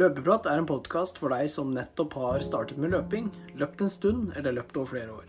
Løpeprat 0.00 0.46
er 0.48 0.56
en 0.56 0.64
podkast 0.64 1.18
for 1.20 1.28
deg 1.34 1.50
som 1.52 1.74
nettopp 1.74 2.14
har 2.16 2.40
startet 2.40 2.78
med 2.80 2.94
løping, 2.94 3.26
løpt 3.60 3.82
en 3.84 3.90
stund 3.92 4.30
eller 4.38 4.54
løpt 4.56 4.78
over 4.80 4.88
flere 4.94 5.12
år. 5.12 5.26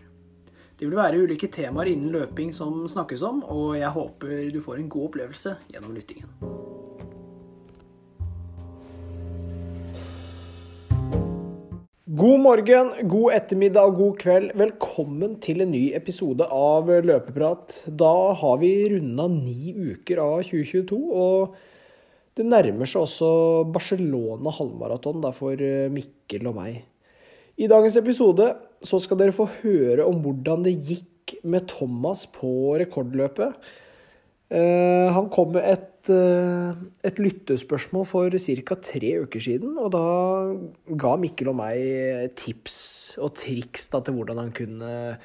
Det 0.78 0.86
vil 0.86 0.96
være 0.96 1.18
ulike 1.26 1.50
temaer 1.52 1.90
innen 1.90 2.14
løping 2.14 2.54
som 2.56 2.78
snakkes 2.88 3.20
om, 3.28 3.42
og 3.52 3.74
jeg 3.76 3.90
håper 3.92 4.46
du 4.54 4.62
får 4.64 4.78
en 4.80 4.86
god 4.94 5.10
opplevelse 5.10 5.52
gjennom 5.74 5.92
lyttingen. 5.92 6.30
God 12.22 12.40
morgen, 12.46 12.94
god 13.12 13.36
ettermiddag 13.36 13.90
og 13.90 13.98
god 13.98 14.16
kveld. 14.22 14.54
Velkommen 14.62 15.36
til 15.44 15.66
en 15.66 15.74
ny 15.74 15.82
episode 15.98 16.48
av 16.48 16.88
Løpeprat. 16.88 17.76
Da 17.88 18.14
har 18.40 18.56
vi 18.62 18.72
runda 18.94 19.28
ni 19.36 19.76
uker 19.92 20.24
av 20.24 20.40
2022, 20.48 21.02
og 21.12 21.60
det 22.38 22.46
nærmer 22.48 22.88
seg 22.88 23.04
også 23.04 23.28
Barcelona 23.72 24.52
halvmaraton 24.56 25.24
for 25.36 25.60
eh, 25.60 25.90
Mikkel 25.92 26.48
og 26.48 26.56
meg. 26.56 26.80
I 27.60 27.68
dagens 27.68 27.98
episode 28.00 28.48
så 28.82 29.00
skal 29.02 29.20
dere 29.20 29.36
få 29.36 29.48
høre 29.60 30.06
om 30.08 30.22
hvordan 30.24 30.64
det 30.64 30.78
gikk 30.80 31.36
med 31.44 31.68
Thomas 31.70 32.24
på 32.32 32.72
rekordløpet. 32.80 33.58
Eh, 34.52 35.08
han 35.12 35.28
kom 35.32 35.52
med 35.54 35.68
et, 35.68 36.08
eh, 36.12 36.80
et 37.04 37.20
lyttespørsmål 37.20 38.06
for 38.08 38.30
ca. 38.32 38.76
tre 38.80 39.12
uker 39.26 39.40
siden, 39.40 39.76
og 39.76 39.92
da 39.92 40.96
ga 40.96 41.16
Mikkel 41.16 41.52
og 41.52 41.56
meg 41.60 42.32
tips 42.36 43.18
og 43.18 43.36
triks 43.36 43.88
da, 43.92 44.00
til 44.00 44.16
hvordan 44.16 44.40
han 44.40 44.52
kunne 44.56 45.18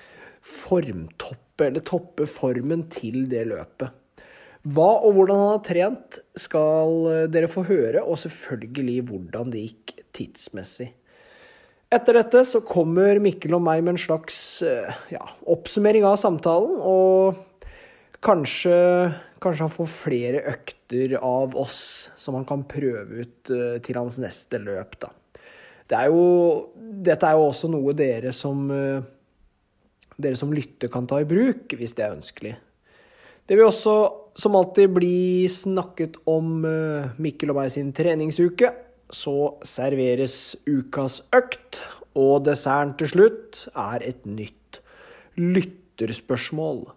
formtoppe, 0.44 1.67
eller 1.67 1.83
toppe 1.83 2.27
formen 2.27 2.89
til 2.91 3.30
det 3.31 3.47
løpet. 3.47 3.95
Hva 4.67 4.89
og 5.05 5.13
hvordan 5.16 5.39
han 5.39 5.52
har 5.53 5.66
trent, 5.66 6.21
skal 6.36 7.30
dere 7.31 7.50
få 7.52 7.64
høre, 7.69 8.02
og 8.03 8.19
selvfølgelig 8.19 9.02
hvordan 9.08 9.53
det 9.53 9.67
gikk 9.67 9.94
tidsmessig. 10.17 10.89
Etter 11.88 12.17
dette 12.19 12.42
så 12.44 12.59
kommer 12.67 13.16
Mikkel 13.23 13.55
og 13.55 13.61
meg 13.64 13.80
med 13.80 13.94
en 13.94 14.02
slags 14.02 14.38
eh, 14.66 14.92
ja, 15.14 15.22
oppsummering 15.47 16.03
av 16.03 16.17
samtalen, 16.19 16.73
og 16.83 17.38
kanskje, 18.25 18.75
kanskje, 19.39 19.64
han 19.64 19.72
får 19.72 19.94
flere 19.94 20.42
økter 20.52 21.16
av 21.22 21.55
oss 21.55 21.80
som 22.20 22.36
han 22.36 22.47
kan 22.49 22.66
prøve 22.67 23.23
ut 23.23 23.53
eh, 23.55 23.77
til 23.86 24.02
hans 24.02 24.20
neste 24.20 24.59
løp, 24.59 24.99
da. 24.99 25.14
Det 25.88 25.95
er 25.95 26.11
jo, 26.11 26.25
dette 26.75 27.23
er 27.23 27.38
jo 27.39 27.47
også 27.47 27.70
noe 27.72 27.95
dere 27.95 28.36
som, 28.36 28.67
eh, 28.67 28.99
dere 30.20 30.36
som 30.36 30.52
lytter 30.52 30.92
kan 30.92 31.08
ta 31.08 31.22
i 31.23 31.30
bruk, 31.30 31.72
hvis 31.72 31.95
det 31.95 32.03
er 32.03 32.17
ønskelig. 32.17 32.58
Det 33.48 33.56
vil 33.56 33.70
også 33.70 33.95
som 34.38 34.58
alltid 34.59 34.92
bli 34.94 35.48
snakket 35.50 36.20
om 36.30 36.59
Mikkel 37.17 37.54
og 37.54 37.58
meg 37.58 37.72
sin 37.73 37.94
treningsuke 37.95 38.73
så 39.14 39.56
serveres 39.66 40.58
ukas 40.67 41.22
økt, 41.36 41.80
og 42.17 42.48
desserten 42.48 42.95
til 43.00 43.12
slutt 43.14 43.66
er 43.72 44.04
et 44.06 44.26
nytt 44.28 44.81
lytterspørsmål. 45.38 46.88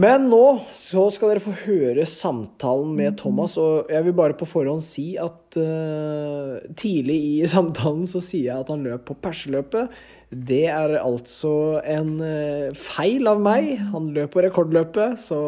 Men 0.00 0.28
nå 0.30 0.44
så 0.76 1.08
skal 1.10 1.32
dere 1.32 1.42
få 1.42 1.54
høre 1.64 2.04
samtalen 2.06 2.92
med 2.94 3.16
Thomas, 3.18 3.56
og 3.58 3.90
jeg 3.90 4.06
vil 4.06 4.14
bare 4.20 4.36
på 4.38 4.46
forhånd 4.46 4.84
si 4.86 5.16
at 5.18 5.58
uh, 5.58 6.60
tidlig 6.78 7.18
i 7.40 7.48
samtalen 7.50 8.06
så 8.06 8.22
sier 8.22 8.52
jeg 8.52 8.62
at 8.62 8.70
han 8.70 8.84
løp 8.86 9.08
på 9.08 9.18
perseløpet. 9.24 9.90
Det 10.30 10.64
er 10.70 10.94
altså 11.00 11.80
en 11.82 12.12
uh, 12.22 12.76
feil 12.78 13.26
av 13.26 13.40
meg. 13.42 13.72
Han 13.90 14.12
løp 14.14 14.36
på 14.36 14.44
rekordløpet, 14.46 15.18
så 15.26 15.40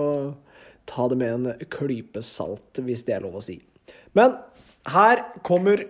ta 0.91 1.07
det 1.09 1.19
med 1.21 1.35
en 1.37 1.69
klype 1.71 2.25
salt, 2.27 2.83
hvis 2.83 3.07
det 3.07 3.17
er 3.17 3.27
lov 3.27 3.39
å 3.39 3.45
si. 3.45 3.61
Men 4.19 4.35
her 4.91 5.23
kommer 5.47 5.87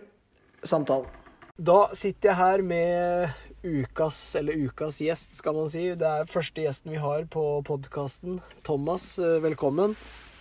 samtalen. 0.65 1.09
Da 1.57 1.87
sitter 1.97 2.33
jeg 2.33 2.39
her 2.39 2.63
med 2.67 3.33
ukas, 3.63 4.19
eller 4.37 4.59
ukas 4.67 5.01
gjest, 5.03 5.37
skal 5.39 5.57
man 5.57 5.69
si. 5.71 5.85
Det 5.99 6.09
er 6.09 6.31
første 6.31 6.65
gjesten 6.65 6.95
vi 6.95 7.03
har 7.03 7.27
på 7.31 7.45
podkasten. 7.67 8.41
Thomas, 8.67 9.19
eh, 9.19 9.39
velkommen. 9.43 9.95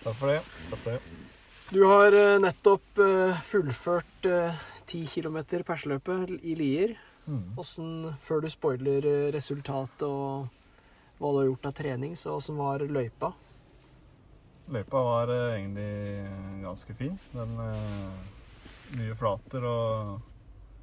Takk 0.04 0.18
for 0.18 0.34
det. 0.34 0.42
Takk 0.72 0.84
for 0.86 0.92
det. 0.92 1.02
Du 1.72 1.84
har 1.86 2.18
eh, 2.18 2.40
nettopp 2.42 3.00
eh, 3.00 3.44
fullført 3.48 4.28
10 4.92 5.06
km 5.14 5.38
perseløpet 5.68 6.34
i 6.42 6.58
Lier. 6.58 6.98
Mm. 7.32 7.54
Hvordan, 7.56 8.16
før 8.20 8.42
du 8.44 8.50
spoiler 8.52 9.06
resultatet 9.32 10.04
og 10.04 10.50
hva 11.22 11.30
du 11.32 11.38
har 11.40 11.48
gjort 11.48 11.70
av 11.70 11.76
trening, 11.78 12.16
så 12.20 12.34
åssen 12.36 12.58
var 12.60 12.84
løypa? 12.84 13.30
Løypa 14.72 15.04
var 15.06 15.32
egentlig 15.32 16.26
ganske 16.64 16.96
fin. 16.98 17.16
Den 17.32 17.54
mye 18.98 19.16
flater 19.16 19.64
og 19.68 20.20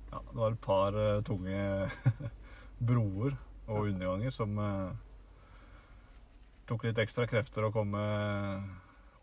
ja, 0.09 0.23
det 0.23 0.39
var 0.41 0.55
et 0.55 0.65
par 0.65 0.99
tunge 1.29 1.61
broer 2.89 3.37
og 3.69 3.91
underganger 3.91 4.33
som 4.33 4.57
tok 6.69 6.89
litt 6.89 7.01
ekstra 7.03 7.27
krefter 7.29 7.67
å 7.67 7.73
komme 7.75 8.01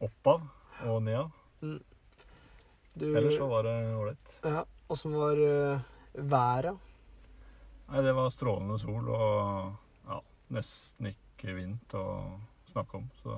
opp 0.06 0.30
av 0.36 0.46
og 0.92 1.02
ned 1.08 1.24
av. 1.24 1.34
Mm. 1.66 1.80
Du, 2.96 3.08
Ellers 3.10 3.40
så 3.40 3.50
var 3.50 3.66
det 3.66 3.78
ålreit. 3.96 4.36
Ja. 4.46 4.66
Åssen 4.94 5.16
var 5.18 5.42
været? 6.14 6.76
Nei, 7.90 8.02
Det 8.02 8.14
var 8.18 8.34
strålende 8.34 8.78
sol 8.82 9.10
og 9.14 10.08
ja, 10.10 10.20
nesten 10.56 11.12
ikke 11.12 11.56
vind 11.58 11.96
å 11.98 12.06
snakke 12.72 13.00
om. 13.00 13.10
Så 13.22 13.36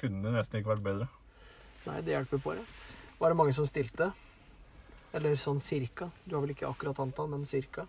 kunne 0.00 0.24
det 0.24 0.34
nesten 0.36 0.60
ikke 0.60 0.74
vært 0.74 0.86
bedre. 0.86 1.08
Nei, 1.86 2.00
det 2.02 2.16
hjelper 2.16 2.42
på, 2.42 2.54
det. 2.56 2.64
Var 3.20 3.32
det 3.32 3.38
mange 3.38 3.54
som 3.56 3.68
stilte? 3.68 4.10
Eller 5.16 5.38
sånn 5.40 5.60
cirka? 5.62 6.10
Du 6.24 6.34
har 6.36 6.42
vel 6.44 6.52
ikke 6.56 6.68
akkurat 6.68 6.98
antall, 7.04 7.30
men 7.32 7.46
cirka? 7.48 7.86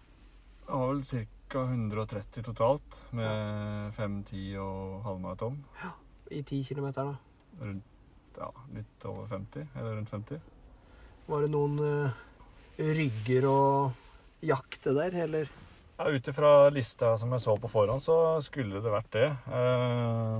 Det 0.66 0.72
var 0.72 0.94
vel 0.94 1.04
ca. 1.04 1.64
130 1.64 2.44
totalt, 2.44 2.96
med 3.16 3.94
5, 3.96 4.16
10 4.28 4.58
og 4.60 5.06
halvmaraton. 5.06 5.62
Ja, 5.80 5.94
I 6.36 6.42
10 6.44 6.66
km, 6.68 6.90
da? 6.92 7.06
Rundt 7.62 7.96
ja, 8.38 8.50
litt 8.76 9.06
over 9.08 9.30
50, 9.32 9.70
eller 9.76 9.96
rundt 9.96 10.12
50. 10.12 10.42
Var 11.28 11.46
det 11.46 11.50
noen 11.54 11.80
uh, 11.80 12.20
rygger 12.78 13.48
og 13.50 13.96
jakte 14.46 14.94
der, 14.98 15.16
eller? 15.26 15.50
Ja, 15.98 16.10
Ut 16.14 16.28
ifra 16.28 16.70
lista 16.70 17.16
som 17.18 17.32
jeg 17.34 17.42
så 17.42 17.56
på 17.58 17.70
forhånd, 17.72 18.04
så 18.06 18.38
skulle 18.46 18.82
det 18.84 18.94
vært 18.94 19.14
det. 19.16 19.28
Uh, 19.50 20.38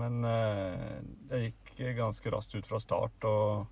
men 0.00 0.24
uh, 0.24 1.00
jeg 1.34 1.50
gikk 1.50 1.98
ganske 1.98 2.32
raskt 2.32 2.56
ut 2.56 2.68
fra 2.68 2.80
start 2.80 3.26
og 3.28 3.66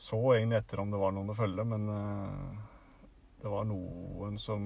så 0.00 0.20
egentlig 0.36 0.60
etter 0.60 0.80
om 0.80 0.92
det 0.92 1.00
var 1.00 1.12
noen 1.12 1.32
å 1.32 1.36
følge, 1.36 1.64
men 1.68 1.90
uh, 1.90 2.70
det 3.42 3.50
var 3.50 3.66
noen 3.68 4.38
som 4.40 4.62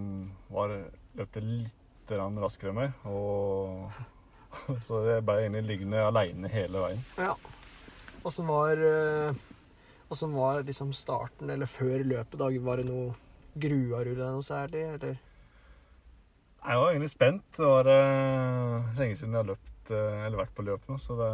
var, 0.53 0.77
løpte 1.19 1.43
litt 1.43 2.13
raskere 2.13 2.71
enn 2.71 2.79
meg. 2.79 3.09
Og, 3.09 3.89
så 4.87 5.03
jeg 5.09 5.25
ble 5.25 5.41
egentlig 5.41 5.65
liggende 5.73 6.05
aleine 6.05 6.53
hele 6.53 6.85
veien. 6.85 7.05
Ja. 7.17 7.33
Åssen 8.29 8.47
var, 8.49 8.79
uh, 8.79 10.31
var 10.37 10.63
liksom 10.69 10.93
starten, 10.93 11.51
eller 11.51 11.67
før 11.67 12.05
løpet? 12.05 12.39
da? 12.39 12.53
Var 12.69 12.83
det 12.83 12.91
noe 12.93 13.15
Grua 13.55 14.03
du 14.05 14.13
deg 14.15 14.25
noe 14.25 14.45
særlig, 14.45 14.83
eller? 14.97 15.19
Jeg 16.65 16.81
var 16.81 16.91
egentlig 16.91 17.13
spent. 17.13 17.45
Det 17.57 17.69
var 17.69 17.91
uh, 17.91 18.89
lenge 18.99 19.19
siden 19.21 19.37
jeg 19.37 19.43
har 19.43 19.51
løpt, 19.53 19.93
eller 19.93 20.41
vært 20.41 20.55
på 20.57 20.65
løp 20.65 20.89
nå, 20.89 20.97
så 21.03 21.19
det 21.19 21.31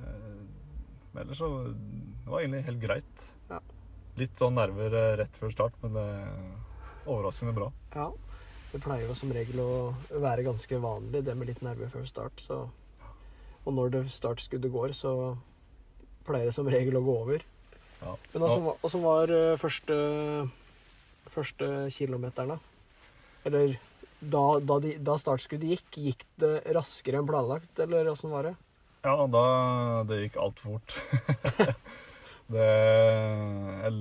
uh, 0.00 1.20
ellers 1.20 1.38
så 1.42 1.50
det 1.68 2.30
var 2.30 2.40
egentlig 2.40 2.64
helt 2.70 2.82
greit. 2.82 3.28
Ja. 3.50 3.60
Litt 4.20 4.40
sånn 4.40 4.56
nerver 4.56 4.94
rett 5.20 5.38
før 5.38 5.52
start, 5.52 5.78
men 5.82 5.96
det 5.96 6.04
er 6.06 7.08
overraskende 7.10 7.54
bra. 7.56 7.70
Ja. 7.94 8.10
Det 8.70 8.78
pleier 8.84 9.08
jo 9.08 9.16
som 9.18 9.32
regel 9.34 9.58
å 9.64 9.70
være 10.22 10.44
ganske 10.46 10.78
vanlig, 10.78 11.24
det 11.26 11.34
med 11.34 11.50
litt 11.50 11.62
nerver 11.66 11.90
før 11.90 12.04
start. 12.06 12.42
Så. 12.42 12.60
Og 13.64 13.74
når 13.74 13.96
det 13.96 14.02
startskuddet 14.14 14.70
går, 14.70 14.94
så 14.94 15.14
pleier 16.26 16.50
det 16.50 16.54
som 16.54 16.70
regel 16.70 17.00
å 17.00 17.04
gå 17.04 17.16
over. 17.24 17.46
Ja. 18.00 18.16
Men 18.32 18.46
åssen 18.48 19.04
var 19.04 19.32
eh, 19.34 19.58
første, 19.60 19.96
første 21.30 21.70
kilometeren, 21.94 22.56
da? 22.56 22.58
Eller 23.48 23.76
da, 24.20 24.42
da, 24.60 24.76
de, 24.84 24.96
da, 25.00 25.16
startskuddet 25.20 25.76
gikk, 25.76 25.96
gikk 25.96 26.26
det 26.40 26.52
raskere 26.76 27.20
enn 27.20 27.28
planlagt, 27.28 27.72
eller 27.80 28.10
åssen 28.12 28.32
var 28.32 28.50
det? 28.50 28.54
Ja, 29.00 29.16
da 29.32 29.44
Det 30.08 30.18
gikk 30.26 30.36
altfor 30.40 30.76
fort. 30.76 30.96
det 32.54 32.66
Jeg 32.66 33.92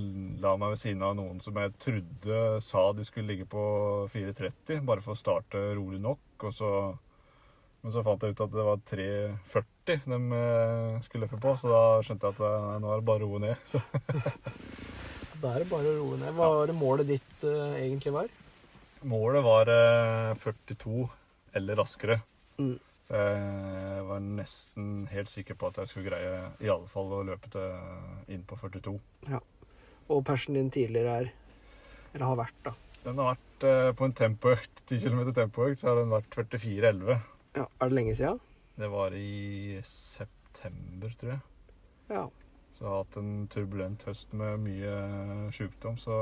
la 0.43 0.55
meg 0.59 0.73
ved 0.73 0.81
siden 0.81 1.05
av 1.07 1.15
noen 1.15 1.39
som 1.43 1.55
jeg 1.61 1.75
trodde 1.79 2.41
sa 2.65 2.89
de 2.95 3.05
skulle 3.07 3.31
ligge 3.31 3.47
på 3.47 3.63
4.30, 4.11 4.83
bare 4.83 5.03
for 5.05 5.15
å 5.15 5.21
starte 5.21 5.61
rolig 5.77 6.01
nok. 6.03 6.19
Og 6.43 6.55
så, 6.55 6.73
men 7.79 7.93
så 7.95 8.03
fant 8.03 8.23
jeg 8.23 8.35
ut 8.35 8.41
at 8.43 8.51
det 8.51 8.65
var 8.67 8.81
3.40 8.91 10.09
de 10.11 10.17
eh, 10.35 10.97
skulle 11.05 11.25
løpe 11.25 11.39
på, 11.41 11.53
så 11.57 11.71
da 11.71 11.83
skjønte 12.05 12.27
jeg 12.27 12.35
at 12.35 12.65
nei, 12.65 12.75
nå 12.83 12.91
er 12.91 12.99
det 12.99 13.07
bare 13.07 13.25
å 13.25 13.29
roe 13.29 13.39
ned. 13.43 13.71
da 15.43 15.53
er 15.53 15.63
det 15.63 15.69
bare 15.69 15.93
å 15.93 15.95
roe 16.01 16.19
ned. 16.19 16.33
Hva 16.35 16.49
var 16.57 16.69
det 16.69 16.75
målet 16.77 17.09
ditt 17.09 17.47
uh, 17.47 17.77
egentlig 17.79 18.13
var? 18.13 18.27
Målet 19.07 19.45
var 19.45 19.71
uh, 19.71 20.35
42 20.37 21.07
eller 21.59 21.79
raskere. 21.79 22.19
Mm. 22.59 22.75
Så 23.07 23.15
jeg 23.23 24.03
var 24.05 24.19
nesten 24.21 24.91
helt 25.09 25.31
sikker 25.31 25.57
på 25.57 25.71
at 25.71 25.79
jeg 25.81 25.89
skulle 25.89 26.11
greie 26.11 26.43
i 26.61 26.69
alle 26.69 26.91
fall 26.91 27.15
å 27.15 27.23
løpe 27.25 27.49
til 27.49 28.35
inn 28.35 28.43
på 28.45 28.59
42. 28.59 28.93
Og 30.09 30.21
persen 30.27 30.59
din 30.59 30.69
tidligere 30.73 31.15
er 31.23 31.31
Eller 32.13 32.25
har 32.25 32.37
vært, 32.37 32.61
da. 32.65 32.75
Den 33.07 33.19
har 33.21 33.31
vært 33.31 33.65
uh, 33.65 33.89
på 33.95 34.05
en 34.05 34.15
tempoøkt, 34.17 34.85
10 34.85 35.01
km 35.07 35.27
tempoøkt, 35.33 35.79
så 35.79 35.93
har 35.93 36.01
den 36.03 36.11
vært 36.11 36.35
44,11. 36.35 37.21
Ja, 37.55 37.65
Er 37.79 37.89
det 37.89 37.95
lenge 37.95 38.15
siden? 38.15 38.39
Det 38.75 38.87
var 38.87 39.13
i 39.13 39.79
september, 39.83 41.09
tror 41.19 41.31
jeg. 41.33 41.39
Ja. 42.09 42.27
Så 42.77 42.85
jeg 42.85 42.89
har 42.89 43.01
hatt 43.03 43.17
en 43.19 43.47
turbulent 43.51 44.03
høst 44.07 44.33
med 44.33 44.61
mye 44.63 44.93
sykdom, 45.51 45.97
så 45.99 46.19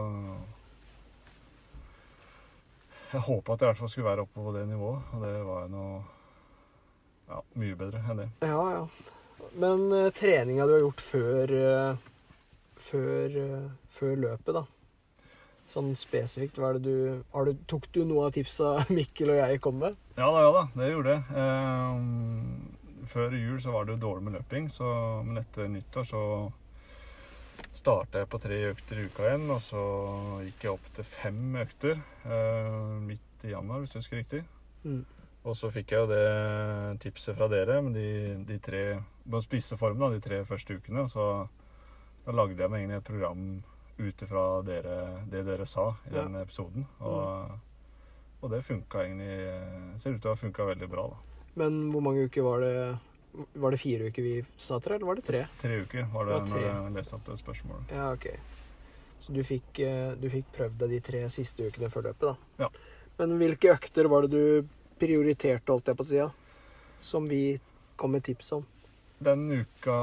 Jeg 3.12 3.22
håpa 3.24 3.54
at 3.54 3.62
jeg 3.62 3.68
i 3.68 3.70
hvert 3.70 3.80
fall 3.80 3.90
skulle 3.90 4.10
være 4.10 4.24
oppe 4.26 4.44
på 4.44 4.52
det 4.56 4.66
nivået, 4.68 5.04
og 5.14 5.22
det 5.24 5.36
var 5.48 5.62
jo 5.64 5.68
noe 5.72 6.00
ja, 7.30 7.44
mye 7.62 7.78
bedre 7.80 8.02
enn 8.04 8.20
det. 8.24 8.28
Ja, 8.44 8.64
ja. 8.74 8.82
Men 9.56 9.86
uh, 9.94 10.10
treninga 10.12 10.66
du 10.68 10.74
har 10.74 10.84
gjort 10.84 11.04
før 11.06 11.54
uh, 11.56 12.08
før, 12.76 13.38
uh, 13.38 13.70
før 13.94 14.16
løpet, 14.26 14.58
da. 14.58 14.66
Sånn 15.68 15.92
spesifikt, 16.00 16.60
hva 16.60 16.72
er 16.72 16.78
det 16.78 16.88
du, 16.88 17.24
har 17.34 17.48
du 17.48 17.58
Tok 17.68 17.90
du 17.92 18.04
noe 18.08 18.30
av 18.30 18.36
tipsa 18.38 18.78
Mikkel 18.98 19.34
og 19.34 19.42
jeg 19.42 19.62
kom 19.64 19.82
med? 19.82 19.98
Ja 20.16 20.30
da, 20.32 20.46
ja 20.46 20.54
da, 20.56 20.64
det 20.80 20.92
gjorde 20.94 21.16
jeg. 21.18 21.42
Eh, 21.44 23.04
før 23.12 23.36
jul 23.36 23.60
så 23.64 23.74
var 23.76 23.86
det 23.86 23.98
jo 23.98 24.04
dårlig 24.06 24.28
med 24.28 24.38
løping, 24.40 24.72
så, 24.72 24.88
men 25.28 25.42
etter 25.44 25.70
nyttår 25.72 26.08
så 26.08 26.24
starta 27.78 28.24
jeg 28.24 28.30
på 28.32 28.40
tre 28.42 28.58
økter 28.72 29.00
i 29.00 29.06
uka 29.08 29.28
igjen, 29.28 29.46
og 29.54 29.62
så 29.64 29.84
gikk 30.46 30.66
jeg 30.66 30.74
opp 30.74 30.90
til 30.96 31.08
fem 31.08 31.60
økter 31.62 32.00
eh, 32.00 32.82
midt 33.04 33.46
i 33.46 33.54
januar, 33.54 33.84
hvis 33.84 33.96
jeg 33.96 34.04
husker 34.04 34.22
riktig. 34.22 34.42
Mm. 34.84 35.04
Og 35.48 35.56
så 35.56 35.70
fikk 35.72 35.94
jeg 35.94 36.04
jo 36.04 36.10
det 36.12 37.00
tipset 37.04 37.38
fra 37.38 37.48
dere 37.52 37.80
med 37.86 37.96
de, 37.96 38.10
de 38.50 38.58
tre 38.64 38.84
spisse 39.44 39.78
formen 39.80 40.04
da, 40.04 40.10
de 40.16 40.24
tre 40.24 40.42
første 40.48 40.76
ukene. 40.76 41.06
Så 41.12 41.24
da 42.26 42.36
lagde 42.36 42.60
jeg 42.60 42.72
meg 42.72 42.84
egentlig 42.84 43.00
et 43.00 43.08
program 43.08 43.44
ut 44.00 44.22
ifra 44.22 44.44
det 44.66 44.82
dere 45.32 45.66
sa 45.66 45.90
i 46.06 46.14
Ja. 46.16 46.24
den 46.24 46.36
episoden. 46.42 46.86
Og, 47.02 47.52
og 48.42 48.52
det 48.52 48.64
funka 48.64 49.04
egentlig 49.06 50.00
Ser 50.00 50.14
ut 50.14 50.22
til 50.22 50.30
å 50.30 50.36
ha 50.36 50.40
funka 50.42 50.66
veldig 50.68 50.90
bra, 50.90 51.08
da. 51.10 51.18
Men 51.56 51.90
hvor 51.92 52.02
mange 52.06 52.28
uker 52.30 52.44
var 52.46 52.60
det 52.62 53.00
Var 53.58 53.72
det 53.72 53.80
fire 53.80 54.08
uker 54.12 54.24
vi 54.24 54.36
sa 54.58 54.80
til 54.80 54.92
deg, 54.92 54.96
eller 55.02 55.08
var 55.08 55.16
det 55.16 55.26
tre? 55.26 55.42
Tre 55.62 55.82
uker 55.84 56.06
var 56.14 56.26
det 56.26 56.34
det 56.34 56.52
var 56.54 56.62
når 56.74 56.84
jeg 56.88 56.94
leste 56.96 57.16
opp 57.18 57.26
det 57.26 57.38
spørsmålet. 57.42 57.92
Ja, 57.92 58.12
ok. 58.14 58.28
Så 59.20 59.34
du 59.34 59.42
fikk, 59.44 59.80
eh, 59.80 60.14
du 60.16 60.30
fikk 60.30 60.46
prøvd 60.56 60.78
deg 60.78 60.90
de 60.90 61.00
tre 61.02 61.22
siste 61.30 61.68
ukene 61.68 61.90
før 61.90 62.08
løpet, 62.08 62.22
da? 62.22 62.36
Ja. 62.64 62.70
Men 63.20 63.38
hvilke 63.38 63.74
økter 63.76 64.08
var 64.10 64.22
det 64.26 64.32
du 64.32 64.68
prioriterte, 65.00 65.70
holdt 65.70 65.86
jeg 65.92 65.98
på 65.98 66.06
å 66.06 66.10
si, 66.10 66.22
som 67.02 67.28
vi 67.30 67.60
kom 67.98 68.12
med 68.12 68.24
tips 68.24 68.52
om? 68.54 68.66
Den 69.20 69.52
uka, 69.52 69.98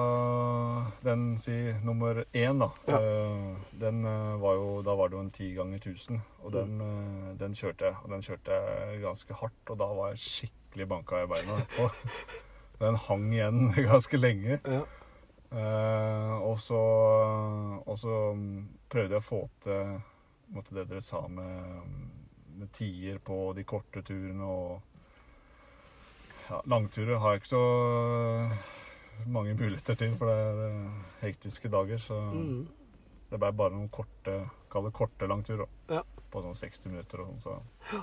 den 1.03 1.39
si 1.39 1.55
nummer 1.85 2.25
én, 2.33 2.59
da, 2.59 2.71
Ja. 2.89 2.99
eh, 2.99 3.57
den 3.81 4.05
eh, 4.05 4.41
var 4.41 4.55
jo 4.55 4.83
Da 4.83 4.95
var 4.95 5.09
det 5.09 5.17
jo 5.17 5.21
en 5.21 5.31
ti 5.31 5.55
ganger 5.55 5.79
1000. 5.79 6.21
Og 6.43 6.53
den, 6.53 6.79
mm. 6.79 7.39
den 7.39 7.55
kjørte 7.55 7.85
jeg. 7.85 7.97
Og 8.03 8.11
den 8.11 8.23
kjørte 8.23 8.51
jeg 8.51 9.01
ganske 9.01 9.35
hardt, 9.35 9.71
og 9.71 9.79
da 9.79 9.85
var 9.85 10.09
jeg 10.09 10.19
skikkelig 10.19 10.89
banka 10.89 11.23
i 11.23 11.27
beina 11.27 11.59
etterpå. 11.63 11.91
Den 12.81 12.95
hang 12.97 13.33
igjen 13.33 13.73
ganske 13.93 14.17
lenge. 14.17 14.59
Ja. 14.67 14.83
Eh, 15.55 16.33
og 16.43 16.59
så 16.59 16.81
Og 17.87 17.99
så 17.99 18.35
mm, 18.35 18.69
prøvde 18.91 19.15
jeg 19.15 19.23
å 19.23 19.29
få 19.29 19.49
til 19.63 20.01
måtte 20.55 20.75
det 20.75 20.89
dere 20.91 21.01
sa 21.03 21.21
med, 21.29 21.85
med 22.59 22.73
tider 22.73 23.19
på 23.19 23.53
de 23.57 23.65
korte 23.65 24.03
turene 24.03 24.45
og 24.45 24.81
ja, 26.51 26.61
Langturer 26.67 27.19
har 27.19 27.35
jeg 27.35 27.43
ikke 27.43 27.49
så 27.49 27.63
mange 29.27 29.55
muligheter 29.55 29.95
til, 29.99 30.15
for 30.17 30.27
det 30.27 30.37
er 30.37 30.61
eh, 30.69 30.91
hektiske 31.23 31.69
dager. 31.73 31.99
Så 31.99 32.19
Mm. 32.33 32.67
det 33.31 33.41
ble 33.41 33.53
bare 33.53 33.71
noen 33.75 33.89
korte 33.89 34.51
Kall 34.71 34.85
det 34.89 34.93
korte 34.93 35.27
langturer. 35.31 35.69
Ja. 35.89 36.03
På 36.33 36.43
sånn 36.43 36.55
60 36.59 36.89
minutter 36.91 37.21
og 37.23 37.37
sånn. 37.43 37.63
Så. 37.93 38.03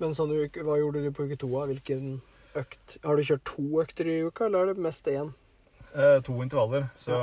Men 0.00 0.14
sånn 0.18 0.32
hva 0.34 0.78
gjorde 0.80 1.02
du 1.04 1.10
på 1.12 1.24
uke 1.28 1.36
to? 1.38 1.46
Hvilken 1.46 2.20
økt? 2.56 2.96
Har 3.04 3.16
du 3.16 3.22
kjørt 3.22 3.44
to 3.44 3.62
økter 3.82 4.06
i 4.10 4.16
uka, 4.26 4.46
eller 4.46 4.58
er 4.66 4.74
det 4.74 4.82
mest 4.82 5.06
én? 5.06 5.32
Eh, 5.94 6.20
to 6.20 6.42
intervaller. 6.42 6.88
Så 6.98 7.14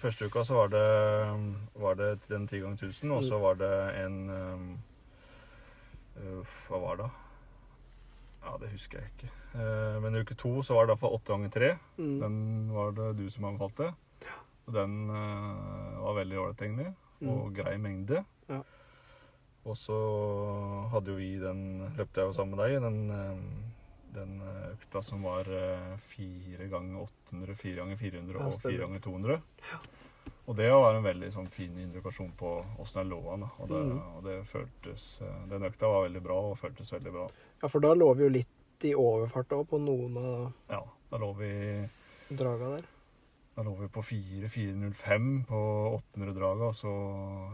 første 0.00 0.26
uka 0.26 0.40
så 0.44 0.54
var 0.54 0.68
det, 0.68 1.60
var 1.76 1.94
det 1.94 2.18
den 2.28 2.46
10 2.48 2.60
ganger 2.64 2.76
1000, 2.76 3.10
og 3.12 3.22
så 3.22 3.38
var 3.38 3.54
det 3.60 3.72
en 4.04 4.30
um, 4.30 4.78
Hva 6.68 6.80
var 6.80 6.96
det? 6.96 7.04
da? 7.04 7.10
Ja, 8.48 8.56
det 8.62 8.70
husker 8.72 9.02
jeg 9.02 9.12
ikke. 9.12 9.30
Men 9.58 10.02
men 10.08 10.22
uke 10.22 10.36
to 10.38 10.54
så 10.64 10.76
var 10.76 10.86
det 10.88 10.94
iallfall 10.94 11.16
8 11.18 11.32
ganger 11.34 11.50
3. 11.52 11.68
Mm. 11.98 12.14
Den 12.22 12.36
var 12.72 12.92
det 12.96 13.08
du 13.18 13.26
som 13.30 13.44
anbefalte. 13.48 13.90
Og 14.68 14.74
den 14.76 14.94
eh, 15.12 16.00
var 16.04 16.16
veldig 16.16 16.38
ålreit, 16.40 16.62
egentlig. 16.64 16.90
Og 17.24 17.48
Mm. 17.48 17.54
grei 17.56 17.76
mengde. 17.82 18.24
Ja. 18.48 18.60
Og 19.66 19.76
så 19.76 19.96
hadde 20.92 21.10
jo 21.12 21.16
vi 21.18 21.32
den 21.42 21.62
Løpte 21.96 22.22
jeg 22.22 22.30
jo 22.30 22.32
sammen 22.36 22.56
med 22.56 22.62
deg, 22.64 22.82
den, 22.82 23.10
eh, 23.10 24.12
den 24.14 24.40
eh, 24.40 24.68
økta 24.76 25.02
som 25.04 25.22
var 25.26 25.48
eh, 25.50 25.96
fire 26.08 26.68
ganger 26.70 27.02
800, 27.32 27.56
fire 27.58 27.76
ganger 27.82 27.96
400 28.00 28.38
og 28.46 28.54
fire 28.62 28.84
ganger 28.84 29.00
200. 29.00 29.40
Og 30.48 30.56
det 30.56 30.68
var 30.72 30.96
en 30.96 31.04
veldig 31.04 31.28
sånn 31.34 31.48
fin 31.52 31.74
indikasjon 31.76 32.30
på 32.38 32.50
åssen 32.80 33.02
jeg 33.02 33.10
lå 33.10 33.18
an. 33.34 33.42
Og, 33.58 33.66
det, 33.68 33.80
mm. 33.84 33.98
og 34.16 34.22
det 34.24 34.36
føltes 34.48 35.08
eh, 35.20 35.40
Den 35.50 35.66
økta 35.68 35.90
var 35.92 36.06
veldig 36.06 36.22
bra 36.24 36.38
og 36.48 36.54
føltes 36.56 36.92
veldig 36.94 37.12
bra. 37.12 37.26
Ja, 37.60 37.68
for 37.68 37.84
da 37.84 37.92
lå 37.92 38.08
vi 38.16 38.24
jo 38.24 38.30
litt 38.38 38.86
i 38.88 38.94
overfart 38.96 39.52
òg 39.58 39.66
på 39.68 39.80
noen 39.82 40.16
av 40.16 40.46
Ja, 40.70 40.80
da 41.10 41.20
lå 41.20 41.34
vi 41.36 41.50
draga 42.30 42.70
der. 42.78 42.88
Da 43.58 43.64
lå 43.66 43.74
vi 43.74 43.90
på 43.92 44.04
4-4.05 44.06 45.28
på 45.50 45.60
800-draga, 45.98 46.70
og 46.70 46.76
så, 46.78 46.92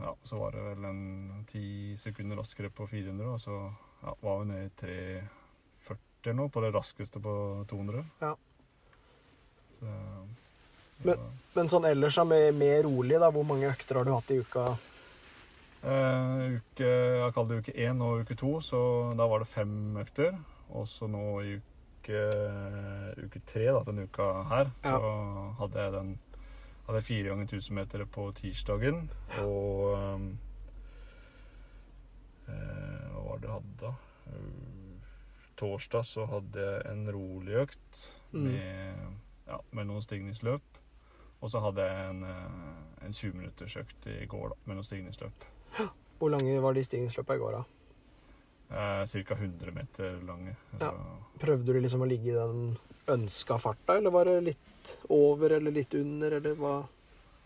ja, 0.04 0.10
så 0.28 0.38
var 0.38 0.52
det 0.52 0.64
vel 0.66 0.86
en 0.90 1.02
ti 1.48 1.66
sekunder 1.98 2.36
raskere 2.36 2.68
på 2.68 2.86
400, 2.90 3.24
og 3.24 3.40
så 3.40 3.56
ja, 4.04 4.12
var 4.20 4.42
vi 4.42 4.50
nede 4.50 4.66
i 4.68 4.74
3.40 5.88 6.36
nå, 6.36 6.50
på 6.52 6.62
det 6.62 6.74
raskeste 6.76 7.24
på 7.24 7.34
200. 7.72 8.04
Ja. 8.20 8.34
Så, 9.78 9.96
Men- 11.02 11.18
Men 11.54 11.68
sånn 11.68 11.84
ellers, 11.86 12.16
mer, 12.26 12.52
mer 12.52 12.82
rolig, 12.82 13.18
da, 13.20 13.30
hvor 13.30 13.44
mange 13.46 13.68
økter 13.70 13.94
har 13.96 14.04
du 14.04 14.12
hatt 14.12 14.30
i 14.30 14.38
uka? 14.40 14.76
Uh, 15.84 16.56
uke, 16.56 16.80
jeg 16.88 17.32
kaller 17.34 17.48
det 17.48 17.58
uke 17.68 17.74
1 17.78 18.00
og 18.02 18.20
uke 18.24 18.34
2, 18.34 18.60
så 18.60 18.80
da 19.16 19.26
var 19.28 19.38
det 19.38 19.48
fem 19.48 19.96
økter. 20.00 20.38
Og 20.70 20.86
så 20.88 21.06
nå 21.06 21.42
i 21.44 21.54
uke, 21.54 22.22
uke 23.24 23.40
3, 23.46 23.66
da, 23.70 23.82
denne 23.84 24.08
uka 24.08 24.42
her, 24.48 24.70
så 24.82 25.54
hadde 25.60 25.78
jeg 25.84 25.92
den 25.92 26.18
hadde 26.86 26.98
jeg 27.00 27.04
fire 27.04 27.28
ganger 27.30 27.46
1000 27.48 27.74
meter 27.74 28.04
på 28.04 28.32
tirsdagen. 28.34 29.10
Og 29.38 29.94
um, 29.94 30.38
uh, 32.48 33.12
Hva 33.12 33.22
var 33.28 33.38
det 33.38 33.48
jeg 33.48 33.54
hadde 33.54 33.78
da? 33.80 33.92
Uh, 34.26 35.08
torsdag 35.56 36.04
så 36.04 36.26
hadde 36.28 36.60
jeg 36.66 36.86
en 36.92 37.06
rolig 37.14 37.54
økt 37.62 38.04
Mm. 38.34 38.42
med, 38.50 38.94
ja, 39.46 39.58
med 39.70 39.86
noen 39.86 40.02
stigningsløp. 40.02 40.60
Og 41.44 41.50
så 41.52 41.60
hadde 41.60 41.84
jeg 41.84 42.10
en, 42.10 42.22
eh, 42.24 43.04
en 43.04 43.12
20 43.12 43.36
minutters 43.36 43.76
økt 43.76 44.06
i 44.08 44.24
går 44.30 44.54
da, 44.54 44.56
med 44.64 44.78
noen 44.78 44.86
stigningsløp. 44.88 45.44
Hvor 46.18 46.32
lange 46.32 46.56
var 46.64 46.72
de 46.76 46.84
stigningsløpene 46.86 47.36
i 47.36 47.42
går, 47.42 47.58
da? 47.58 47.64
Eh, 48.74 49.04
Ca. 49.06 49.34
100 49.36 49.74
meter 49.76 50.16
lange. 50.24 50.56
Ja. 50.80 50.92
Prøvde 51.42 51.74
du 51.74 51.80
liksom 51.84 52.00
å 52.00 52.08
ligge 52.08 52.32
i 52.32 52.38
den 52.38 52.78
ønska 53.12 53.58
farta, 53.60 53.98
eller 53.98 54.14
var 54.14 54.30
det 54.30 54.38
litt 54.46 54.94
over 55.12 55.52
eller 55.58 55.74
litt 55.74 55.94
under, 55.94 56.38
eller 56.40 56.56
hva? 56.56 56.76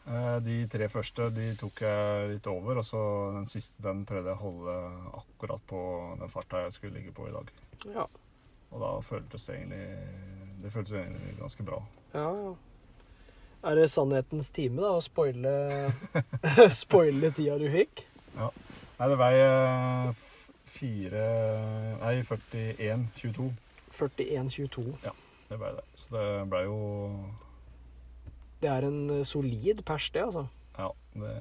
eh, 0.07 0.38
de 0.47 0.61
tre 0.71 0.87
første 0.88 1.26
de 1.35 1.50
tok 1.59 1.83
jeg 1.83 2.31
litt 2.31 2.47
over, 2.47 2.78
og 2.78 2.87
så 2.87 3.02
den 3.35 3.50
siste 3.50 3.83
den 3.83 4.07
prøvde 4.09 4.31
jeg 4.31 4.38
å 4.38 4.45
holde 4.47 4.76
akkurat 5.19 5.67
på 5.67 5.83
den 6.23 6.33
farta 6.33 6.62
jeg 6.64 6.78
skulle 6.78 7.00
ligge 7.00 7.12
på 7.17 7.26
i 7.28 7.35
dag. 7.35 7.50
Ja. 7.97 8.07
Og 8.71 8.81
da 8.85 8.95
føltes 9.00 9.47
det 9.49 9.55
egentlig 9.57 9.85
Det 10.62 10.73
føltes 10.75 10.93
egentlig 10.93 11.37
ganske 11.38 11.62
bra. 11.62 11.76
Ja, 12.12 12.31
ja. 12.35 12.55
Er 13.67 13.75
det 13.75 13.88
sannhetens 13.91 14.53
time, 14.55 14.79
da, 14.85 14.93
å 14.95 15.03
spoile, 15.03 15.53
spoile 16.83 17.33
tida 17.35 17.57
du 17.59 17.67
fikk? 17.73 18.05
Nei, 18.38 19.09
det 19.11 19.17
vei 19.19 19.33
eh, 19.43 20.21
fire 20.71 21.25
Nei, 21.99 22.15
41,22. 22.27 23.49
41,22. 23.99 24.85
Det 25.49 25.59
ble 25.59 25.73
det. 25.75 25.85
Så 25.99 26.15
det 26.15 26.25
ble 26.53 26.62
jo 26.69 26.79
Det 28.62 28.71
er 28.71 28.87
en 28.87 29.00
eh, 29.17 29.27
solid 29.27 29.83
pers, 29.87 30.11
det, 30.15 30.23
altså. 30.29 30.47
Ja, 30.79 30.93
det, 31.19 31.35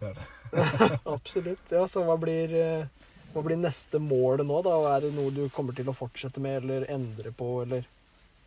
det 0.00 0.10
er 0.12 0.20
det. 0.20 0.26
Absolutt. 1.16 1.64
Ja, 1.68 1.84
så 1.90 2.04
hva 2.08 2.16
blir, 2.20 2.54
eh, 2.56 3.08
hva 3.34 3.44
blir 3.44 3.60
neste 3.60 4.00
mål 4.00 4.46
nå, 4.48 4.62
da? 4.64 4.78
Er 4.94 5.04
det 5.04 5.12
noe 5.18 5.34
du 5.36 5.44
kommer 5.52 5.76
til 5.76 5.92
å 5.92 5.96
fortsette 5.96 6.40
med, 6.40 6.62
eller 6.62 6.88
endre 6.92 7.34
på, 7.36 7.58
eller? 7.66 7.88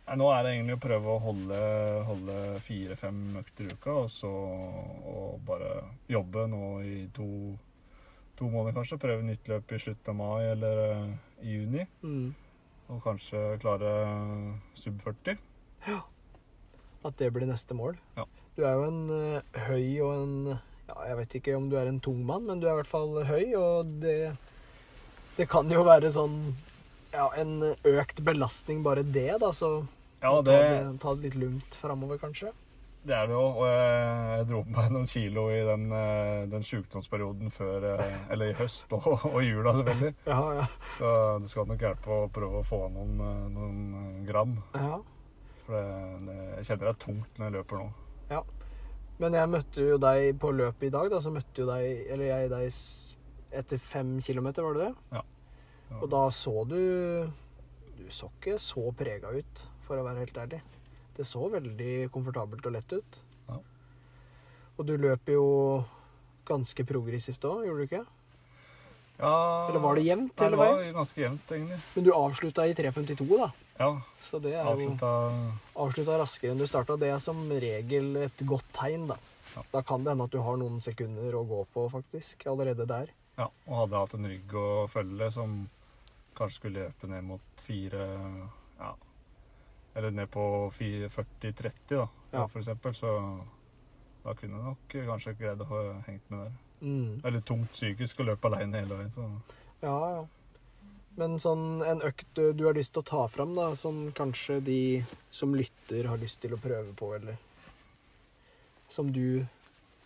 Nei, 0.06 0.14
nå 0.20 0.26
er 0.30 0.44
det 0.44 0.50
egentlig 0.54 0.76
å 0.76 0.82
prøve 0.84 1.14
å 1.16 1.22
holde, 1.22 1.60
holde 2.06 2.34
fire-fem 2.62 3.16
økter 3.40 3.66
i 3.66 3.72
uka, 3.74 3.94
og 4.04 4.10
så 4.14 4.30
og 4.30 5.40
bare 5.48 5.70
jobbe 6.10 6.44
nå 6.52 6.66
i 6.86 6.98
to, 7.16 7.26
to 8.38 8.50
måneder 8.52 8.76
kanskje. 8.76 9.00
Prøve 9.02 9.26
nytt 9.26 9.50
løp 9.50 9.74
i 9.74 9.80
slutten 9.82 10.12
av 10.14 10.18
mai 10.20 10.44
eller 10.52 10.82
eh, 10.84 11.08
i 11.42 11.56
juni. 11.56 11.86
Mm. 12.06 12.28
Og 12.94 13.00
kanskje 13.02 13.40
klare 13.64 13.90
sub 14.78 15.02
40. 15.02 15.42
Ja. 15.88 15.98
At 17.06 17.18
det 17.18 17.32
blir 17.34 17.50
neste 17.50 17.74
mål. 17.74 17.98
Ja. 18.14 18.28
Du 18.54 18.62
er 18.62 18.78
jo 18.78 18.86
en 18.86 19.02
eh, 19.10 19.58
høy 19.66 19.88
og 20.06 20.12
en 20.20 20.36
ja, 20.86 21.00
Jeg 21.08 21.18
vet 21.18 21.36
ikke 21.40 21.58
om 21.58 21.66
du 21.66 21.74
er 21.80 21.90
en 21.90 21.98
tung 22.00 22.22
mann, 22.28 22.46
men 22.46 22.62
du 22.62 22.68
er 22.68 22.76
i 22.76 22.78
hvert 22.84 22.92
fall 22.94 23.18
høy, 23.26 23.58
og 23.58 23.90
det 24.06 24.36
Det 25.36 25.50
kan 25.50 25.66
jo 25.68 25.82
være 25.84 26.14
sånn 26.14 26.38
ja, 27.10 27.26
en 27.36 27.74
økt 27.74 28.22
belastning, 28.24 28.82
bare 28.86 29.02
det, 29.02 29.32
da, 29.42 29.50
så 29.52 29.82
Ja, 30.26 30.36
ta, 30.42 30.46
det, 30.50 31.00
ta 31.02 31.14
det 31.16 31.28
litt 31.30 31.36
lugnt 31.38 31.76
framover, 31.78 32.18
kanskje. 32.18 32.50
det 33.06 33.14
er 33.14 33.28
det 33.30 33.36
jo. 33.36 33.42
Og 33.60 33.66
jeg, 33.70 34.06
jeg 34.40 34.46
dro 34.50 34.60
på 34.66 34.72
meg 34.74 34.94
noen 34.96 35.06
kilo 35.06 35.44
i 35.54 35.60
den, 35.68 35.84
eh, 35.94 36.46
den 36.50 36.64
sjukdomsperioden 36.66 37.52
før 37.54 37.84
eh, 37.92 38.16
Eller 38.34 38.50
i 38.50 38.56
høst 38.58 38.90
og, 38.96 39.06
og 39.30 39.36
jula, 39.46 39.76
selvfølgelig. 39.78 40.14
Ja, 40.32 40.40
ja. 40.58 40.64
Så 40.96 41.12
det 41.44 41.52
skal 41.52 41.68
nok 41.70 41.84
hjelpe 41.86 42.16
å 42.16 42.26
prøve 42.34 42.62
å 42.62 42.66
få 42.66 42.80
av 42.88 42.96
noen, 42.96 43.20
eh, 43.22 43.44
noen 43.54 44.24
gram. 44.26 44.56
ja. 44.74 44.98
For 45.66 45.74
det, 45.74 46.18
det, 46.26 46.34
jeg 46.58 46.66
kjenner 46.68 46.84
det 46.86 46.90
er 46.92 46.98
tungt 47.02 47.38
når 47.38 47.46
jeg 47.48 47.54
løper 47.56 47.80
nå. 47.80 47.86
Ja. 48.30 48.42
Men 49.18 49.34
jeg 49.34 49.50
møtte 49.50 49.86
jo 49.88 49.96
deg 49.98 50.36
på 50.42 50.50
løpet 50.54 50.84
i 50.86 50.92
dag, 50.94 51.08
da, 51.10 51.18
så 51.24 51.32
møtte 51.34 51.62
jo 51.62 51.66
deg 51.70 52.10
Eller 52.12 52.28
jeg 52.28 52.50
deg 52.52 53.56
etter 53.62 53.80
fem 53.80 54.12
kilometer, 54.22 54.66
var 54.66 54.76
det 54.76 54.84
det? 54.90 55.16
Ja. 55.16 55.22
Og 56.02 56.06
da 56.12 56.20
så 56.34 56.52
du 56.70 56.76
Du 57.96 58.04
så 58.14 58.28
ikke 58.34 58.58
så 58.62 58.84
prega 58.98 59.30
ut, 59.34 59.62
for 59.86 60.00
å 60.00 60.04
være 60.06 60.24
helt 60.24 60.40
ærlig. 60.42 60.60
Det 61.16 61.24
så 61.26 61.46
veldig 61.52 62.10
komfortabelt 62.12 62.66
og 62.68 62.74
lett 62.76 62.92
ut. 62.92 63.18
Ja. 63.48 63.60
Og 64.76 64.88
du 64.88 64.96
løper 65.00 65.38
jo 65.38 65.46
ganske 66.46 66.84
progressivt 66.86 67.46
òg, 67.48 67.64
gjorde 67.66 67.82
du 67.82 67.88
ikke? 67.88 68.04
Ja, 69.16 69.68
Eller 69.70 69.80
var 69.80 69.96
det 69.96 70.02
jevnt 70.04 70.42
Nei, 70.42 70.48
det 70.52 70.58
var 70.60 70.82
ganske 70.92 71.22
jevnt, 71.22 71.52
egentlig. 71.56 71.78
Men 71.94 72.04
du 72.04 72.10
avslutta 72.12 72.66
i 72.68 72.74
3.52, 72.76 73.28
da. 73.40 73.48
Ja, 73.78 73.88
Så 74.24 74.40
det 74.44 74.52
er 74.52 74.60
jo 74.60 74.74
avslutta 74.74 75.12
avslutta 75.84 76.18
raskere 76.20 76.52
enn 76.52 76.60
du 76.60 76.66
starta. 76.68 76.98
Det 77.00 77.08
er 77.12 77.22
som 77.22 77.40
regel 77.48 78.10
et 78.26 78.44
godt 78.48 78.68
tegn, 78.76 79.06
da. 79.08 79.16
Ja. 79.54 79.64
Da 79.72 79.82
kan 79.88 80.04
det 80.04 80.12
hende 80.12 80.26
at 80.28 80.34
du 80.36 80.42
har 80.44 80.60
noen 80.60 80.82
sekunder 80.84 81.38
å 81.38 81.46
gå 81.48 81.62
på, 81.72 81.86
faktisk, 81.92 82.44
allerede 82.52 82.84
der. 82.88 83.12
Ja, 83.40 83.48
og 83.68 83.80
hadde 83.82 84.02
hatt 84.02 84.14
en 84.16 84.28
rygg 84.28 84.52
å 84.56 84.68
følge 84.92 85.30
som 85.32 85.56
kanskje 86.36 86.60
skulle 86.60 86.86
løpe 86.86 87.08
ned 87.08 87.24
mot 87.24 87.64
fire 87.64 88.04
Ja, 88.76 88.92
eller 89.96 90.10
ned 90.10 90.30
på 90.30 90.70
40-30, 90.76 91.72
da, 91.96 92.08
Ja. 92.32 92.46
for 92.48 92.60
eksempel. 92.60 92.94
Så 92.94 93.10
da 94.24 94.34
kunne 94.34 94.56
jeg 94.58 94.64
nok 94.64 94.96
kanskje 95.08 95.36
greid 95.38 95.60
å 95.60 95.68
ha 95.70 95.82
hengt 96.06 96.30
med 96.30 96.40
der. 96.44 96.52
Mm. 96.82 97.20
Det 97.22 97.34
er 97.34 97.40
tungt 97.48 97.72
psykisk 97.72 98.20
å 98.20 98.26
løpe 98.28 98.50
alene 98.50 98.80
hele 98.82 98.94
veien, 98.98 99.10
så 99.10 99.28
Ja, 99.82 99.96
ja. 100.16 100.26
Men 101.16 101.38
sånn 101.40 101.80
en 101.86 102.00
økt 102.04 102.26
du 102.34 102.52
du 102.52 102.64
har 102.66 102.74
lyst 102.76 102.92
til 102.92 103.02
å 103.02 103.06
ta 103.08 103.26
fram, 103.32 103.54
da, 103.56 103.70
som 103.74 104.12
kanskje 104.12 104.58
de 104.64 105.04
som 105.30 105.54
lytter 105.54 106.04
har 106.10 106.18
lyst 106.20 106.40
til 106.42 106.52
å 106.52 106.58
prøve 106.60 106.92
på, 106.94 107.14
eller 107.16 107.36
som 108.88 109.12
du 109.12 109.46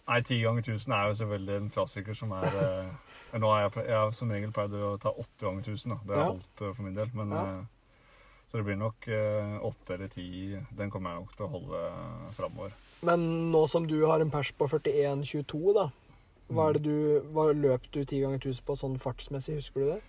Nei, 0.09 0.23
ti 0.27 0.41
ganger 0.43 0.63
1000 0.63 0.93
er 0.95 1.09
jo 1.09 1.15
selvfølgelig 1.21 1.57
en 1.57 1.71
klassiker 1.71 2.15
som 2.19 2.33
er 2.35 2.57
eh, 2.59 2.87
Nå 3.39 3.47
har 3.53 3.61
jeg, 3.69 3.85
jeg 3.87 3.95
har 3.95 4.11
som 4.17 4.31
regel 4.35 4.51
pleid 4.51 4.73
å 4.75 4.97
ta 4.99 5.11
åtte 5.13 5.45
ganger 5.47 5.63
1000, 5.63 5.93
da. 5.93 5.99
Det 6.07 6.17
har 6.17 6.23
Ja. 6.25 6.31
holdt 6.33 6.63
eh, 6.67 6.73
for 6.75 6.83
min 6.83 6.95
del. 6.97 7.11
Men 7.15 7.31
Ja. 7.31 7.43
eh, 7.47 7.65
Så 8.51 8.59
det 8.59 8.67
blir 8.67 8.79
nok 8.81 9.07
eh, 9.07 9.57
åtte 9.63 9.95
eller 9.95 10.09
ti. 10.11 10.59
Den 10.75 10.91
kommer 10.91 11.13
jeg 11.13 11.23
nok 11.23 11.35
til 11.37 11.47
å 11.47 11.51
holde 11.53 11.81
uh, 11.95 12.31
framover. 12.35 12.73
Men 13.07 13.27
nå 13.53 13.61
som 13.71 13.85
du 13.87 14.01
har 14.11 14.21
en 14.21 14.33
pers 14.33 14.51
på 14.59 14.67
41,22, 14.67 15.61
da. 15.77 15.85
Hva 16.51 16.65
er 16.67 16.79
det 16.79 16.83
du 16.83 17.29
Hva 17.31 17.53
løp 17.55 17.85
du 17.95 18.01
ti 18.03 18.19
ganger 18.25 18.41
1000 18.43 18.65
på 18.67 18.75
sånn 18.75 18.97
fartsmessig, 18.99 19.61
husker 19.61 19.85
du 19.85 19.93
det? 19.93 20.01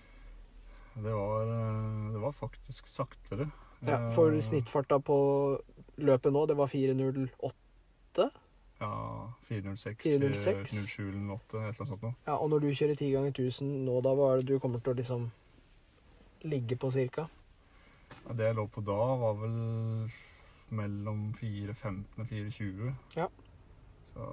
Det 1.06 1.12
var, 1.14 1.46
eh, 1.46 2.08
det 2.12 2.22
var 2.24 2.34
faktisk 2.34 2.90
saktere. 2.90 3.46
Ja, 3.86 4.10
For 4.10 4.34
Eh, 4.34 4.40
snittfarta 4.42 4.98
på 4.98 5.18
løpet 5.96 6.32
nå, 6.32 6.46
det 6.46 6.56
var 6.56 6.66
4.08? 6.66 8.30
Ja, 8.80 9.32
406, 9.46 10.02
406. 10.02 10.74
07 10.86 11.14
08, 11.30 11.46
et 11.46 11.54
eller 11.54 11.66
annet 11.66 11.88
sånt 11.88 12.02
noe. 12.02 12.14
Ja, 12.26 12.36
og 12.36 12.50
når 12.50 12.58
du 12.58 12.74
kjører 12.74 12.98
10 12.98 13.12
ganger 13.14 13.30
1000 13.30 13.86
nå, 13.86 14.00
da 14.02 14.14
hva 14.18 14.32
er 14.32 14.42
det 14.42 14.50
du 14.50 14.58
kommer 14.58 14.82
til 14.82 14.92
å 14.92 14.98
liksom 14.98 15.30
ligge 16.42 16.76
på 16.76 16.90
cirka? 16.90 17.28
Ja, 18.28 18.34
det 18.38 18.46
jeg 18.46 18.54
lå 18.58 18.66
på 18.70 18.80
da, 18.86 18.98
var 19.22 19.34
vel 19.40 19.56
mellom 20.72 21.24
4.15 21.36 22.04
og 22.18 22.26
4.20. 22.30 22.92
Ja. 23.16 23.26
Så 24.12 24.28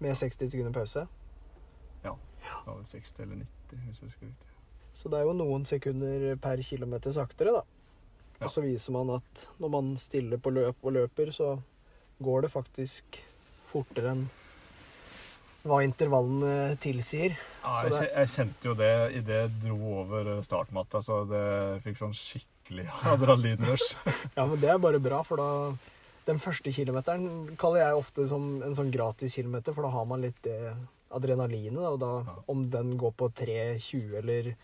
Med 0.00 0.16
60 0.16 0.50
sekunder 0.50 0.72
pause? 0.72 1.06
Ja. 2.04 2.14
det 2.40 2.66
var 2.66 2.76
vel 2.78 2.86
60 2.88 3.20
eller 3.20 3.36
90, 3.42 3.82
hvis 3.84 4.00
jeg 4.00 4.08
husker 4.08 4.26
riktig. 4.26 4.46
Så 4.94 5.08
det 5.12 5.18
er 5.20 5.26
jo 5.28 5.34
noen 5.36 5.66
sekunder 5.68 6.36
per 6.42 6.62
kilometer 6.66 7.12
saktere, 7.14 7.52
da. 7.54 7.62
Ja. 8.40 8.46
Og 8.46 8.50
så 8.54 8.62
viser 8.64 8.92
man 8.96 9.10
at 9.18 9.44
når 9.60 9.68
man 9.76 9.90
stiller 10.00 10.40
på 10.40 10.50
løp 10.50 10.76
og 10.82 10.92
løper, 10.96 11.30
så 11.36 11.58
går 12.24 12.42
det 12.46 12.50
faktisk 12.52 13.20
fortere 13.70 14.14
enn 14.16 14.24
hva 15.62 15.82
intervallene 15.84 16.76
tilsier. 16.80 17.34
Ja, 17.62 17.74
Så 17.82 17.84
jeg, 17.84 17.92
det- 17.92 18.12
jeg 18.16 18.28
kjente 18.28 18.64
jo 18.70 18.74
det 18.74 18.92
idet 19.20 19.36
jeg 19.42 19.50
dro 19.68 19.78
over 20.00 20.40
startmatta, 20.42 21.02
så 21.04 21.24
det 21.28 21.82
fikk 21.84 21.98
sånn 22.00 22.16
skikkelig 22.16 22.48
adrenalinrush. 22.78 23.96
Ja, 24.36 24.46
men 24.46 24.58
det 24.60 24.68
er 24.70 24.78
bare 24.78 25.00
bra, 25.02 25.22
for 25.26 25.36
da 25.40 25.76
Den 26.26 26.38
første 26.38 26.70
kilometeren 26.72 27.56
kaller 27.58 27.80
jeg 27.80 27.96
ofte 27.98 28.26
som 28.28 28.62
en 28.62 28.74
sånn 28.76 28.90
gratis 28.94 29.34
kilometer, 29.34 29.74
for 29.74 29.82
da 29.82 29.90
har 29.90 30.04
man 30.06 30.20
litt 30.22 30.38
det 30.44 30.74
adrenalinet, 31.10 31.80
og 31.82 31.98
da 31.98 32.10
Ja. 32.28 32.34
om 32.48 32.68
den 32.70 32.92
går 33.00 33.12
på 33.18 33.28
3,20 33.34 34.14
eller 34.20 34.54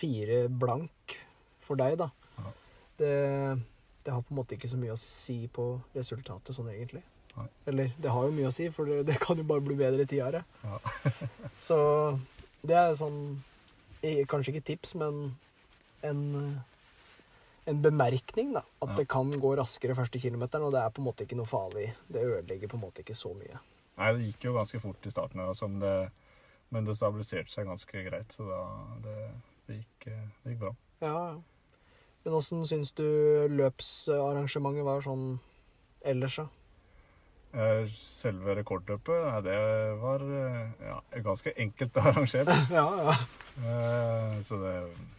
4 0.00 0.48
blank 0.48 1.16
for 1.60 1.76
deg, 1.76 1.96
da 1.98 2.10
Ja. 2.38 2.50
det, 2.98 3.12
det 4.04 4.12
har 4.12 4.20
på 4.20 4.34
en 4.34 4.36
måte 4.42 4.56
ikke 4.58 4.68
så 4.68 4.76
mye 4.76 4.92
å 4.92 4.98
si 5.00 5.48
på 5.48 5.80
resultatet 5.94 6.54
sånn 6.54 6.68
egentlig. 6.74 7.02
Nei. 7.36 7.46
Eller 7.66 7.92
det 8.00 8.10
har 8.10 8.24
jo 8.26 8.32
mye 8.36 8.48
å 8.50 8.52
si, 8.52 8.68
for 8.68 8.84
det, 8.84 9.06
det 9.06 9.18
kan 9.20 9.36
jo 9.36 9.44
bare 9.44 9.60
bli 9.64 9.74
bedre 9.76 10.04
tidligere. 10.04 10.44
Ja. 10.64 10.78
så 11.68 11.78
det 12.66 12.76
er 12.76 12.94
sånn 12.98 13.42
Kanskje 14.28 14.52
ikke 14.54 14.66
tips, 14.68 14.94
men 14.94 15.36
en 16.04 16.62
en 17.66 17.80
bemerkning, 17.82 18.52
da. 18.54 18.62
At 18.82 18.88
Ja. 18.90 18.96
det 19.00 19.08
kan 19.08 19.30
gå 19.40 19.56
raskere 19.58 19.94
første 19.98 20.20
kilometeren, 20.22 20.62
og 20.66 20.72
det 20.72 20.80
er 20.82 20.90
på 20.90 21.00
en 21.02 21.08
måte 21.08 21.24
ikke 21.26 21.36
noe 21.36 21.46
farlig. 21.50 21.94
Det 22.08 22.22
ødelegger 22.22 22.68
på 22.68 22.76
en 22.78 22.84
måte 22.84 23.02
ikke 23.02 23.14
så 23.18 23.32
mye. 23.34 23.58
Nei, 23.98 24.12
det 24.12 24.26
gikk 24.28 24.44
jo 24.44 24.52
ganske 24.54 24.80
fort 24.80 25.06
i 25.06 25.10
starten, 25.10 25.80
det, 25.80 26.10
men 26.70 26.84
det 26.84 26.96
stabiliserte 26.96 27.50
seg 27.50 27.66
ganske 27.66 28.04
greit, 28.10 28.28
så 28.32 28.44
da 28.46 28.60
det, 29.02 29.16
det, 29.66 29.76
gikk, 29.80 30.04
det 30.44 30.52
gikk 30.52 30.58
bra. 30.60 30.74
Ja, 31.00 31.14
ja. 31.32 31.36
Men 32.24 32.34
åssen 32.34 32.64
syns 32.66 32.92
du 32.92 33.04
løpsarrangementet 33.54 34.84
var 34.84 35.00
sånn 35.06 35.38
ellers, 36.04 36.36
da? 36.36 36.46
Eh, 37.56 37.86
Selve 37.88 38.54
rekordløpet, 38.58 39.26
nei, 39.30 39.40
det 39.46 39.58
var 40.02 40.20
eh, 40.20 40.70
ja, 40.90 40.96
ganske 41.24 41.52
enkelt 41.56 41.96
arrangert. 42.02 42.50
ja, 42.70 42.86
ja. 43.00 43.14
Eh, 43.62 44.40
Så 44.44 44.58
det, 44.60 44.74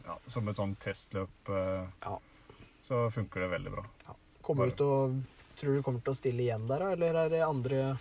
ja, 0.06 0.18
som 0.30 0.48
et 0.52 0.60
sånn 0.60 0.76
testløp 0.84 1.50
Ja. 1.50 2.18
Så 2.88 3.08
funker 3.12 3.44
det 3.44 3.52
veldig 3.52 3.74
bra. 3.74 3.84
Kommer 4.46 4.70
du 4.72 4.80
til 4.80 4.94
å 4.94 5.02
Tror 5.58 5.74
du 5.74 5.82
kommer 5.82 6.04
til 6.06 6.14
å 6.14 6.18
stille 6.18 6.44
igjen 6.44 6.68
der. 6.70 6.84
Eller 6.94 7.16
er 7.18 7.32
det 7.34 7.40
andre 7.42 7.96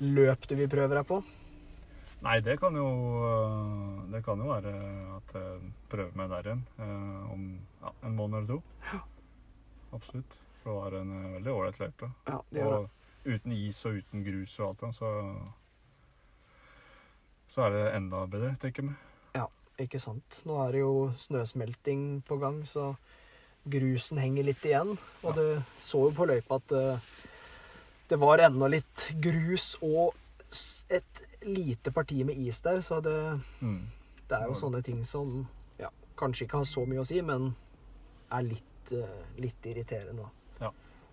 løp 0.00 0.46
du 0.48 0.54
vil 0.56 0.70
prøve 0.72 0.96
deg 0.96 1.04
på? 1.04 1.18
Nei, 2.24 2.38
det 2.40 2.54
kan 2.56 2.72
jo 2.72 2.86
Det 4.08 4.22
kan 4.24 4.40
jo 4.40 4.48
være 4.48 4.72
at 5.18 5.34
jeg 5.36 5.72
prøver 5.92 6.16
meg 6.16 6.30
der 6.32 6.48
igjen 6.48 6.62
eh, 6.80 7.34
om 7.34 7.42
ja, 7.82 7.92
en 8.08 8.16
måned 8.16 8.38
eller 8.38 8.54
to. 8.54 9.02
Absolutt. 9.98 10.38
For 10.62 10.72
det 10.72 10.78
var 10.78 10.96
en 11.02 11.12
eh, 11.18 11.34
veldig 11.36 11.52
ålreit 11.52 11.82
løype. 11.82 12.08
Ja, 12.30 12.40
det 12.48 12.62
gjør 12.62 12.72
det. 12.72 12.80
Og 13.26 13.34
uten 13.36 13.56
is 13.58 13.82
og 13.84 14.00
uten 14.00 14.24
grus 14.24 14.56
og 14.60 14.70
alt 14.70 14.86
sånt, 14.86 14.96
så 14.96 15.12
så 17.52 17.66
er 17.66 17.76
det 17.76 17.84
enda 17.96 18.24
bedre, 18.28 18.54
tenker 18.60 18.82
jeg 18.82 18.90
meg. 18.90 19.04
Ikke 19.80 20.00
sant. 20.00 20.38
Nå 20.48 20.56
er 20.64 20.72
det 20.72 20.80
jo 20.80 20.92
snøsmelting 21.20 22.22
på 22.24 22.38
gang, 22.40 22.62
så 22.68 22.94
grusen 23.68 24.18
henger 24.18 24.44
litt 24.44 24.62
igjen. 24.64 24.96
Og 25.22 25.32
Ja. 25.36 25.42
du 25.42 25.62
så 25.80 26.04
jo 26.06 26.10
på 26.16 26.26
løypa 26.26 26.56
at 26.60 26.72
eh, 26.72 26.98
det 28.08 28.18
var 28.18 28.38
enda 28.38 28.68
litt 28.70 29.06
grus 29.20 29.76
og 29.82 30.14
et 30.90 31.22
lite 31.42 31.90
parti 31.92 32.24
med 32.24 32.36
is 32.38 32.60
der, 32.60 32.78
så 32.80 33.00
det, 33.02 33.40
Mm. 33.60 33.86
det 34.28 34.38
er 34.38 34.44
jo 34.46 34.52
Det 34.54 34.60
sånne 34.62 34.82
ting 34.84 35.04
som 35.04 35.48
ja, 35.78 35.88
kanskje 36.16 36.46
ikke 36.46 36.58
har 36.58 36.64
så 36.64 36.86
mye 36.86 37.00
å 37.00 37.06
si, 37.06 37.20
men 37.22 37.54
er 38.32 38.42
litt, 38.42 38.92
eh, 38.92 39.24
litt 39.38 39.62
irriterende. 39.66 40.28
Ja. 40.60 40.70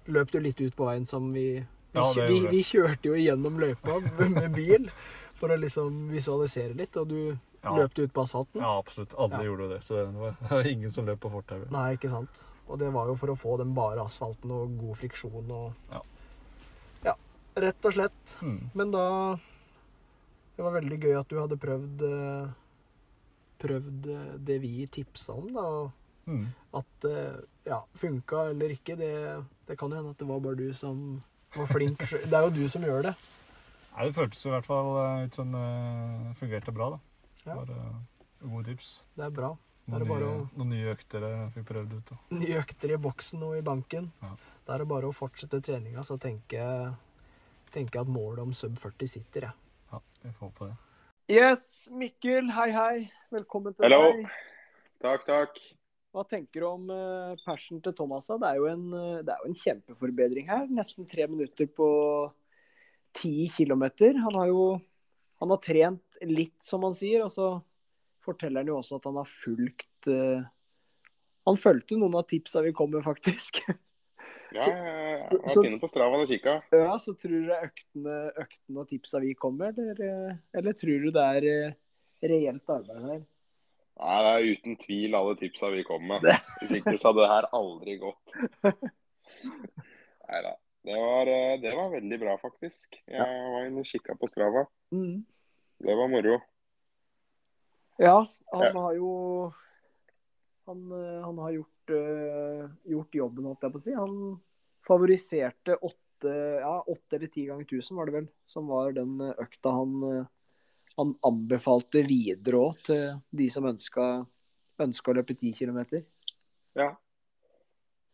Løp 0.07 0.31
du 0.31 0.39
litt 0.39 0.61
ut 0.61 0.75
på 0.75 0.85
veien 0.85 1.07
som 1.07 1.29
vi 1.31 1.65
vi, 1.93 1.99
Ja, 1.99 2.11
vi, 2.13 2.39
vi 2.49 2.63
kjørte 2.63 3.03
jo 3.05 3.13
gjennom 3.13 3.59
løypa 3.59 3.99
med 4.29 4.51
bil 4.55 4.89
for 5.35 5.49
å 5.49 5.57
liksom 5.59 6.09
visualisere 6.09 6.73
litt, 6.75 6.97
og 6.97 7.07
du 7.09 7.37
Ja. 7.63 7.73
løp 7.77 7.97
ut 7.97 8.13
på 8.13 8.23
asfalten. 8.25 8.61
Ja, 8.61 8.77
absolutt. 8.79 9.13
Alle 9.17 9.39
Ja. 9.39 9.43
gjorde 9.47 9.69
det. 9.69 9.81
Så 9.83 9.95
det 10.05 10.49
var, 10.49 10.67
ingen 10.67 10.91
som 10.91 11.05
løp 11.05 11.19
på 11.23 11.31
fortauet. 11.31 11.71
Nei, 11.71 11.93
ikke 11.95 12.09
sant. 12.11 12.41
Og 12.67 12.79
det 12.79 12.89
var 12.93 13.07
jo 13.07 13.15
for 13.19 13.31
å 13.31 13.35
få 13.39 13.57
den 13.59 13.73
bare 13.75 14.03
asfalten 14.03 14.51
og 14.51 14.77
god 14.79 14.95
friksjon 14.99 15.51
og 15.51 15.73
Ja. 15.91 16.01
Ja, 17.03 17.15
rett 17.55 17.85
og 17.85 17.93
slett. 17.93 18.37
Mm. 18.41 18.69
Men 18.73 18.91
da 18.91 19.07
Det 20.55 20.63
var 20.63 20.75
veldig 20.81 20.99
gøy 21.01 21.19
at 21.19 21.27
du 21.29 21.39
hadde 21.39 21.57
prøvd 21.57 22.01
eh, 22.05 22.51
Prøvd 23.63 24.07
eh, 24.11 24.33
det 24.37 24.59
vi 24.61 24.85
tipsa 24.91 25.33
om, 25.33 25.47
da. 25.55 25.91
Mm. 26.27 26.47
At 26.73 26.85
det 27.01 27.45
ja, 27.65 27.81
funka 27.95 28.49
eller 28.51 28.69
ikke, 28.75 28.95
det, 28.99 29.43
det 29.67 29.77
kan 29.79 29.89
jo 29.89 29.97
hende 29.97 30.11
at 30.11 30.19
det 30.19 30.27
var 30.27 30.39
bare 30.43 30.59
du 30.59 30.73
som 30.73 31.19
var 31.55 31.65
flink. 31.71 31.99
Det 31.99 32.33
er 32.33 32.43
jo 32.43 32.51
du 32.51 32.67
som 32.69 32.83
gjør 32.83 33.01
det. 33.09 33.13
Nei, 33.95 34.05
det 34.09 34.15
føltes 34.15 34.45
i 34.45 34.51
hvert 34.51 34.65
fall 34.67 34.91
eh, 34.99 35.25
ut 35.27 35.35
som 35.35 35.51
det 35.55 36.37
fungerte 36.39 36.73
bra, 36.75 36.89
da. 36.95 36.99
Ja. 37.43 37.55
Var 37.59 37.71
eh, 37.75 38.01
gode 38.47 38.65
tips. 38.71 38.95
Det 39.17 39.27
er 39.27 39.33
bra. 39.35 39.53
Er 39.83 39.99
Noen 39.99 40.07
bare 40.07 40.27
nye, 40.27 40.35
å 40.39 40.59
noen 40.59 40.69
nye 40.71 40.91
økter 40.93 41.25
jeg 41.27 41.47
fikk 41.57 41.65
prøvd 41.73 41.95
ut. 41.97 42.11
Da. 42.11 42.19
nye 42.39 42.59
økter 42.61 42.93
i 42.95 42.99
boksen 43.03 43.41
og 43.43 43.57
i 43.57 43.65
banken. 43.65 44.11
Ja. 44.23 44.35
Da 44.63 44.75
er 44.75 44.83
det 44.83 44.91
bare 44.93 45.09
å 45.09 45.15
fortsette 45.15 45.59
treninga, 45.65 46.05
så 46.07 46.15
tenker 46.21 46.61
jeg 46.61 46.93
tenker 47.73 48.03
at 48.03 48.11
målet 48.11 48.43
om 48.45 48.53
sub 48.55 48.77
40 48.79 49.09
sitter, 49.09 49.49
jeg. 49.49 49.59
Ja, 49.91 49.99
vi 50.23 50.31
får 50.37 50.51
på 50.55 50.69
det. 50.69 50.75
Yes, 51.33 51.63
Mikkel, 51.91 52.51
hei 52.53 52.69
hei. 52.75 52.97
Velkommen 53.33 53.75
til 53.75 53.87
Hello. 53.87 54.11
deg. 54.11 54.27
Takk, 55.03 55.25
takk. 55.27 55.59
Hva 56.13 56.23
tenker 56.29 56.61
du 56.61 56.67
om 56.69 56.89
uh, 56.93 57.33
persen 57.41 57.81
til 57.81 57.95
Thomas? 57.97 58.27
Det 58.29 58.45
er, 58.45 58.59
jo 58.61 58.67
en, 58.69 58.83
eh, 58.93 59.21
det 59.25 59.33
er 59.33 59.39
jo 59.41 59.49
en 59.49 59.57
kjempeforbedring 59.57 60.49
her. 60.51 60.67
Nesten 60.69 61.07
tre 61.09 61.25
minutter 61.31 61.67
på 61.73 61.87
ti 63.17 63.47
kilometer. 63.55 64.19
Han 64.21 64.37
har 64.37 64.51
jo 64.51 64.67
han 65.43 65.51
har 65.51 65.59
trent 65.59 66.19
litt, 66.23 66.55
som 66.63 66.85
han 66.87 66.93
sier, 66.95 67.25
og 67.25 67.31
så 67.33 67.47
forteller 68.23 68.63
han 68.63 68.69
jo 68.71 68.77
også 68.79 68.99
at 68.99 69.07
han 69.09 69.17
har 69.19 69.27
fulgt 69.27 70.07
uh, 70.07 70.45
Han 71.43 71.57
fulgte 71.59 71.97
noen 71.99 72.15
av 72.15 72.23
tipsa 72.29 72.61
vi 72.63 72.71
kom 72.75 72.93
med, 72.93 73.03
faktisk. 73.03 73.59
Ja, 74.55 74.63
jeg 74.63 75.25
har 75.27 75.43
vært 75.43 75.67
inne 75.67 75.81
på 75.81 75.89
Stravaen 75.91 76.23
og 76.23 76.31
kikka. 76.31 76.61
ja, 76.71 76.93
Så 77.03 77.15
tror 77.19 77.35
du 77.35 77.49
det 77.49 77.57
er 77.57 77.67
øktene, 77.67 78.15
øktene 78.45 78.85
og 78.85 78.87
tipsa 78.93 79.19
vi 79.19 79.33
kom 79.35 79.59
med, 79.59 79.81
eller, 79.83 79.99
eh, 80.07 80.39
eller 80.55 80.79
tror 80.79 81.03
du 81.03 81.09
det 81.11 81.25
er 81.39 81.49
eh, 81.51 81.75
reelt 82.31 82.75
arbeid 82.77 83.03
her? 83.09 83.21
Nei, 83.99 84.15
det 84.23 84.31
er 84.31 84.47
uten 84.55 84.79
tvil 84.79 85.19
alle 85.19 85.35
tipsa 85.43 85.73
vi 85.75 85.83
kom 85.85 86.07
med. 86.07 86.23
Hvis 86.61 86.77
ikke 86.79 86.95
så 86.95 87.11
hadde 87.11 87.25
det 87.25 87.33
her 87.33 87.49
aldri 87.59 87.97
gått. 88.05 88.39
Nei 88.63 90.41
da. 90.47 90.55
Det 90.83 90.95
var, 90.99 91.29
det 91.63 91.71
var 91.75 91.93
veldig 91.93 92.17
bra, 92.19 92.33
faktisk. 92.39 92.97
Jeg 93.07 93.43
var 93.53 93.67
inne 93.67 93.83
og 93.83 93.87
kikka 93.87 94.17
på 94.19 94.27
Strava. 94.27 94.65
Mm. 94.91 95.21
Det 95.83 95.95
var 95.99 96.07
moro. 96.07 96.39
Ja, 97.99 98.27
han 98.51 98.63
Ja. 98.63 98.71
har 98.81 98.93
jo 98.95 99.53
Han, 100.65 100.91
eh, 100.91 101.21
han 101.21 101.37
har 101.37 101.51
gjort, 101.51 101.89
eh, 101.89 102.69
gjort 102.87 103.11
jobben, 103.15 103.43
holdt 103.43 103.61
jeg 103.65 103.71
på 103.73 103.79
å 103.79 103.83
si. 103.83 103.91
Han 103.91 104.39
favoriserte 104.87 105.75
åtte, 105.75 106.31
ja, 106.61 106.77
åtte 106.87 107.17
eller 107.17 107.27
ti 107.27 107.43
ganger 107.49 107.65
tusen, 107.67 107.97
var 107.97 108.05
det 108.05 108.13
vel, 108.13 108.27
som 108.47 108.67
var 108.67 108.93
den 108.93 109.19
eh, 109.19 109.33
økta 109.43 109.73
han, 109.75 110.25
han 110.95 111.11
anbefalte 111.21 112.07
videre 112.07 112.55
òg 112.55 112.79
til 112.87 113.19
de 113.35 113.49
som 113.49 113.65
ønska, 113.67 114.25
ønska 114.79 115.11
å 115.11 115.15
løpe 115.19 115.35
ti 115.37 115.51
kilometer. 115.51 116.05
Ja. 116.79 116.95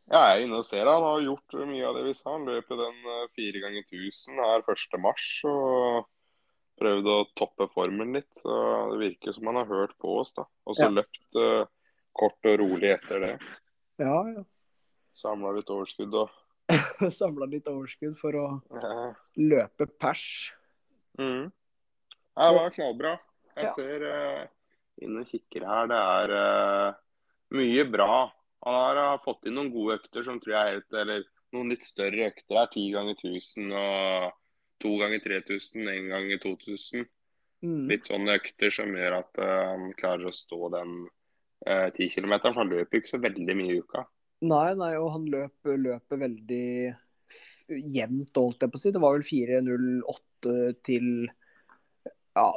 Ja, 0.10 0.34
jeg 0.34 0.42
er 0.42 0.46
inne 0.48 0.58
og 0.58 0.66
ser 0.66 0.90
han 0.90 1.04
har 1.06 1.22
gjort 1.22 1.54
mye 1.70 1.86
av 1.86 1.94
det 2.00 2.04
vi 2.08 2.14
sa. 2.18 2.32
Han 2.34 2.50
løp 2.50 2.66
jo 2.68 2.82
den 2.82 3.30
fire 3.30 3.62
ganger 3.62 3.86
1000 3.86 4.42
her 4.42 4.66
1. 4.66 4.98
mars 4.98 5.44
og 5.46 6.08
prøvde 6.80 7.16
å 7.16 7.28
toppe 7.38 7.68
formen 7.74 8.14
litt. 8.18 8.30
Så 8.40 8.56
det 8.94 9.00
virker 9.02 9.36
som 9.36 9.50
han 9.52 9.60
har 9.62 9.70
hørt 9.70 9.96
på 10.02 10.20
oss, 10.22 10.34
da. 10.38 10.48
Og 10.66 10.78
så 10.78 10.88
Ja. 10.88 10.94
løpt 11.00 11.40
uh, 11.40 11.66
kort 12.16 12.50
og 12.52 12.60
rolig 12.64 12.94
etter 12.96 13.26
det. 13.26 13.34
Ja, 14.00 14.20
ja. 14.34 14.44
Samla 15.20 15.52
litt 15.58 15.70
overskudd 15.74 16.14
og 16.16 16.30
Samla 17.20 17.48
litt 17.50 17.68
overskudd 17.68 18.16
for 18.20 18.36
å 18.38 18.46
ja. 18.72 19.10
løpe 19.42 19.88
pers. 20.00 20.24
Mm. 21.20 21.50
Ja, 22.38 22.46
det 22.46 22.56
var 22.60 22.76
knallbra. 22.76 23.14
Jeg 23.60 23.72
ser 23.76 24.06
uh, 24.06 24.44
inn 25.04 25.18
og 25.20 25.28
kikker 25.28 25.66
her, 25.68 25.90
det 25.92 25.98
er 26.00 26.36
uh, 26.36 27.00
mye 27.58 27.86
bra. 27.90 28.30
Han 28.68 28.78
har 28.78 29.02
uh, 29.02 29.22
fått 29.26 29.50
inn 29.50 29.58
noen 29.58 29.72
gode 29.74 29.98
økter 30.00 30.24
som 30.28 30.40
tror 30.40 30.56
jeg 30.56 30.62
er 30.62 30.78
helt 30.78 30.96
Eller 31.02 31.22
noen 31.56 31.70
litt 31.72 31.86
større 31.88 32.26
økter 32.28 32.52
Det 32.52 32.60
er 32.60 32.72
Ti 32.74 32.82
ganger 32.92 33.16
1000 33.16 33.70
og 33.72 34.34
to 34.80 34.96
ganger 35.02 35.24
3000, 35.26 35.88
én 35.92 36.12
ganger 36.12 36.42
2000. 36.44 37.08
Mm. 37.66 37.88
Litt 37.92 38.08
sånne 38.08 38.38
økter 38.40 38.72
som 38.72 38.94
gjør 38.96 39.18
at 39.20 39.42
eh, 39.44 39.58
han 39.74 39.90
klarer 40.00 40.30
å 40.30 40.36
stå 40.36 40.70
den 40.78 41.00
ti 41.92 42.06
kilometeren. 42.08 42.54
For 42.56 42.64
han 42.64 42.72
løper 42.72 43.02
ikke 43.02 43.10
så 43.12 43.18
veldig 43.20 43.56
mye 43.60 43.74
i 43.74 43.82
uka. 43.84 44.06
Nei, 44.48 44.70
nei, 44.80 44.94
og 44.96 45.10
han 45.12 45.26
løp, 45.28 45.68
løper 45.68 46.22
veldig 46.22 46.96
jevnt, 47.70 48.32
holdt 48.40 48.64
jeg 48.64 48.72
på 48.72 48.80
å 48.80 48.82
si. 48.82 48.94
Det 48.96 49.02
var 49.04 49.18
vel 49.18 49.26
4.08 49.28 50.54
til 50.88 51.10
ja, 52.40 52.48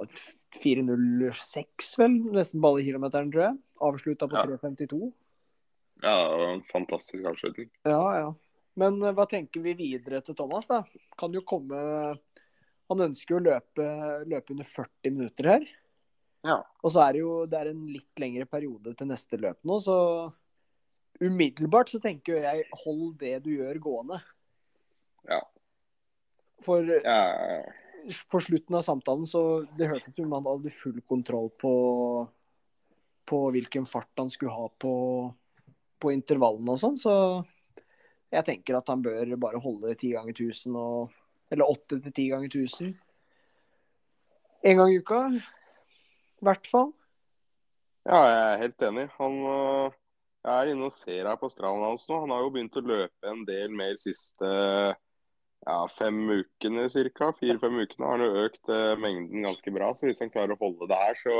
4.06, 0.62 1.90
vel. 1.98 2.14
Nesten 2.36 2.62
på 2.62 2.70
alle 2.70 2.86
kilometeren, 2.86 3.32
tror 3.32 3.44
jeg. 3.48 3.58
Avslutta 3.82 4.28
på 4.30 4.38
Ja. 4.38 4.46
3.52. 4.54 5.10
Ja, 6.02 6.14
det 6.18 6.38
var 6.38 6.52
en 6.52 6.64
fantastisk 6.66 7.26
avslutning. 7.30 7.70
Ja, 7.86 8.02
ja. 8.18 8.30
Men 8.78 8.98
eh, 9.02 9.14
hva 9.16 9.26
tenker 9.28 9.64
vi 9.64 9.76
videre 9.78 10.22
til 10.24 10.36
Thomas, 10.38 10.66
da? 10.70 10.82
Kan 11.18 11.34
jo 11.36 11.44
komme 11.46 11.78
Han 12.90 13.06
ønsker 13.08 13.36
jo 13.36 13.40
å 13.40 13.46
løpe, 13.46 13.86
løpe 14.28 14.54
under 14.54 14.68
40 14.68 15.14
minutter 15.14 15.48
her. 15.54 15.66
Ja. 16.42 16.58
Og 16.82 16.92
så 16.92 17.04
er 17.04 17.14
det 17.14 17.22
jo 17.22 17.34
det 17.48 17.58
er 17.60 17.70
en 17.70 17.84
litt 17.88 18.20
lengre 18.20 18.48
periode 18.50 18.96
til 18.98 19.08
neste 19.08 19.38
løp 19.38 19.60
nå, 19.68 19.78
så 19.80 19.96
umiddelbart 21.22 21.92
så 21.92 22.00
tenker 22.02 22.42
jeg 22.42 22.64
hold 22.82 23.12
det 23.20 23.36
du 23.44 23.52
gjør, 23.54 23.78
gående. 23.84 24.18
Ja. 25.30 25.38
For 26.66 26.82
Ja, 26.82 27.62
på 28.30 28.40
slutten 28.42 28.74
av 28.74 28.82
samtalen 28.82 29.26
så 29.30 29.62
det 29.78 29.90
hørtes 29.90 30.16
ut 30.16 30.24
som 30.24 30.34
han 30.34 30.46
hadde 30.48 30.74
full 30.74 30.98
kontroll 31.06 31.50
på, 31.62 31.72
på 33.28 33.38
hvilken 33.54 33.86
fart 33.86 34.10
han 34.18 34.30
skulle 34.32 34.54
ha 34.54 34.66
på, 34.82 34.94
på 36.02 36.12
intervallene 36.14 36.74
og 36.74 36.82
sånn, 36.82 36.98
så 36.98 37.14
jeg 38.32 38.44
tenker 38.46 38.78
at 38.78 38.88
han 38.88 39.02
bør 39.04 39.36
bare 39.40 39.60
holde 39.60 39.94
ti 40.00 40.12
ganger 40.14 40.32
1000 40.32 40.76
og 40.76 41.10
Eller 41.52 41.68
åtte 41.68 41.98
til 42.00 42.12
ti 42.16 42.28
ganger 42.32 42.48
1000. 42.48 42.94
En 44.64 44.76
gang 44.78 44.92
i 44.92 45.00
uka. 45.02 45.18
I 46.40 46.46
hvert 46.48 46.66
fall. 46.70 46.94
Ja, 48.06 48.22
jeg 48.24 48.38
er 48.52 48.62
helt 48.62 48.84
enig. 48.88 49.04
Han 49.18 49.34
øh, 49.46 49.92
Jeg 50.44 50.54
er 50.54 50.70
inne 50.72 50.88
og 50.88 50.94
ser 50.96 51.28
her 51.28 51.36
på 51.36 51.50
stranden 51.52 51.84
hans 51.84 52.08
nå. 52.08 52.20
Han 52.20 52.32
har 52.32 52.40
jo 52.40 52.54
begynt 52.54 52.78
å 52.80 52.82
løpe 52.82 53.28
en 53.30 53.44
del 53.46 53.76
mer 53.76 54.00
siste 54.00 54.48
ja, 55.66 55.76
fem 55.98 56.24
ukene 56.30 56.88
ca. 56.88 57.28
Fire-fem 57.38 57.78
ukene 57.84 58.08
har 58.08 58.16
han 58.16 58.24
jo 58.26 58.46
økt 58.46 58.72
eh, 58.72 58.94
mengden 58.98 59.44
ganske 59.46 59.74
bra. 59.76 59.92
Så 59.94 60.08
hvis 60.08 60.24
han 60.24 60.32
klarer 60.32 60.56
å 60.56 60.62
holde 60.64 60.88
det 60.90 60.98
her, 60.98 61.20
så 61.20 61.36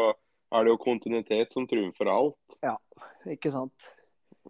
er 0.53 0.65
det 0.65 0.75
jo 0.75 0.85
kontinuitet 0.85 1.57
som 1.57 1.67
trumfer 1.67 2.13
alt. 2.13 2.59
Ja, 2.63 2.77
Ikke 3.33 3.51
sant? 3.55 3.92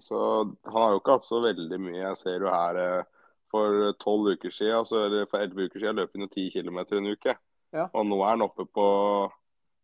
Så 0.00 0.18
han 0.64 0.78
har 0.78 0.94
jo 0.94 1.02
ikke 1.02 1.18
hatt 1.18 1.26
så 1.26 1.40
veldig 1.44 1.78
mye. 1.83 2.00
Jeg 2.00 2.20
ser 2.20 2.46
jo 2.46 2.52
her 2.52 2.81
eh, 2.81 3.11
for 3.52 3.92
tolv 4.00 4.33
uker 4.33 4.52
siden, 4.55 4.78
altså, 4.81 5.05
eller 5.07 5.28
for 5.28 5.44
elleve 5.44 5.68
uker 5.68 5.83
siden 5.83 6.00
løp 6.00 6.14
han 6.16 6.24
jo 6.26 6.33
ti 6.33 6.48
kilometer 6.55 6.98
en 6.98 7.12
uke. 7.12 7.37
Ja. 7.72 7.88
Og 7.92 8.07
nå 8.09 8.18
er 8.22 8.35
han 8.35 8.44
oppe 8.44 8.66
på 8.68 8.87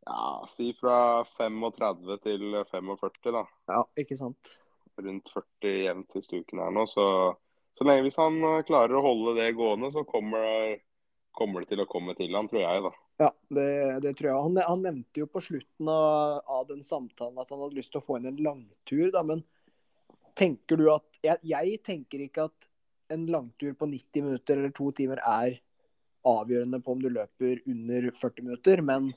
ja, 0.09 0.47
si 0.49 0.71
fra 0.77 1.25
35 1.37 2.17
til 2.25 2.57
45, 2.71 3.35
da. 3.35 3.45
Ja, 3.69 3.83
ikke 4.01 4.17
sant. 4.21 4.57
rundt 4.99 5.29
40 5.31 5.77
jevnt 5.85 6.17
siste 6.17 6.41
uken 6.41 6.63
her 6.65 6.73
nå. 6.75 6.87
Så, 6.91 7.05
så 7.79 7.87
lenge 7.87 8.09
hvis 8.09 8.19
han 8.19 8.41
eh, 8.43 8.65
klarer 8.69 8.99
å 8.99 9.05
holde 9.05 9.37
det 9.39 9.53
gående, 9.59 9.93
så 9.95 10.03
kommer, 10.09 10.79
kommer 11.37 11.63
det 11.63 11.75
til 11.75 11.85
å 11.85 11.91
komme 11.91 12.17
til 12.19 12.35
han, 12.35 12.49
tror 12.51 12.65
jeg. 12.65 12.89
da. 12.89 12.95
Ja, 13.19 13.29
det, 13.55 13.69
det 14.07 14.15
tror 14.19 14.31
jeg. 14.31 14.41
Han, 14.47 14.59
han 14.73 14.83
nevnte 14.89 15.23
jo 15.23 15.29
på 15.31 15.45
slutten 15.45 15.93
av, 15.93 16.41
av 16.47 16.67
den 16.71 16.83
samtalen 16.87 17.39
at 17.39 17.53
han 17.53 17.63
hadde 17.63 17.79
lyst 17.79 17.93
til 17.95 18.01
å 18.01 18.07
få 18.09 18.19
inn 18.19 18.31
en 18.31 18.43
langtur, 18.43 19.09
da, 19.15 19.23
men 19.27 19.45
tenker 20.39 20.79
du 20.81 20.87
at 20.95 21.19
jeg, 21.25 21.41
jeg 21.51 21.79
tenker 21.87 22.23
ikke 22.25 22.47
at 22.49 22.69
en 23.15 23.25
langtur 23.33 23.75
på 23.79 23.89
90 23.89 24.25
minutter 24.27 24.59
eller 24.61 24.73
to 24.77 24.91
timer 24.97 25.21
er 25.25 25.59
avgjørende 26.29 26.81
på 26.85 26.93
om 26.95 27.01
du 27.03 27.09
løper 27.13 27.63
under 27.67 28.11
40 28.13 28.45
minutter, 28.45 28.83
men 28.85 29.13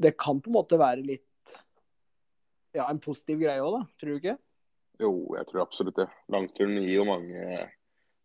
det 0.00 0.16
kan 0.18 0.40
på 0.42 0.50
en 0.50 0.56
måte 0.56 0.78
være 0.80 1.04
litt 1.06 1.28
ja, 2.74 2.86
en 2.88 3.00
positiv 3.04 3.42
greie 3.42 3.60
òg, 3.62 3.76
da. 3.78 3.82
Tror 4.00 4.14
du 4.14 4.18
ikke? 4.18 4.36
Jo, 5.02 5.12
jeg 5.36 5.48
tror 5.48 5.62
absolutt 5.66 5.98
det. 6.00 6.08
Langturen 6.32 6.78
gir 6.80 6.94
jo 6.96 7.04
mange, 7.08 7.68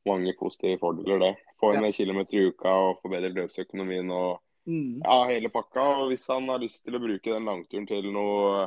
mange 0.08 0.34
positive 0.40 0.80
fordeler, 0.82 1.20
det. 1.20 1.34
Få 1.60 1.74
inn 1.74 1.82
Ja. 1.84 1.90
en 1.92 1.96
kilometer 1.98 2.38
i 2.38 2.48
uka 2.52 2.74
og 2.90 3.00
forbedre 3.04 3.34
løpsøkonomien 3.36 4.12
og 4.12 4.42
Mm. 4.68 5.00
ja, 5.00 5.24
hele 5.30 5.48
pakka. 5.48 5.80
Og 6.04 6.10
hvis 6.12 6.26
han 6.28 6.48
har 6.50 6.60
lyst 6.60 6.84
til 6.84 6.96
å 6.98 7.00
bruke 7.00 7.24
den 7.32 7.46
langturen 7.48 7.86
til 7.88 8.04
noe 8.12 8.66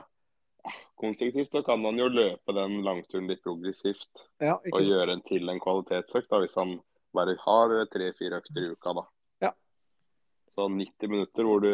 konstruktivt, 1.00 1.52
så 1.52 1.62
kan 1.66 1.84
han 1.84 1.98
jo 1.98 2.08
løpe 2.12 2.54
den 2.56 2.80
langturen 2.86 3.30
litt 3.30 3.42
progressivt. 3.44 4.26
Ja, 4.42 4.58
Og 4.58 4.84
gjøre 4.84 5.16
en 5.16 5.24
til 5.26 5.48
en 5.48 5.62
kvalitetsøkt, 5.62 6.30
da, 6.30 6.40
hvis 6.42 6.58
han 6.60 6.76
bare 7.16 7.36
har 7.42 7.74
tre-fire 7.90 8.40
økter 8.42 8.66
i 8.66 8.70
uka. 8.74 8.94
da. 9.00 9.06
Ja. 9.46 9.52
Så 10.54 10.68
90 10.68 11.10
minutter 11.10 11.48
hvor 11.48 11.64
du 11.64 11.72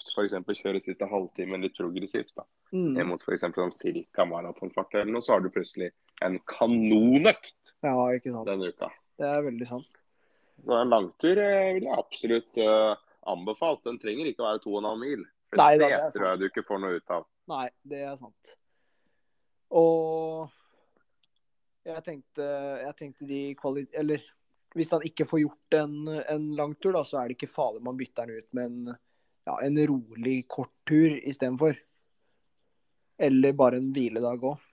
f.eks. 0.00 0.36
kjører 0.62 0.80
siste 0.80 1.08
halvtimen 1.08 1.60
litt 1.64 1.76
progressivt, 1.76 2.32
da. 2.36 2.46
Mm. 2.72 3.00
mot 3.08 3.22
f.eks. 3.22 3.44
sånn 3.56 3.74
cirka 3.74 4.24
maratonfart 4.28 4.94
eller 4.94 5.16
noe, 5.16 5.24
så 5.24 5.34
har 5.34 5.44
du 5.44 5.50
plutselig 5.52 5.90
en 6.24 6.38
kanonøkt 6.48 7.74
Ja, 7.82 7.96
denne 8.46 8.70
uka. 8.70 8.90
Det 9.18 9.26
er 9.28 9.42
veldig 9.44 9.68
sant. 9.68 10.00
Så 10.64 10.76
en 10.76 10.92
langtur 10.92 11.40
eh, 11.40 11.74
vil 11.76 11.86
jeg 11.88 11.96
absolutt 11.96 12.60
uh, 12.60 12.94
anbefalt. 13.32 13.82
Den 13.88 13.98
trenger 14.00 14.28
ikke 14.28 14.44
å 14.44 14.48
være 14.50 14.62
2,5 14.64 15.00
mil. 15.00 15.26
For 15.50 15.62
Nei, 15.62 15.70
det 15.80 15.88
det 15.90 16.10
tror 16.14 16.26
jeg 16.28 16.40
du 16.40 16.46
ikke 16.50 16.66
får 16.68 16.82
noe 16.82 16.98
ut 17.00 17.14
av. 17.16 17.26
Nei, 17.50 17.66
det 17.82 18.02
er 18.06 18.16
sant. 18.20 18.56
Og 19.70 20.50
Jeg 21.86 22.04
tenkte, 22.04 22.46
jeg 22.84 22.96
tenkte 22.98 23.26
de 23.26 23.40
kvali... 23.58 23.86
Eller 23.96 24.22
hvis 24.76 24.90
han 24.92 25.02
ikke 25.06 25.26
får 25.26 25.40
gjort 25.42 25.76
en, 25.80 25.94
en 26.06 26.44
langtur, 26.54 26.92
da, 26.94 27.02
så 27.06 27.18
er 27.18 27.30
det 27.30 27.38
ikke 27.38 27.50
farlig 27.50 27.80
om 27.80 27.88
man 27.90 27.98
bytter 27.98 28.28
han 28.28 28.36
ut 28.36 28.52
med 28.54 28.68
en, 28.68 28.98
ja, 29.48 29.56
en 29.66 29.80
rolig, 29.90 30.36
kort 30.46 30.74
tur 30.86 31.16
istedenfor. 31.16 31.78
Eller 33.18 33.56
bare 33.56 33.80
en 33.80 33.88
hviledag 33.96 34.44
òg. 34.52 34.68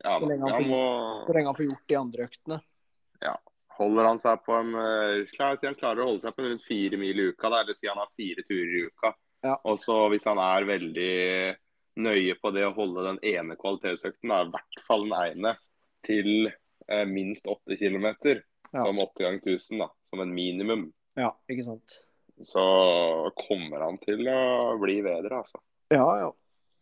Ja, 0.00 0.16
Så 0.16 0.30
lenge 0.30 0.48
han 0.54 0.68
må, 0.70 0.80
Så 1.26 1.36
lenge 1.36 1.52
han 1.52 1.58
får 1.58 1.68
gjort 1.68 1.88
de 1.92 1.98
andre 1.98 2.28
øktene. 2.30 2.60
holder 3.80 4.08
han 4.08 4.20
seg 4.20 4.40
på 4.46 4.54
en 4.56 4.74
eh, 4.76 5.26
klar, 5.34 5.58
han 5.62 5.76
klarer 5.78 6.04
å 6.04 6.10
holde 6.10 6.24
seg 6.24 6.36
på 6.36 6.46
rundt 6.46 6.64
fire 6.64 7.00
mil 7.00 7.20
i 7.20 7.28
uka, 7.32 7.50
da, 7.52 7.62
eller 7.62 7.76
si 7.76 7.88
han 7.88 8.00
har 8.00 8.08
fire 8.16 8.44
turer 8.48 8.78
i 8.78 8.86
uka. 8.88 9.12
Ja. 9.42 9.56
Og 9.64 9.78
så 9.80 9.96
hvis 10.12 10.24
han 10.28 10.38
er 10.42 10.66
veldig 10.68 11.56
nøye 12.00 12.34
på 12.40 12.50
det 12.54 12.64
å 12.68 12.74
holde 12.76 13.06
den 13.08 13.18
ene 13.34 13.56
kvalitetsøkten, 13.60 14.30
er 14.32 14.46
i 14.46 14.52
hvert 14.54 14.82
fall 14.86 15.06
den 15.08 15.16
ene, 15.20 15.54
til 16.06 16.50
eh, 16.88 17.04
minst 17.08 17.46
8 17.50 17.76
kilometer, 17.80 18.42
Ja. 18.72 18.84
som 18.86 18.98
8 19.02 19.24
ganger 19.24 19.40
1000, 19.42 19.78
da, 19.82 19.88
som 20.06 20.20
en 20.22 20.30
minimum, 20.34 20.92
Ja, 21.18 21.32
ikke 21.50 21.64
sant. 21.66 21.96
så 22.42 22.62
kommer 23.48 23.80
han 23.82 23.98
til 23.98 24.22
å 24.30 24.78
bli 24.80 25.00
bedre, 25.02 25.40
altså. 25.42 25.58
Ja, 25.90 26.06
ja. 26.20 26.30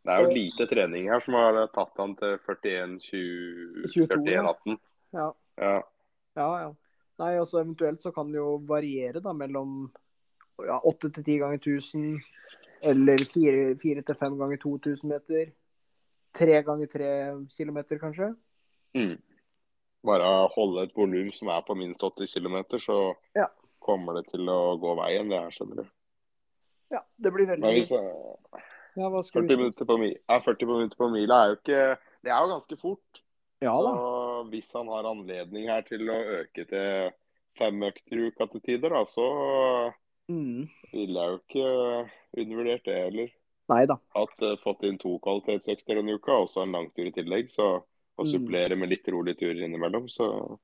Det 0.05 0.13
er 0.15 0.23
jo 0.25 0.35
lite 0.37 0.67
trening 0.71 1.09
her 1.11 1.21
som 1.21 1.35
har 1.35 1.57
tatt 1.75 1.97
han 1.99 2.15
til 2.17 2.37
41-20 2.45 3.89
22, 3.95 4.29
ja. 4.31 4.43
41-18. 4.45 4.79
Ja, 5.13 5.33
Ja. 5.59 5.73
ja. 6.37 6.51
ja. 6.61 6.75
Nei, 7.19 7.33
også 7.41 7.59
eventuelt 7.65 8.01
så 8.05 8.13
kan 8.15 8.31
det 8.31 8.39
jo 8.39 8.59
variere 8.69 9.21
da 9.21 9.33
mellom 9.35 9.89
ja, 10.65 10.77
8 10.87 11.11
til 11.17 11.25
10 11.25 11.39
ganger 11.43 11.59
1000, 11.59 12.21
eller 12.83 13.19
4, 13.19 13.75
4 13.81 14.03
til 14.07 14.15
5 14.15 14.39
ganger 14.39 14.57
2000 14.63 15.09
meter. 15.11 15.53
3 16.35 16.63
ganger 16.63 16.87
3 16.93 17.09
kilometer, 17.57 17.99
kanskje. 17.99 18.35
Mm. 18.95 19.17
Bare 20.07 20.49
holde 20.55 20.83
et 20.87 20.93
volum 20.97 21.31
som 21.35 21.49
er 21.49 21.63
på 21.67 21.77
minst 21.77 22.01
80 22.03 22.35
km, 22.39 22.59
så 22.79 23.15
Ja. 23.35 23.47
kommer 23.81 24.15
det 24.17 24.27
til 24.31 24.41
å 24.49 24.79
gå 24.79 24.95
veien, 24.97 25.29
det 25.29 25.39
her, 25.41 25.51
skjønner 25.51 25.83
du. 25.83 25.89
Ja, 26.91 27.01
det 27.21 27.33
blir 27.33 27.47
Men 27.47 27.61
veldig 27.61 27.75
hvis, 27.75 27.91
Ja, 28.97 29.09
hva 29.11 29.23
40 29.23 29.47
du 29.49 29.57
minutter 29.57 29.85
på 29.85 29.99
mila, 29.99 30.17
ja, 30.29 30.39
40 30.41 30.67
minutter 30.67 30.97
på 30.97 31.11
mila 31.13 31.35
er 31.45 31.49
jo 31.51 31.57
ikke 31.57 31.99
Det 32.25 32.33
er 32.33 32.41
jo 32.41 32.49
ganske 32.59 32.77
fort. 32.81 33.21
Ja 33.61 33.75
da. 33.83 33.93
Så 33.95 34.51
hvis 34.51 34.73
han 34.73 34.89
har 34.89 35.05
anledning 35.05 35.69
her 35.69 35.83
til 35.83 36.01
å 36.09 36.17
øke 36.43 36.65
til 36.69 37.13
fem 37.59 37.81
økter 37.83 38.17
i 38.19 38.27
uka 38.31 38.47
til 38.51 38.61
tider, 38.61 38.89
da, 38.91 39.05
så 39.05 39.93
Mm. 40.29 40.69
vil 40.93 41.15
jeg 41.15 41.29
jo 41.31 41.39
ikke 41.39 42.11
undervurdert 42.37 42.85
det 42.85 42.95
heller. 43.05 43.29
Nei 43.69 43.85
da. 43.87 43.99
Hatt, 44.17 44.43
eh, 44.43 44.57
fått 44.63 44.83
inn 44.89 44.99
to 44.99 45.19
kvalitetsøkter 45.25 45.99
en 46.01 46.09
uke, 46.15 46.33
og 46.33 46.47
også 46.49 46.63
en 46.65 46.73
langtur 46.73 47.07
i 47.07 47.13
tillegg. 47.13 47.51
Så 47.53 47.83
å 48.19 48.25
Mm. 48.25 48.31
supplere 48.33 48.77
med 48.79 48.89
litt 48.89 49.07
rolige 49.07 49.39
turer 49.39 49.65
innimellom, 49.65 50.09
så 50.09 50.59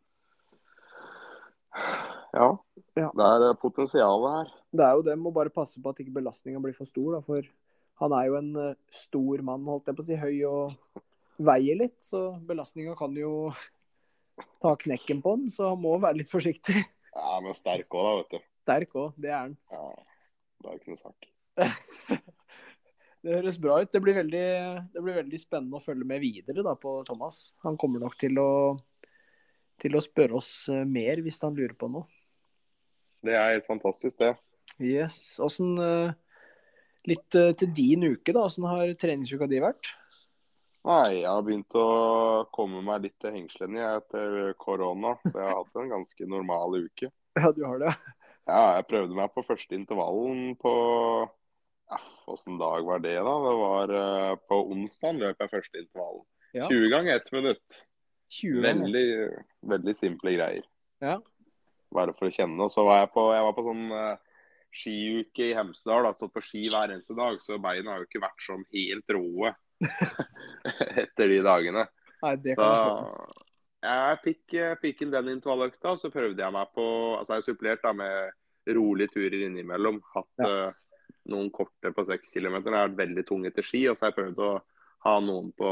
Ja. 2.35 2.48
Ja. 2.96 3.11
Det 3.14 3.27
er 3.27 3.44
eh, 3.50 3.57
potensialet 3.61 4.33
her. 4.37 4.53
Det 4.74 4.85
er 4.85 4.94
jo 4.98 5.03
det. 5.07 5.16
Må 5.18 5.33
bare 5.35 5.50
passe 5.55 5.81
på 5.83 5.90
at 5.90 6.00
ikke 6.03 6.14
belastninga 6.14 6.61
blir 6.62 6.74
for 6.74 6.87
stor, 6.87 7.12
da. 7.16 7.20
For 7.20 7.42
han 8.03 8.12
er 8.12 8.27
jo 8.27 8.37
en 8.40 8.57
eh, 8.57 8.74
stor 8.90 9.42
mann, 9.46 9.64
holdt 9.70 9.87
jeg 9.87 9.96
på 9.98 10.03
å 10.03 10.09
si. 10.09 10.16
Høy 10.16 10.44
og 10.48 11.03
veier 11.38 11.79
litt. 11.79 11.98
Så 12.03 12.24
belastninga 12.46 12.96
kan 12.98 13.14
jo 13.18 13.53
ta 14.62 14.74
knekken 14.74 15.22
på 15.22 15.37
han, 15.37 15.46
så 15.50 15.70
han 15.74 15.83
må 15.83 15.94
være 16.03 16.18
litt 16.22 16.31
forsiktig. 16.33 16.85
Ja, 17.14 17.38
men 17.40 17.55
sterk 17.55 17.87
òg, 17.94 18.03
da, 18.03 18.16
vet 18.22 18.31
du. 18.31 18.38
Sterk 18.64 18.96
òg, 18.98 19.12
det 19.20 19.31
er 19.31 19.38
han. 19.44 19.57
Ja, 19.70 19.85
det 20.62 20.70
er 20.72 20.79
ikke 20.81 20.94
noe 20.94 21.03
sak. 21.05 21.29
Det 23.25 23.38
høres 23.38 23.57
bra 23.57 23.79
ut. 23.81 23.88
Det 23.88 24.03
blir, 24.05 24.19
veldig, 24.19 24.49
det 24.93 25.01
blir 25.01 25.14
veldig 25.17 25.38
spennende 25.40 25.79
å 25.79 25.85
følge 25.85 26.05
med 26.05 26.21
videre 26.21 26.61
da, 26.67 26.75
på 26.77 26.99
Thomas. 27.09 27.55
Han 27.64 27.79
kommer 27.81 28.03
nok 28.03 28.19
til 28.21 28.37
å, 28.37 28.51
til 29.81 29.97
å 29.97 30.03
spørre 30.05 30.37
oss 30.37 30.51
eh, 30.69 30.83
mer 30.85 31.23
hvis 31.25 31.40
han 31.40 31.57
lurer 31.57 31.73
på 31.79 31.88
noe. 31.88 32.05
Det 33.25 33.33
er 33.33 33.55
helt 33.55 33.64
fantastisk, 33.64 34.19
det. 34.21 34.35
Yes. 34.77 35.38
Åssen 35.40 35.73
eh, 35.81 36.12
Litt 37.09 37.37
eh, 37.37 37.53
til 37.61 37.73
din 37.77 38.05
uke, 38.05 38.33
da. 38.33 38.45
Åssen 38.45 38.64
har 38.69 38.93
treningsuka 39.01 39.49
di 39.49 39.61
vært? 39.61 39.95
Nei, 40.85 41.23
jeg 41.23 41.29
har 41.31 41.45
begynt 41.45 41.77
å 41.81 41.88
komme 42.53 42.83
meg 42.85 43.07
litt 43.07 43.17
til 43.21 43.33
hengslene 43.38 43.81
jeg, 43.81 44.03
etter 44.03 44.53
korona. 44.61 45.14
Så 45.25 45.33
jeg 45.33 45.49
har 45.49 45.59
hatt 45.62 45.81
en 45.81 45.95
ganske 45.97 46.29
normal 46.29 46.81
uke. 46.83 47.12
Ja, 47.35 47.49
du 47.51 47.64
har 47.67 47.81
det? 47.83 47.90
Ja, 48.47 48.77
jeg 48.77 48.87
prøvde 48.87 49.17
meg 49.17 49.33
på 49.35 49.43
første 49.43 49.75
intervallen 49.75 50.53
på 50.61 50.75
Åssen 52.27 52.59
dag 52.59 52.85
var 52.85 52.99
det, 52.99 53.14
da? 53.14 53.35
Det 53.47 53.57
var 53.61 53.94
uh, 53.94 54.37
på 54.49 54.61
onsdag 54.73 55.18
løp 55.20 55.42
jeg 55.42 55.53
første 55.53 55.83
intervallen. 55.83 56.25
Ja. 56.55 56.68
20 56.70 56.90
ganger 56.92 57.18
1 57.18 57.33
minutt. 57.35 57.81
20 58.33 58.62
ganger. 58.62 58.85
Veldig, 58.85 59.09
veldig 59.75 59.94
simple 59.97 60.35
greier. 60.37 60.68
Ja. 61.05 61.18
Bare 61.94 62.14
for 62.16 62.31
å 62.31 62.35
kjenne. 62.35 62.57
Og 62.64 62.73
så 62.73 62.87
var 62.87 63.03
jeg 63.03 63.11
på, 63.14 63.27
jeg 63.35 63.47
var 63.47 63.57
på 63.57 63.66
sånn 63.66 63.85
uh, 63.92 64.38
skiuke 64.75 65.51
i 65.51 65.57
Hemsedal. 65.59 66.09
Har 66.09 66.16
stått 66.16 66.35
på 66.35 66.44
ski 66.44 66.64
hver 66.73 66.94
eneste 66.94 67.16
dag, 67.18 67.37
så 67.42 67.61
beina 67.62 67.92
har 67.92 68.03
jo 68.03 68.09
ikke 68.09 68.25
vært 68.25 68.47
sånn 68.47 68.64
helt 68.73 69.16
roe 69.18 69.53
etter 71.05 71.35
de 71.35 71.42
dagene. 71.44 71.85
Nei, 72.25 72.37
det 72.40 72.57
kan 72.57 72.73
skjønne. 72.73 73.42
jeg 73.85 74.23
fikk, 74.25 74.57
fikk 74.81 75.05
inn 75.05 75.12
den 75.12 75.35
intervalløkta, 75.35 75.92
så 76.01 76.09
prøvde 76.14 76.40
jeg 76.40 76.57
meg 76.57 76.73
på 76.73 76.87
Altså 77.18 77.37
jeg 77.37 77.51
supplerte 77.51 77.85
da 77.85 77.92
med 77.99 78.33
rolige 78.73 79.12
turer 79.18 79.44
innimellom. 79.44 80.01
Hatt 80.14 80.44
eh, 80.47 80.70
noen 81.31 81.51
korte 81.55 81.93
på 81.95 82.05
6 82.05 82.35
km. 82.37 82.59
Jeg 82.61 82.75
har 82.75 82.89
vært 82.89 83.01
veldig 83.01 83.25
tung 83.29 83.45
etter 83.49 83.65
ski, 83.67 83.85
og 83.89 83.97
så 83.97 84.07
har 84.07 84.13
jeg 84.13 84.19
prøvd 84.21 84.43
å 84.45 84.53
ha 85.07 85.15
noen 85.25 85.51
på 85.57 85.71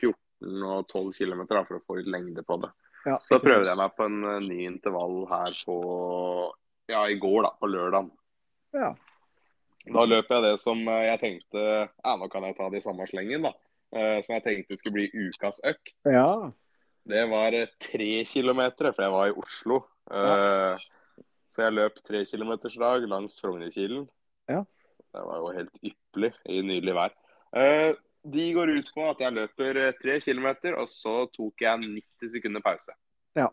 14 0.00 0.66
og 0.68 0.86
12 0.90 1.12
km 1.18 1.44
for 1.50 1.78
å 1.78 1.82
få 1.84 1.98
litt 2.00 2.10
lengde 2.12 2.44
på 2.46 2.58
det. 2.62 2.70
Ja, 3.04 3.18
Så 3.20 3.38
prøvde 3.42 3.68
jeg 3.68 3.76
meg 3.78 3.96
på 3.98 4.06
en 4.08 4.22
eh, 4.24 4.44
ny 4.46 4.62
intervall 4.64 5.24
her 5.28 5.56
på 5.66 5.76
ja, 6.88 7.02
i 7.08 7.18
går, 7.20 7.42
da, 7.44 7.50
på 7.60 7.68
lørdag. 7.68 8.08
Ja. 8.76 8.94
Da 9.84 10.06
løp 10.08 10.30
jeg 10.32 10.44
det 10.46 10.54
som 10.62 10.80
eh, 10.88 11.02
jeg 11.10 11.20
tenkte 11.20 11.60
Ja, 11.60 12.14
nå 12.16 12.30
kan 12.32 12.46
jeg 12.48 12.56
ta 12.56 12.70
det 12.72 12.80
i 12.80 12.84
samme 12.84 13.04
slengen, 13.10 13.44
da. 13.44 13.52
Eh, 13.94 14.18
Som 14.24 14.38
jeg 14.38 14.44
tenkte 14.46 14.78
skulle 14.80 15.02
bli 15.02 15.28
ukas 15.28 15.60
økt. 15.64 15.96
ja. 16.08 16.52
Det 17.04 17.20
var 17.28 17.52
tre 17.84 18.24
kilometer, 18.24 18.86
for 18.96 19.04
jeg 19.04 19.12
var 19.12 19.28
i 19.28 19.34
Oslo. 19.36 19.82
Ja. 20.08 20.78
Så 21.52 21.66
jeg 21.66 21.74
løp 21.76 21.98
tre 22.00 22.22
kilometers 22.24 22.78
dag 22.80 23.04
langs 23.04 23.36
Frognerkilen. 23.44 24.06
Ja. 24.50 24.64
Det 25.14 25.22
var 25.28 25.38
jo 25.38 25.52
helt 25.54 25.76
ypperlig 25.86 26.32
i 26.50 26.60
nydelig 26.66 26.94
vær. 26.96 27.12
Eh, 27.56 27.92
De 28.24 28.44
går 28.56 28.70
ut 28.78 28.88
på 28.94 29.02
at 29.10 29.18
jeg 29.20 29.34
løper 29.36 29.76
eh, 29.82 29.92
tre 30.00 30.14
kilometer, 30.24 30.74
og 30.80 30.88
så 30.88 31.26
tok 31.32 31.60
jeg 31.60 31.80
90 31.84 32.30
sekunder 32.32 32.62
pause. 32.64 32.94
Ja. 33.36 33.50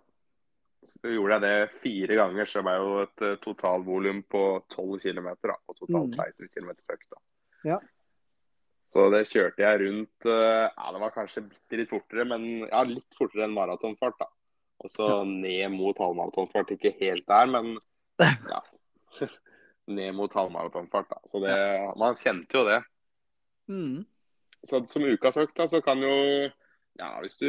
Så 0.88 1.12
gjorde 1.12 1.36
jeg 1.38 1.42
det 1.44 1.74
fire 1.76 2.16
ganger, 2.18 2.46
så 2.50 2.62
det 2.62 2.66
ble 2.70 2.76
jo 2.80 2.94
et 3.04 3.26
eh, 3.28 3.36
totalvolum 3.44 4.24
på 4.32 4.44
12 4.72 5.00
km. 5.04 5.28
Og 5.68 5.76
totalt 5.76 6.16
Mm. 6.16 6.16
16 6.16 6.48
km 6.56 6.72
på 6.88 6.96
økta. 6.96 7.20
Ja. 7.68 7.78
Så 8.92 9.06
det 9.14 9.22
kjørte 9.30 9.62
jeg 9.64 9.80
rundt 9.86 10.26
Ja, 10.26 10.88
det 10.92 11.00
var 11.00 11.12
kanskje 11.16 11.46
bitte 11.48 11.78
litt 11.80 11.90
fortere, 11.92 12.26
men 12.28 12.66
ja, 12.68 12.82
litt 12.84 13.14
fortere 13.16 13.46
enn 13.46 13.54
maratonfart, 13.56 14.18
da. 14.20 14.26
Og 14.84 14.90
så 14.90 15.06
ned 15.28 15.70
mot 15.72 15.96
halvmaratonfart. 16.02 16.72
Ikke 16.76 16.92
helt 17.00 17.28
der, 17.30 17.46
men 17.54 17.78
ja. 18.50 18.60
ned 19.94 20.16
mot 20.18 20.34
halvmaratonfart. 20.34 21.14
Så 21.30 21.42
det 21.44 21.56
Man 22.00 22.16
kjente 22.20 22.58
jo 22.58 22.66
det. 22.68 22.82
Mm. 23.72 24.04
Så 24.68 24.84
som 24.88 25.06
ukas 25.08 25.38
økt, 25.42 25.56
da, 25.58 25.68
så 25.68 25.82
kan 25.82 26.02
jo 26.04 26.16
Ja, 27.00 27.16
hvis 27.24 27.38
du, 27.40 27.48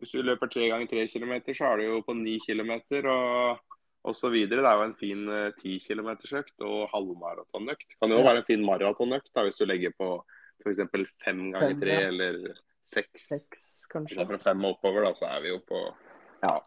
hvis 0.00 0.12
du 0.12 0.22
løper 0.22 0.50
tre 0.50 0.66
ganger 0.68 0.88
tre 0.90 1.06
kilometer, 1.08 1.54
så 1.54 1.70
er 1.70 1.78
du 1.78 1.84
jo 1.84 2.00
på 2.04 2.14
ni 2.18 2.38
kilometer 2.42 3.06
og, 3.06 3.60
og 4.04 4.16
så 4.18 4.28
videre. 4.32 4.64
Det 4.64 4.70
er 4.70 4.80
jo 4.80 4.86
en 4.88 4.96
fin 4.98 5.28
eh, 5.30 5.52
ti 5.56 5.76
uh, 5.76 5.84
kilometersøkt 5.84 6.64
og 6.66 6.88
halvmaratonøkt. 6.92 7.94
Kan 8.00 8.10
jo 8.12 8.18
Ja. 8.18 8.26
være 8.26 8.42
en 8.42 8.48
fin 8.50 8.64
maratonøkt 8.66 9.30
da, 9.32 9.46
hvis 9.46 9.60
du 9.60 9.64
legger 9.70 9.94
på 9.96 10.10
f.eks. 10.64 10.82
fem 11.24 11.44
ganger 11.54 11.78
tre 11.80 11.94
ja. 11.94 12.08
eller 12.10 12.58
seks. 12.82 13.28
Seks, 13.30 13.86
kanskje. 13.92 14.26
fra 14.26 14.40
fem 14.50 14.64
og 14.64 14.76
oppover, 14.76 15.06
da, 15.06 15.14
så 15.14 15.30
er 15.30 15.46
vi 15.46 15.54
jo 15.54 15.60
på 15.68 15.84
Ja. 16.42 16.58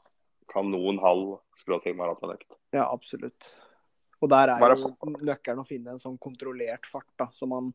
kanon 0.51 0.99
halv 1.03 1.41
skråstrek 1.55 1.95
maratonøkt. 1.99 2.55
Ja, 2.73 2.87
absolutt. 2.87 3.51
Og 4.21 4.29
der 4.29 4.53
er 4.53 4.75
jo 4.77 4.91
nøkkelen 5.25 5.63
å 5.63 5.67
finne 5.67 5.95
en 5.95 6.01
sånn 6.01 6.19
kontrollert 6.21 6.85
fart, 6.89 7.09
da, 7.17 7.27
så 7.33 7.47
man 7.49 7.71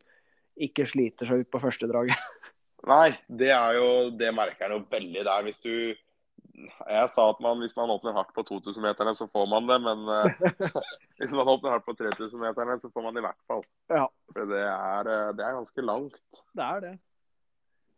ikke 0.57 0.87
sliter 0.89 1.29
seg 1.29 1.45
ut 1.45 1.53
på 1.53 1.61
første 1.63 1.89
draget. 1.91 2.17
Nei, 2.91 3.17
det 3.27 3.49
er 3.51 3.79
jo 3.81 3.87
Det 4.15 4.29
merker 4.37 4.69
jeg 4.69 4.77
jo 4.77 4.85
veldig 4.93 5.23
der. 5.27 5.47
Hvis 5.47 5.59
du 5.65 5.73
Jeg 5.73 7.09
sa 7.11 7.25
at 7.33 7.41
man, 7.43 7.59
hvis 7.61 7.75
man 7.77 7.91
åpner 7.91 8.15
hardt 8.15 8.31
på 8.37 8.45
2000-meterne, 8.47 9.15
så 9.19 9.27
får 9.29 9.49
man 9.51 9.67
det. 9.69 9.81
Men 9.83 10.07
eh, 10.13 10.71
hvis 11.19 11.35
man 11.37 11.51
åpner 11.51 11.75
hardt 11.75 11.89
på 11.89 11.97
3000-meterne, 11.99 12.79
så 12.81 12.93
får 12.93 13.05
man 13.05 13.17
det 13.17 13.25
i 13.25 13.27
hvert 13.27 13.43
fall. 13.51 13.67
Ja. 13.93 14.07
For 14.33 14.49
det 14.53 14.63
er, 14.63 15.11
eh, 15.13 15.35
det 15.37 15.45
er 15.45 15.59
ganske 15.59 15.85
langt. 15.85 16.23
Det 16.55 16.69
er 16.69 16.87
det. 16.87 16.95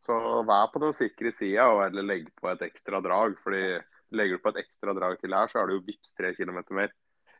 Så 0.02 0.16
vær 0.46 0.70
på 0.72 0.80
den 0.82 0.94
sikre 0.94 1.34
sida, 1.34 1.68
og 1.74 1.84
eller 1.88 2.06
legg 2.06 2.28
på 2.38 2.48
et 2.52 2.64
ekstra 2.70 3.02
drag. 3.04 3.36
fordi 3.42 3.62
legger 4.14 4.38
du 4.38 4.42
på 4.42 4.52
et 4.54 4.62
ekstra 4.62 4.94
drag 4.96 5.18
til 5.20 5.34
her, 5.36 5.50
så 5.50 5.60
er 5.60 5.68
det 5.68 5.76
jo 5.76 5.84
vips 5.84 6.14
tre 6.16 6.32
kilometer 6.36 6.76
mer. 6.78 6.94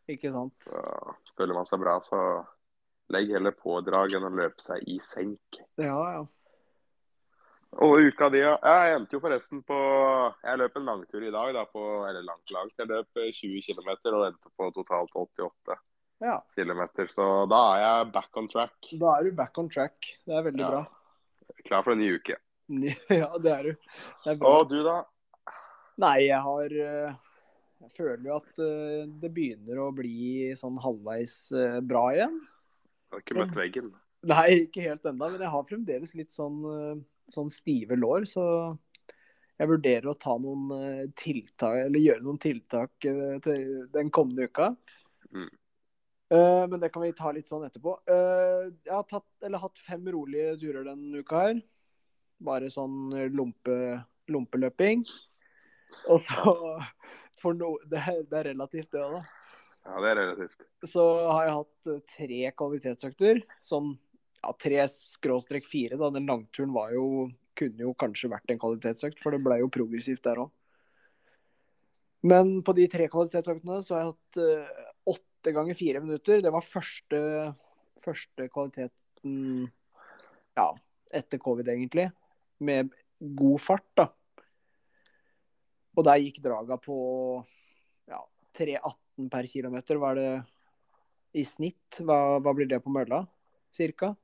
Ikke 0.08 0.30
sant. 0.32 0.54
Så 0.64 0.80
føler 1.36 1.54
man 1.58 1.66
seg 1.68 1.80
bra, 1.82 1.98
så 2.00 2.20
legg 3.12 3.30
heller 3.32 3.52
på 3.56 3.78
drag 3.84 4.14
enn 4.16 4.24
å 4.28 4.32
løpe 4.32 4.60
seg 4.64 4.84
i 4.88 4.98
senk. 5.04 5.60
Ja, 5.80 5.96
ja. 6.16 6.26
Og 7.84 7.98
uka 8.00 8.30
di, 8.32 8.40
ja. 8.40 8.54
Jeg 8.64 8.94
endte 8.96 9.12
jo 9.12 9.20
forresten 9.20 9.60
på 9.68 9.76
Jeg 10.40 10.56
løp 10.56 10.78
en 10.80 10.86
langtur 10.88 11.20
i 11.20 11.30
dag, 11.34 11.50
da, 11.52 11.66
på 11.68 11.82
Eller 12.08 12.24
langt, 12.24 12.48
langt. 12.54 12.72
Jeg 12.80 12.88
løp 12.88 13.20
20 13.20 13.60
km 13.66 13.90
og 14.16 14.24
endte 14.30 14.52
på 14.56 14.70
totalt 14.72 15.12
88 15.12 15.76
Ja. 16.24 16.38
km. 16.56 16.80
Så 17.06 17.26
da 17.46 17.60
er 17.76 17.82
jeg 17.84 18.12
back 18.16 18.36
on 18.40 18.48
track. 18.48 18.74
Da 18.98 19.18
er 19.18 19.28
du 19.28 19.32
back 19.36 19.58
on 19.60 19.68
track. 19.68 20.14
Det 20.26 20.34
er 20.34 20.42
veldig 20.48 20.64
Ja. 20.64 20.70
bra. 20.70 20.86
Klar 21.68 21.82
for 21.84 21.92
en 21.92 21.98
ny 22.00 22.08
uke. 22.16 22.36
Ja, 23.20 23.28
det 23.38 23.52
er 23.52 23.62
du. 23.62 23.72
Det 24.24 24.32
er. 24.32 24.42
Og 24.44 24.68
du, 24.68 24.82
da? 24.84 25.02
Nei, 25.98 26.16
jeg 26.26 26.40
har 26.40 26.72
eh, 26.72 27.14
Jeg 27.78 27.94
føler 27.94 28.24
jo 28.26 28.36
at 28.40 28.60
eh, 28.62 29.04
det 29.22 29.30
begynner 29.34 29.80
å 29.84 29.92
bli 29.94 30.50
sånn 30.58 30.80
halvveis 30.82 31.36
eh, 31.54 31.78
bra 31.84 32.08
igjen. 32.14 32.40
Du 33.08 33.16
har 33.16 33.22
ikke 33.22 33.38
møtt 33.38 33.54
veggen? 33.56 33.92
Nei, 34.28 34.48
ikke 34.64 34.82
helt 34.88 35.06
ennå, 35.06 35.28
men 35.30 35.44
jeg 35.44 35.52
har 35.54 35.68
fremdeles 35.68 36.14
litt 36.18 36.34
sånn, 36.34 36.58
eh, 36.72 36.98
sånn 37.34 37.52
stive 37.54 37.96
lår, 37.98 38.26
så 38.26 38.44
jeg 39.58 39.70
vurderer 39.70 40.10
å 40.10 40.18
ta 40.18 40.36
noen 40.38 41.12
tiltak, 41.18 41.80
eller 41.86 42.02
gjøre 42.02 42.22
noen 42.22 42.36
tiltak 42.42 42.92
til 43.02 43.88
den 43.90 44.10
kommende 44.14 44.46
uka. 44.46 44.68
Mm. 45.34 45.48
Uh, 46.28 46.68
Men 46.70 46.78
det 46.78 46.92
kan 46.94 47.02
vi 47.02 47.14
ta 47.16 47.32
litt 47.34 47.48
sånn 47.50 47.64
etterpå. 47.66 47.96
Uh, 48.06 48.68
Jeg 48.84 48.92
har 48.92 49.06
tatt, 49.08 49.26
eller 49.42 49.62
hatt 49.62 49.80
fem 49.82 50.04
rolige 50.14 50.58
turer 50.60 50.86
denne 50.86 51.24
uka 51.24 51.40
her. 51.46 51.58
Bare 52.38 52.70
sånn 52.70 53.10
lompe, 53.34 53.74
lompeløping. 54.30 55.02
Og 56.06 56.20
så 56.22 56.54
for 57.42 57.56
no, 57.58 57.74
det, 57.90 58.04
det 58.30 58.40
er 58.42 58.50
relativt, 58.52 58.90
det 58.94 59.04
òg, 59.04 59.18
da 59.18 59.24
Ja, 59.88 60.02
det 60.04 60.10
er 60.10 60.20
relativt. 60.22 60.68
så 60.90 61.04
har 61.30 61.46
jeg 61.46 61.56
hatt 61.58 61.90
eh, 61.92 62.04
tre 62.16 62.52
kvalitetsøkter. 62.60 63.42
Sånn 63.66 63.94
ja, 64.42 64.54
tre 64.60 64.84
skråstrek 64.92 65.66
fire, 65.66 65.98
da. 65.98 66.10
Den 66.14 66.28
langturen 66.28 66.74
var 66.74 66.92
jo 66.94 67.28
kunne 67.58 67.82
jo 67.82 67.94
kanskje 67.98 68.30
vært 68.30 68.52
en 68.52 68.60
kvalitetsøkt, 68.62 69.18
for 69.22 69.34
det 69.34 69.42
ble 69.42 69.58
jo 69.62 69.70
progressivt 69.72 70.22
der 70.26 70.44
òg. 70.44 70.52
Men 72.28 72.58
på 72.66 72.74
de 72.74 72.86
tre 72.90 73.06
kvalitetsøktene 73.10 73.80
så 73.86 73.94
har 73.94 74.04
jeg 74.04 74.12
hatt 74.12 74.38
uh, 74.42 74.86
åtte 75.14 75.54
ganger 75.54 75.78
fire 75.78 76.02
minutter. 76.02 76.42
Det 76.42 76.52
var 76.54 76.66
første, 76.66 77.20
første 78.02 78.48
kvaliteten 78.50 79.68
ja, 80.58 80.68
etter 81.14 81.42
covid, 81.42 81.70
egentlig. 81.70 82.08
Med 82.58 82.90
god 83.18 83.62
fart, 83.62 83.86
da. 83.98 84.08
Og 85.98 86.06
der 86.06 86.22
gikk 86.22 86.38
draga 86.44 86.78
på 86.78 86.96
ja, 88.06 88.22
3,18 88.58 89.28
per 89.32 89.50
km. 89.50 89.76
Hva 89.98 90.12
er 90.14 90.20
det 90.20 90.30
i 91.42 91.44
snitt? 91.44 91.98
Hva, 91.98 92.38
hva 92.38 92.54
blir 92.54 92.70
det 92.70 92.78
på 92.84 92.92
mølla, 92.94 93.24
cirka? 93.74 94.14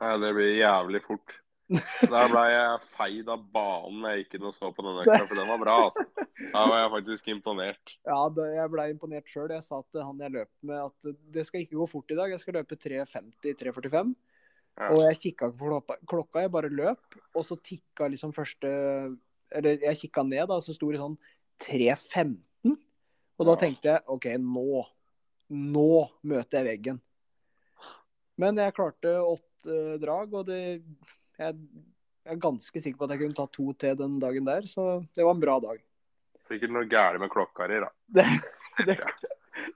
Ja, 0.00 0.16
det 0.18 0.32
blir 0.34 0.56
jævlig 0.56 1.02
fort. 1.04 1.36
Der 1.72 2.28
ble 2.28 2.42
jeg 2.50 2.80
feid 2.92 3.28
av 3.32 3.44
banen 3.54 4.02
jeg 4.08 4.22
gikk 4.22 4.34
inn 4.36 4.48
og 4.50 4.54
så 4.56 4.70
på 4.74 4.84
denne 4.84 5.04
økta, 5.04 5.22
for 5.28 5.38
den 5.38 5.48
var 5.52 5.60
bra. 5.62 5.76
altså. 5.86 6.04
Da 6.52 6.64
var 6.68 6.80
jeg 6.82 6.92
faktisk 6.96 7.30
imponert. 7.32 7.94
Ja, 8.08 8.18
det, 8.34 8.48
jeg 8.56 8.72
ble 8.72 8.88
imponert 8.92 9.30
sjøl. 9.30 9.54
Jeg 9.54 9.64
sa 9.68 9.80
til 9.88 10.04
han 10.04 10.20
jeg 10.20 10.34
løp 10.34 10.52
med 10.68 10.82
at 10.82 11.12
det 11.36 11.46
skal 11.48 11.64
ikke 11.64 11.78
gå 11.80 11.88
fort 11.94 12.12
i 12.12 12.18
dag. 12.18 12.34
Jeg 12.34 12.42
skal 12.42 12.58
løpe 12.58 12.78
3.50-3.45. 12.82 14.14
Ja. 14.80 14.88
Og 14.88 15.02
jeg 15.04 15.20
kikka 15.26 15.50
ikke 15.52 15.60
på 15.60 15.96
klokka, 16.08 16.44
jeg 16.44 16.52
bare 16.52 16.72
løp. 16.72 17.20
Og 17.36 17.46
så 17.46 17.56
tikka 17.60 18.08
liksom 18.10 18.34
første 18.36 18.72
Eller 19.58 19.84
jeg 19.84 20.00
kikka 20.04 20.24
ned, 20.26 20.46
da, 20.50 20.58
så 20.64 20.74
sto 20.76 20.90
det 20.92 21.00
sånn 21.02 21.18
3.15. 21.66 22.36
Og 23.42 23.48
da 23.48 23.54
tenkte 23.58 23.90
jeg 23.90 24.04
OK, 24.12 24.28
nå. 24.38 24.82
Nå 25.52 25.88
møter 26.28 26.60
jeg 26.60 26.68
veggen. 26.68 27.00
Men 28.40 28.58
jeg 28.60 28.74
klarte 28.76 29.16
åtte 29.20 29.96
drag, 30.02 30.34
og 30.34 30.46
det 30.48 30.60
jeg, 30.62 31.56
jeg 32.22 32.34
er 32.34 32.40
ganske 32.42 32.82
sikker 32.82 33.00
på 33.00 33.08
at 33.08 33.14
jeg 33.14 33.22
kunne 33.24 33.36
ta 33.36 33.48
to 33.50 33.72
til 33.78 33.98
den 33.98 34.18
dagen 34.22 34.46
der, 34.46 34.68
så 34.70 35.02
det 35.14 35.26
var 35.26 35.34
en 35.34 35.42
bra 35.42 35.58
dag. 35.64 35.82
Sikkert 36.48 36.74
noe 36.74 36.88
gærent 36.90 37.22
med 37.22 37.32
klokka 37.32 37.68
di, 37.70 37.82
da. 37.82 37.90
Det, 38.72 38.86
det, 38.88 38.94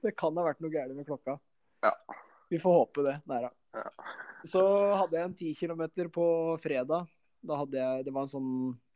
det 0.00 0.10
kan 0.16 0.38
ha 0.38 0.46
vært 0.46 0.62
noe 0.64 0.72
gærent 0.72 0.96
med 0.96 1.04
klokka. 1.04 1.34
Ja. 1.84 1.92
Vi 2.48 2.56
får 2.62 2.78
håpe 2.78 3.02
det. 3.04 3.18
Da. 3.28 3.50
Ja. 3.76 3.90
Så 4.46 4.62
hadde 4.94 5.18
jeg 5.18 5.28
en 5.28 5.36
10 5.36 5.52
km 5.60 6.08
på 6.14 6.26
fredag. 6.62 7.10
Da 7.44 7.58
hadde 7.60 7.76
jeg, 7.76 8.06
det 8.06 8.14
var 8.14 8.24
en 8.24 8.32
sånn 8.32 8.54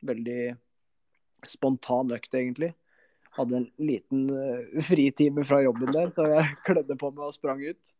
veldig 0.09 0.55
spontan 1.49 2.11
økt, 2.15 2.33
egentlig. 2.35 2.73
Hadde 3.37 3.61
en 3.61 3.69
liten 3.79 4.27
uh, 4.29 4.81
fritime 4.83 5.45
fra 5.47 5.61
jobben 5.63 5.93
der, 5.95 6.11
så 6.13 6.27
jeg 6.27 6.51
klødde 6.67 6.97
på 6.99 7.11
meg 7.15 7.29
og 7.29 7.37
sprang 7.37 7.63
ut. 7.63 7.95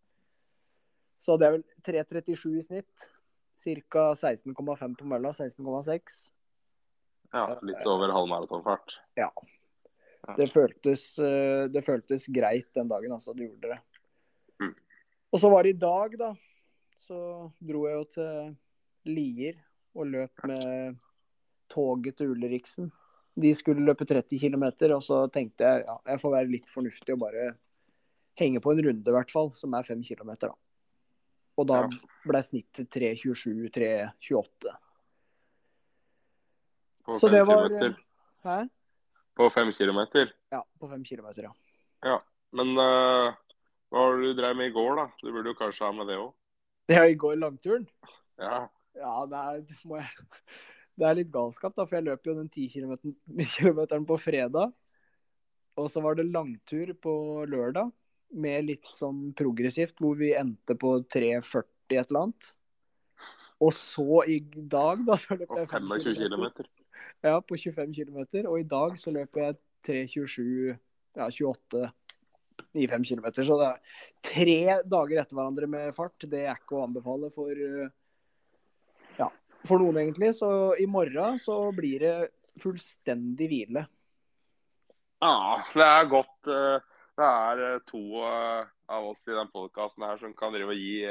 Så 1.22 1.38
det 1.38 1.48
er 1.48 1.58
vel 1.58 1.66
3.37 1.86 2.58
i 2.58 2.66
snitt. 2.66 3.10
Ca. 3.62 4.06
16,5 4.18 4.96
på 4.98 5.08
mølla. 5.08 5.32
16,6. 5.38 6.22
Ja, 7.32 7.46
Litt 7.62 7.86
over 7.88 8.12
halvmaratonfart. 8.12 8.96
Ja. 9.20 9.30
Det 10.38 10.48
føltes, 10.52 11.20
eh, 11.20 11.68
det 11.72 11.84
føltes 11.86 12.28
greit 12.30 12.74
den 12.74 12.90
dagen, 12.90 13.14
altså. 13.14 13.34
Det 13.38 13.48
gjorde 13.48 13.76
det. 13.76 13.80
Mm. 14.62 14.74
Og 15.32 15.40
så 15.40 15.50
var 15.50 15.64
det 15.64 15.76
i 15.76 15.80
dag, 15.82 16.18
da. 16.20 16.32
Så 17.02 17.20
dro 17.58 17.86
jeg 17.88 17.98
jo 17.98 18.08
til 18.16 18.56
Lier 19.10 19.62
og 19.98 20.10
løp 20.12 20.44
med 20.48 20.98
toget 21.72 22.18
til 22.20 22.36
Ulriksen. 22.36 22.92
De 23.42 23.52
skulle 23.58 23.84
løpe 23.86 24.06
30 24.08 24.38
km, 24.40 24.66
og 24.96 25.02
så 25.06 25.24
tenkte 25.34 25.66
jeg 25.66 25.86
ja, 25.88 25.96
jeg 26.14 26.22
får 26.22 26.32
være 26.36 26.52
litt 26.52 26.70
fornuftig 26.70 27.16
og 27.16 27.24
bare 27.26 27.52
henge 28.40 28.62
på 28.64 28.72
en 28.74 28.84
runde, 28.86 29.10
i 29.12 29.16
hvert 29.16 29.32
fall, 29.34 29.52
som 29.60 29.74
er 29.78 29.84
5 29.88 30.04
km, 30.08 30.32
da. 30.48 30.52
Og 31.60 31.68
da 31.68 31.82
Ja. 31.84 31.90
ble 32.26 32.42
snittet 32.46 32.88
3.27-3.28. 32.94 34.76
På 37.06 37.18
Så 37.20 37.28
fem 37.28 37.36
det 37.36 37.42
var 37.48 37.68
kilometer. 37.68 37.96
Hæ? 38.44 38.58
På 39.36 39.50
fem 39.50 39.72
kilometer. 39.72 40.32
Ja, 40.52 40.62
på 40.80 40.88
5 40.90 41.04
km, 41.06 41.28
ja. 42.04 42.18
Men 42.52 42.68
uh, 42.78 43.32
hva 43.92 44.04
var 44.06 44.18
det 44.20 44.32
du 44.32 44.42
drev 44.42 44.56
med 44.60 44.70
i 44.72 44.76
går, 44.76 44.96
da? 45.00 45.06
Du 45.22 45.32
burde 45.32 45.52
jo 45.54 45.58
kanskje 45.60 45.86
ha 45.88 45.92
med 45.96 46.08
det 46.12 46.18
òg? 46.20 46.34
Ja, 46.92 47.06
i 47.08 47.16
går 47.16 47.38
langturen. 47.40 47.88
Ja. 48.40 48.68
Ja, 48.96 49.26
det 49.30 49.78
må 49.88 49.98
jeg, 50.02 50.10
det 51.00 51.08
er 51.08 51.18
litt 51.18 51.32
galskap, 51.34 51.74
da, 51.78 51.86
for 51.88 51.98
jeg 51.98 52.08
løp 52.08 52.28
jo 52.28 52.38
den 52.38 52.50
10 52.52 52.68
km 52.74 54.06
på 54.10 54.20
fredag. 54.22 54.74
Og 55.80 55.88
så 55.92 56.04
var 56.04 56.18
det 56.20 56.30
langtur 56.30 56.92
på 57.02 57.14
lørdag, 57.50 57.92
med 58.32 58.68
litt 58.68 58.88
sånn 58.88 59.32
progressivt, 59.36 59.98
hvor 60.00 60.16
vi 60.20 60.34
endte 60.38 60.76
på 60.80 60.98
3,40 61.12 61.64
et 61.92 62.12
eller 62.12 62.22
annet. 62.26 62.52
Og 63.62 63.74
så 63.76 64.22
i 64.32 64.40
dag, 64.56 65.04
da 65.06 65.18
så 65.22 65.38
løp 65.38 65.52
jeg 65.60 65.68
25 65.70 66.16
km. 66.18 66.46
Ja, 67.22 67.36
på 67.44 67.58
25 67.60 67.92
km. 67.94 68.22
Og 68.48 68.62
i 68.62 68.68
dag 68.68 68.96
så 69.00 69.14
løper 69.14 69.44
jeg 69.44 69.58
3,27, 69.86 70.78
ja, 71.20 71.28
28 71.28 71.92
i 72.82 72.88
5 72.88 73.06
km. 73.06 73.28
Så 73.44 73.58
det 73.60 73.68
er 73.68 74.00
tre 74.32 74.60
dager 74.90 75.22
etter 75.22 75.38
hverandre 75.38 75.70
med 75.70 75.94
fart. 75.98 76.18
Det 76.24 76.46
er 76.46 76.56
ikke 76.56 76.80
å 76.80 76.86
anbefale 76.88 77.30
for 77.34 77.52
ja, 77.54 77.90
for 79.68 79.82
noen, 79.82 79.98
egentlig. 80.04 80.34
Så 80.38 80.50
i 80.82 80.88
morgen 80.90 81.40
så 81.42 81.58
blir 81.76 82.00
det 82.04 82.16
fullstendig 82.62 83.48
hvile. 83.52 83.86
Ja, 85.22 85.62
det 85.76 85.86
er 85.86 86.10
godt. 86.10 86.48
eh, 86.50 86.80
Det 87.22 87.28
er 87.28 87.60
eh, 87.68 87.80
to 87.86 88.00
eh, 88.26 88.66
av 88.92 89.06
oss 89.12 89.22
i 89.28 89.36
den 89.36 89.50
podkasten 89.54 90.04
her 90.08 90.18
som 90.18 90.34
kan 90.34 90.54
drive 90.56 90.74
og 90.74 90.80
gi 90.80 91.04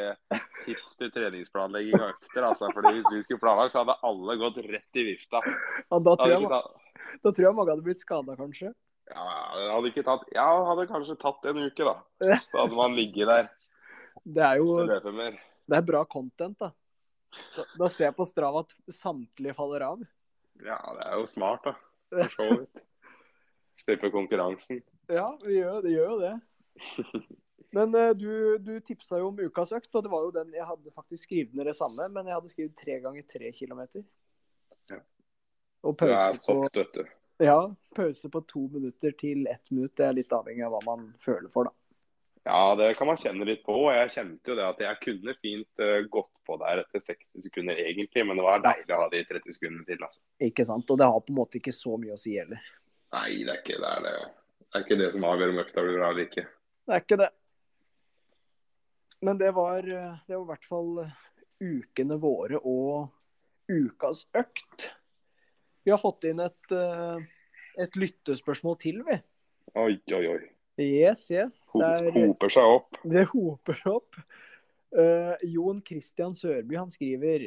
tips 0.65 0.97
til 0.99 1.11
treningsplanlegging 1.15 2.01
og 2.01 2.15
økter. 2.17 2.47
Altså, 2.49 2.71
fordi 2.75 2.95
hvis 2.97 3.07
du 3.07 3.23
skulle 3.23 3.41
planlagt, 3.43 3.73
så 3.73 3.85
hadde 3.85 3.99
alle 4.09 4.37
gått 4.41 4.59
rett 4.67 4.99
i 5.01 5.05
vifta. 5.13 5.41
Ja, 5.47 6.01
da, 6.01 6.17
tror 6.17 6.35
jeg, 6.35 6.51
da 7.23 7.31
tror 7.33 7.47
jeg 7.47 7.57
mange 7.57 7.73
hadde 7.77 7.87
blitt 7.87 8.03
skada, 8.03 8.37
kanskje. 8.37 8.73
ja, 9.13 9.29
det 9.57 9.71
hadde 9.77 10.05
tatt 10.09 10.27
Ja, 10.35 10.49
hadde 10.73 10.89
kanskje 10.91 11.17
tatt 11.21 11.47
en 11.53 11.63
uke, 11.69 11.87
da. 11.87 11.97
Så 12.49 12.59
hadde 12.65 12.77
man 12.77 12.97
ligget 12.99 13.31
der 13.31 13.49
Det 14.35 14.43
er 14.45 14.59
jo 14.61 14.75
det 14.85 15.77
er 15.79 15.87
bra 15.87 16.03
content, 16.05 16.59
da. 16.59 16.73
Da, 17.57 17.65
da 17.79 17.89
ser 17.93 18.09
jeg 18.09 18.17
på 18.19 18.27
Strava 18.29 18.65
at 18.65 18.73
samtlige 18.95 19.55
faller 19.55 19.85
av. 19.87 20.01
Ja, 20.65 20.79
det 20.97 21.05
er 21.07 21.21
jo 21.21 21.27
smart, 21.31 21.65
da. 21.69 21.75
For 22.11 22.35
så 22.37 22.49
vidt. 22.59 22.81
Slippe 23.85 24.11
konkurransen. 24.13 24.83
Ja, 25.11 25.29
vi 25.45 25.61
gjør, 25.61 25.79
det 25.85 25.93
gjør 25.95 26.11
jo 26.11 26.19
det. 26.25 26.35
Men 27.73 27.95
eh, 27.95 28.11
du, 28.19 28.59
du 28.59 28.73
tipsa 28.83 29.21
jo 29.23 29.29
om 29.31 29.39
ukas 29.39 29.71
økt, 29.77 29.93
og 29.95 30.03
det 30.05 30.11
var 30.11 30.25
jo 30.27 30.33
den 30.35 30.51
jeg 30.57 30.67
hadde 30.67 30.91
faktisk 30.95 31.29
skrevet 31.29 31.55
ned 31.55 31.71
det 31.71 31.77
samme, 31.79 32.09
men 32.11 32.27
jeg 32.27 32.35
hadde 32.37 32.51
skrevet 32.53 32.77
tre 32.79 32.99
ganger 33.05 33.27
tre 33.31 33.53
kilometer. 33.55 34.05
Ja. 34.91 34.99
Og 35.87 35.97
Du 36.01 36.07
er 36.11 36.35
soft, 36.37 36.75
på, 36.75 36.81
vet 36.83 36.97
du. 36.99 37.05
ja, 37.47 37.59
pause 37.97 38.31
på 38.35 38.43
to 38.51 38.67
minutter 38.75 39.15
til 39.23 39.47
ett 39.49 39.71
minutt. 39.71 39.95
Det 39.97 40.09
er 40.09 40.19
litt 40.19 40.35
avhengig 40.35 40.67
av 40.67 40.75
hva 40.75 40.83
man 40.91 41.07
føler 41.23 41.49
for, 41.53 41.71
da. 41.71 41.77
Ja, 42.49 42.75
det 42.75 42.95
kan 42.97 43.07
man 43.11 43.19
kjenne 43.21 43.45
litt 43.45 43.63
på. 43.67 43.77
Jeg 43.93 44.13
kjente 44.15 44.53
jo 44.53 44.57
det 44.57 44.65
at 44.65 44.81
jeg 44.81 45.01
kunne 45.05 45.35
fint 45.43 45.83
uh, 45.83 46.01
gått 46.13 46.33
på 46.49 46.57
der 46.63 46.83
etter 46.83 47.03
60 47.05 47.45
sekunder 47.45 47.81
egentlig, 47.83 48.25
men 48.27 48.41
det 48.41 48.47
var 48.47 48.63
deilig 48.65 48.97
å 48.97 49.01
ha 49.03 49.09
de 49.13 49.21
30 49.29 49.57
sekundene 49.57 49.89
til. 49.89 50.01
altså. 50.01 50.23
Ikke 50.49 50.67
sant? 50.69 50.89
Og 50.89 51.01
det 51.01 51.09
har 51.11 51.25
på 51.27 51.35
en 51.35 51.41
måte 51.41 51.61
ikke 51.61 51.75
så 51.77 51.99
mye 52.01 52.17
å 52.17 52.21
si 52.21 52.39
heller. 52.41 52.63
Nei, 53.17 53.43
det 53.45 53.53
er 53.53 53.61
ikke 53.61 53.77
det. 53.77 53.91
Er 53.91 54.07
det. 54.07 54.15
det 54.65 54.81
er 54.81 54.87
ikke 54.87 55.01
det 55.03 55.11
som 55.17 55.27
avgjør 55.29 55.53
om 55.53 55.63
økta 55.65 55.85
blir 55.85 55.99
bra 56.01 56.13
eller 56.15 56.29
ikke. 56.29 56.47
Det 56.89 56.97
er 56.97 57.05
ikke 57.05 57.21
det. 57.21 57.31
Men 59.21 59.43
det 59.43 59.51
var, 59.53 59.85
det 59.85 60.33
var 60.33 60.45
i 60.47 60.51
hvert 60.55 60.71
fall 60.71 60.95
ukene 61.61 62.17
våre 62.23 62.61
og 62.65 63.11
ukas 63.69 64.25
økt. 64.33 64.89
Vi 65.85 65.93
har 65.93 66.01
fått 66.01 66.25
inn 66.29 66.41
et, 66.41 66.73
eh, 66.73 67.21
et 67.85 67.97
lyttespørsmål 67.97 68.79
til, 68.81 69.03
vi. 69.07 69.17
Oi, 69.81 70.01
oi, 70.13 70.25
oi. 70.35 70.41
Yes, 70.79 71.27
yes. 71.33 71.57
Det, 71.75 71.87
er, 71.87 72.13
hoper 72.15 72.53
seg 72.53 72.77
opp. 72.77 73.01
det 73.13 73.25
hoper 73.33 73.83
opp. 73.91 74.21
Uh, 74.91 75.35
Jon 75.47 75.81
Christian 75.87 76.33
Sørby 76.35 76.75
han 76.75 76.89
skriver 76.91 77.45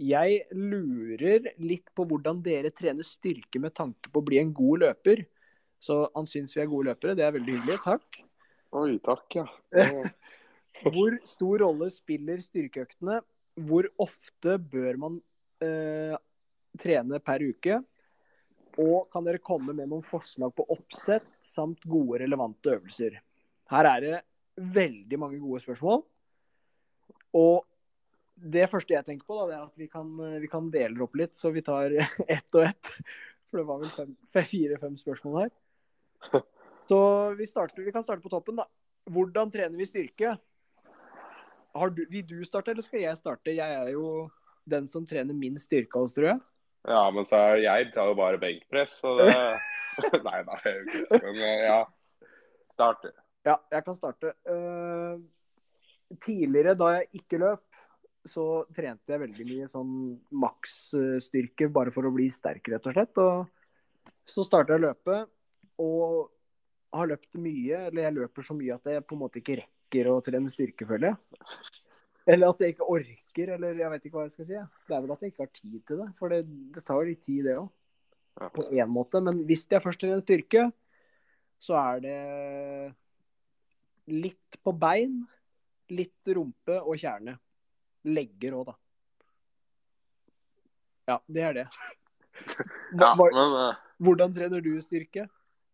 Jeg 0.00 0.36
lurer 0.56 1.50
litt 1.60 1.90
på 1.92 2.06
hvordan 2.08 2.40
dere 2.44 2.70
trener 2.72 3.04
styrke 3.04 3.60
med 3.60 3.74
tanke 3.76 4.08
på 4.08 4.22
å 4.22 4.26
bli 4.26 4.40
en 4.40 4.54
god 4.56 4.86
løper. 4.86 5.26
Så 5.82 6.04
han 6.14 6.28
syns 6.30 6.54
vi 6.56 6.62
er 6.62 6.70
gode 6.70 6.92
løpere. 6.92 7.16
Det 7.18 7.26
er 7.26 7.34
veldig 7.34 7.56
hyggelig. 7.58 7.80
Takk. 7.84 8.22
Oi, 8.78 8.96
takk, 9.04 9.36
ja. 9.36 9.46
Hvor 10.92 11.16
stor 11.28 11.64
rolle 11.66 11.90
spiller 11.92 12.40
styrkeøktene? 12.42 13.20
Hvor 13.68 13.88
ofte 14.00 14.56
bør 14.56 15.00
man 15.02 15.18
uh, 15.64 16.14
trene 16.80 17.20
per 17.20 17.44
uke? 17.44 17.82
Og 18.80 19.10
kan 19.12 19.26
dere 19.26 19.42
komme 19.42 19.74
med 19.76 19.90
noen 19.90 20.04
forslag 20.06 20.54
på 20.56 20.64
oppsett 20.72 21.26
samt 21.44 21.82
gode, 21.84 22.22
relevante 22.22 22.72
øvelser? 22.72 23.18
Her 23.72 23.88
er 23.88 24.04
det 24.04 24.20
veldig 24.56 25.18
mange 25.20 25.40
gode 25.42 25.60
spørsmål. 25.64 26.02
Og 27.36 27.66
det 28.36 28.68
første 28.70 28.94
jeg 28.94 29.06
tenker 29.06 29.28
på, 29.28 29.36
da, 29.36 29.44
det 29.48 29.56
er 29.58 29.66
at 29.66 29.78
vi 29.78 29.88
kan, 29.92 30.08
vi 30.40 30.48
kan 30.50 30.70
dele 30.72 30.96
det 30.96 31.04
opp 31.04 31.18
litt, 31.20 31.34
så 31.36 31.52
vi 31.52 31.64
tar 31.64 31.92
ett 32.36 32.58
og 32.58 32.64
ett. 32.64 32.94
For 33.50 33.60
det 33.60 33.66
var 33.68 33.82
vel 33.82 34.46
fire-fem 34.48 34.96
spørsmål 35.00 35.42
her. 35.42 35.52
Så 36.88 37.00
vi, 37.38 37.46
starter, 37.46 37.84
vi 37.84 37.92
kan 37.92 38.04
starte 38.04 38.24
på 38.24 38.32
toppen, 38.32 38.56
da. 38.62 38.66
Hvordan 39.12 39.50
trener 39.52 39.76
vi 39.76 39.88
styrke? 39.88 40.36
Du, 41.72 42.02
vil 42.08 42.24
du 42.28 42.38
starte, 42.44 42.72
eller 42.72 42.84
skal 42.84 43.04
jeg 43.04 43.18
starte? 43.20 43.52
Jeg 43.54 43.76
er 43.76 43.92
jo 43.94 44.30
den 44.68 44.86
som 44.88 45.06
trener 45.08 45.34
min 45.34 45.58
styrke 45.60 46.00
tror 46.14 46.28
jeg. 46.28 46.40
Ja, 46.88 47.02
men 47.14 47.26
så 47.28 47.38
er 47.38 47.60
jeg 47.62 47.90
tar 47.94 48.10
jo 48.10 48.16
bare 48.18 48.40
benkpress, 48.42 48.96
så 49.02 49.14
det 49.20 49.28
Nei 50.26 50.38
da, 50.46 50.56
jeg 50.64 50.72
gjør 50.72 50.86
ikke 50.86 51.02
det. 51.02 51.20
Men 51.26 51.42
eh, 51.44 51.66
ja. 51.66 51.80
Start. 52.72 53.04
Ja, 53.44 53.58
jeg 53.74 53.84
kan 53.84 53.96
starte. 53.98 54.32
Uh, 54.48 55.20
tidligere, 56.22 56.74
da 56.78 56.88
jeg 56.96 57.22
ikke 57.22 57.40
løp, 57.42 57.66
så 58.28 58.46
trente 58.74 59.12
jeg 59.12 59.20
veldig 59.24 59.46
mye 59.48 59.68
sånn 59.70 59.94
maksstyrke 60.44 61.68
bare 61.74 61.92
for 61.94 62.06
å 62.06 62.14
bli 62.14 62.28
sterk, 62.32 62.70
rett 62.72 62.88
og 62.88 62.96
slett. 62.96 63.20
Og 63.20 64.22
så 64.28 64.46
starta 64.46 64.76
jeg 64.76 64.82
å 64.82 64.86
løpe, 64.86 65.18
og 65.82 66.16
har 66.96 67.10
løpt 67.12 67.36
mye. 67.42 67.86
Eller 67.88 68.06
jeg 68.06 68.18
løper 68.20 68.46
så 68.46 68.56
mye 68.56 68.78
at 68.78 68.92
jeg 68.94 69.06
på 69.06 69.18
en 69.18 69.22
måte 69.24 69.42
ikke 69.42 69.58
rekker 69.60 70.12
å 70.12 70.20
trene 70.24 70.52
styrke, 70.52 70.88
føler 70.88 71.12
jeg. 71.12 71.81
Eller 72.26 72.52
at 72.52 72.60
jeg 72.62 72.74
ikke 72.74 72.88
orker, 72.94 73.54
eller 73.56 73.78
jeg 73.80 73.90
vet 73.92 74.04
ikke 74.06 74.18
hva 74.18 74.26
jeg 74.28 74.34
skal 74.36 74.48
si. 74.48 74.58
Det 74.88 74.94
er 74.94 75.04
vel 75.04 75.14
at 75.14 75.22
jeg 75.24 75.32
ikke 75.32 75.42
har 75.42 75.54
tid 75.56 75.78
til 75.88 76.02
det. 76.02 76.08
For 76.18 76.32
det, 76.32 76.42
det 76.74 76.84
tar 76.86 77.06
litt 77.08 77.22
tid, 77.24 77.42
det 77.48 77.56
òg. 77.58 77.70
Ja. 78.40 78.48
På 78.54 78.64
én 78.70 78.92
måte. 78.92 79.20
Men 79.24 79.42
hvis 79.48 79.66
jeg 79.70 79.82
først 79.84 80.00
trener 80.00 80.22
styrke, 80.22 80.68
så 81.62 81.76
er 81.80 82.02
det 82.04 82.18
litt 84.12 84.60
på 84.62 84.74
bein, 84.74 85.22
litt 85.92 86.32
rumpe 86.38 86.78
og 86.80 86.96
kjerne. 87.00 87.36
Legger 88.08 88.56
òg, 88.58 88.70
da. 88.70 88.78
Ja, 91.12 91.18
det 91.26 91.42
er 91.48 91.58
det. 91.58 91.66
Hva, 92.98 93.12
Ja, 93.12 93.14
men 93.18 93.54
uh... 93.56 93.78
hvordan 94.02 94.34
trener 94.34 94.62
du 94.64 94.74
styrke? 94.84 95.26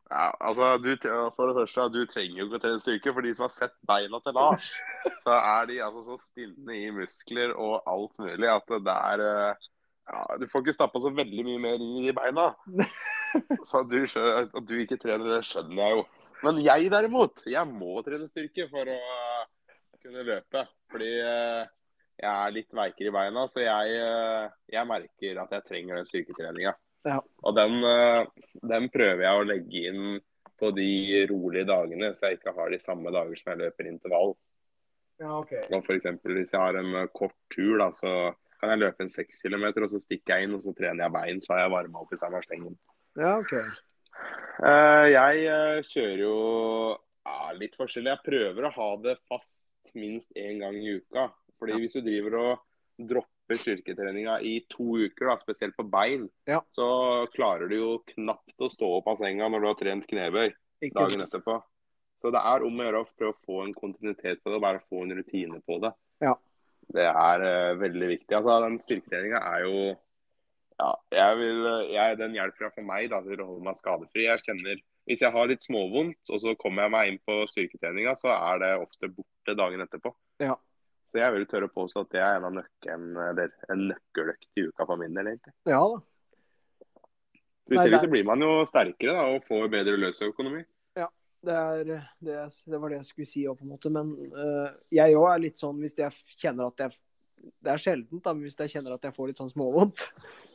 Ja, 0.09 0.29
altså, 0.41 0.79
du, 0.81 0.95
For 1.37 1.51
det 1.51 1.57
første, 1.59 1.89
du 1.93 2.07
trenger 2.09 2.41
jo 2.41 2.47
ikke 2.49 2.59
å 2.59 2.63
trene 2.63 2.81
styrke. 2.81 3.13
For 3.13 3.27
de 3.27 3.33
som 3.37 3.45
har 3.45 3.53
sett 3.53 3.75
beina 3.89 4.21
til 4.25 4.37
Lars, 4.39 4.71
så 5.25 5.37
er 5.37 5.69
de 5.69 5.81
altså 5.85 6.05
så 6.07 6.17
stivne 6.23 6.77
i 6.79 6.89
muskler 6.95 7.53
og 7.53 7.83
alt 7.89 8.17
mulig 8.23 8.49
at 8.49 8.73
det 8.73 8.95
er 8.95 9.25
eh, 9.27 9.69
ja, 10.09 10.23
Du 10.41 10.47
får 10.49 10.65
ikke 10.65 10.77
stappa 10.79 11.03
så 11.05 11.13
veldig 11.13 11.45
mye 11.51 11.65
mer 11.67 11.85
i 11.85 12.07
de 12.07 12.15
beina. 12.17 12.51
Så 13.69 13.83
du, 13.85 13.99
at 14.09 14.55
du 14.65 14.71
ikke 14.81 14.97
trener, 14.97 15.35
det 15.35 15.43
skjønner 15.45 15.83
jeg 15.83 15.97
jo. 15.99 16.05
Men 16.47 16.61
jeg 16.65 16.89
derimot, 16.89 17.43
jeg 17.45 17.69
må 17.69 17.99
trene 18.07 18.25
styrke 18.31 18.65
for 18.71 18.89
å 18.89 18.97
kunne 20.01 20.25
løpe. 20.25 20.63
Fordi 20.89 21.11
eh, 21.21 21.69
jeg 22.23 22.31
er 22.33 22.55
litt 22.57 22.73
veikere 22.75 23.11
i 23.11 23.15
beina, 23.19 23.45
så 23.53 23.61
jeg, 23.67 23.99
eh, 24.01 24.57
jeg 24.73 24.89
merker 24.89 25.43
at 25.45 25.53
jeg 25.59 25.67
trenger 25.69 26.01
den 26.01 26.09
styrketreninga. 26.09 26.73
Ja. 27.09 27.21
Og 27.47 27.55
den, 27.57 27.79
eh, 27.89 28.27
den 28.69 28.89
prøver 28.93 29.25
jeg 29.25 29.39
å 29.39 29.47
legge 29.49 29.85
inn 29.91 30.19
på 30.59 30.73
de 30.75 31.25
rolige 31.31 31.69
dagene, 31.69 32.11
så 32.15 32.29
jeg 32.29 32.41
ikke 32.41 32.55
har 32.57 32.73
de 32.75 32.81
samme 32.83 33.13
dager 33.15 33.39
som 33.39 33.53
jeg 33.53 33.63
løper 33.63 33.89
intervall. 33.89 34.35
Ja, 35.19 35.33
okay. 35.39 35.65
Og 35.73 35.83
for 35.87 35.97
eksempel, 35.97 36.37
hvis 36.39 36.53
jeg 36.55 36.61
har 36.63 36.79
en 36.79 36.95
eh, 37.01 37.11
kort 37.15 37.35
tur, 37.55 37.79
da, 37.81 37.91
så 37.97 38.13
kan 38.59 38.75
jeg 38.75 38.83
løpe 38.83 39.07
en 39.07 39.13
6 39.13 39.41
kilometer, 39.47 39.87
og 39.87 39.93
så 39.93 40.01
stikker 40.03 40.35
jeg 40.35 40.49
inn 40.49 40.57
og 40.59 40.63
så 40.65 40.75
trener 40.77 41.07
jeg 41.07 41.15
bein, 41.15 41.43
så 41.43 41.55
har 41.55 41.65
jeg 41.65 41.75
varma 41.75 42.03
opp 42.03 42.15
i 42.15 42.21
samme 42.21 42.43
stengen. 42.45 42.77
Ja, 43.19 43.37
ok. 43.39 43.55
Eh, 44.67 45.07
jeg 45.15 45.85
kjører 45.89 46.23
jo 46.25 46.37
ja, 46.99 47.39
litt 47.59 47.79
forskjellig. 47.79 48.15
Jeg 48.17 48.27
prøver 48.27 48.67
å 48.67 48.75
ha 48.75 48.89
det 49.07 49.19
fast 49.31 49.95
minst 49.99 50.35
én 50.39 50.59
gang 50.63 50.77
i 50.79 50.99
uka. 50.99 51.29
Fordi 51.59 51.75
Ja. 51.75 51.79
hvis 51.83 51.97
du 51.97 52.03
driver 52.03 52.39
og 52.39 52.59
dropper 52.99 53.38
styrketreninga 53.57 54.41
i 54.45 54.59
to 54.69 54.99
uker, 55.01 55.31
da, 55.31 55.37
spesielt 55.41 55.77
på 55.77 55.87
bein, 55.89 56.29
Ja. 56.47 56.61
så 56.77 57.27
klarer 57.33 57.69
du 57.69 57.77
jo 57.77 57.93
knapt 58.13 58.61
å 58.61 58.69
stå 58.69 58.91
opp 58.99 59.09
av 59.09 59.17
senga 59.17 59.49
når 59.49 59.61
du 59.61 59.67
har 59.67 59.79
trent 59.81 60.07
knebøy 60.07 60.53
dagen 60.93 61.25
etterpå. 61.25 61.63
Så 62.19 62.31
det 62.35 62.43
er 62.43 62.65
om 62.67 62.79
å 62.79 62.85
gjøre 62.85 63.01
å 63.05 63.09
prøve 63.15 63.33
å 63.33 63.47
få 63.47 63.63
en 63.65 63.75
kontinuitet 63.75 64.43
på 64.43 64.51
det, 64.51 64.59
og 64.59 64.63
bare 64.63 64.83
få 64.83 65.05
en 65.05 65.17
rutine 65.17 65.61
på 65.65 65.79
det. 65.85 65.93
Ja. 66.21 66.35
Det 66.89 67.07
er 67.07 67.45
uh, 67.45 67.79
veldig 67.79 68.09
viktig. 68.09 68.35
Altså, 68.35 68.61
den 68.65 68.79
styrketreninga 68.83 69.41
er 69.55 69.65
jo 69.67 69.81
ja, 70.79 70.93
jeg 71.11 71.39
vil, 71.41 71.65
jeg, 71.91 72.19
Den 72.21 72.37
hjelper 72.37 72.71
for 72.71 72.87
meg 72.87 73.09
da, 73.11 73.19
til 73.25 73.41
å 73.43 73.49
holde 73.51 73.67
meg 73.67 73.79
skadefri. 73.79 74.29
Jeg 74.29 74.45
kjenner, 74.47 74.79
Hvis 75.09 75.25
jeg 75.25 75.33
har 75.35 75.49
litt 75.51 75.65
småvondt, 75.65 76.21
og 76.31 76.41
så 76.43 76.55
kommer 76.61 76.85
jeg 76.85 76.95
meg 76.95 77.11
inn 77.11 77.21
på 77.27 77.39
styrketreninga, 77.51 78.15
så 78.21 78.31
er 78.35 78.63
det 78.63 78.73
ofte 78.83 79.11
borte 79.11 79.57
dagen 79.59 79.83
etterpå. 79.83 80.13
Ja. 80.45 80.55
Så 81.09 81.21
jeg 81.23 81.35
vil 81.35 81.47
tørre 81.49 81.69
å 81.71 81.73
påstå 81.73 82.05
at 82.05 82.11
det 82.13 82.21
er 82.21 82.37
en 82.37 82.47
av 82.51 82.57
nøkken, 82.59 83.05
eller 83.31 83.53
en 83.73 83.85
nøkkeløkt 83.89 84.61
i 84.61 84.67
uka 84.69 84.85
for 84.89 85.01
min 85.01 85.15
del. 85.17 85.31
egentlig. 85.33 85.55
Ja 85.69 85.81
da. 85.81 86.01
I 87.69 87.77
tillegg 87.77 88.01
så 88.01 88.09
blir 88.09 88.25
man 88.25 88.41
jo 88.41 88.53
sterkere 88.69 89.15
da, 89.17 89.25
og 89.35 89.45
får 89.49 89.71
bedre 89.73 89.97
løsøkonomi. 90.01 90.65
Det, 91.39 91.55
er, 91.55 91.85
det, 92.19 92.37
det 92.67 92.79
var 92.83 92.91
det 92.91 92.97
jeg 92.97 93.07
skulle 93.13 93.29
si 93.31 93.45
òg, 93.47 93.61
på 93.61 93.63
en 93.63 93.71
måte. 93.71 93.91
Men 93.95 94.09
uh, 94.35 94.73
jeg 94.91 95.15
òg 95.15 95.29
er 95.31 95.45
litt 95.45 95.61
sånn 95.61 95.79
hvis 95.85 95.95
jeg 95.95 96.11
kjenner 96.41 96.73
at 96.73 96.83
jeg 96.83 96.97
Det 97.63 97.71
er 97.71 97.79
sjeldent, 97.79 98.23
da, 98.25 98.33
men 98.35 98.43
hvis 98.49 98.57
jeg 98.59 98.73
kjenner 98.73 98.97
at 98.97 99.05
jeg 99.07 99.15
får 99.15 99.29
litt 99.31 99.39
sånn 99.39 99.53
småvondt, 99.53 100.03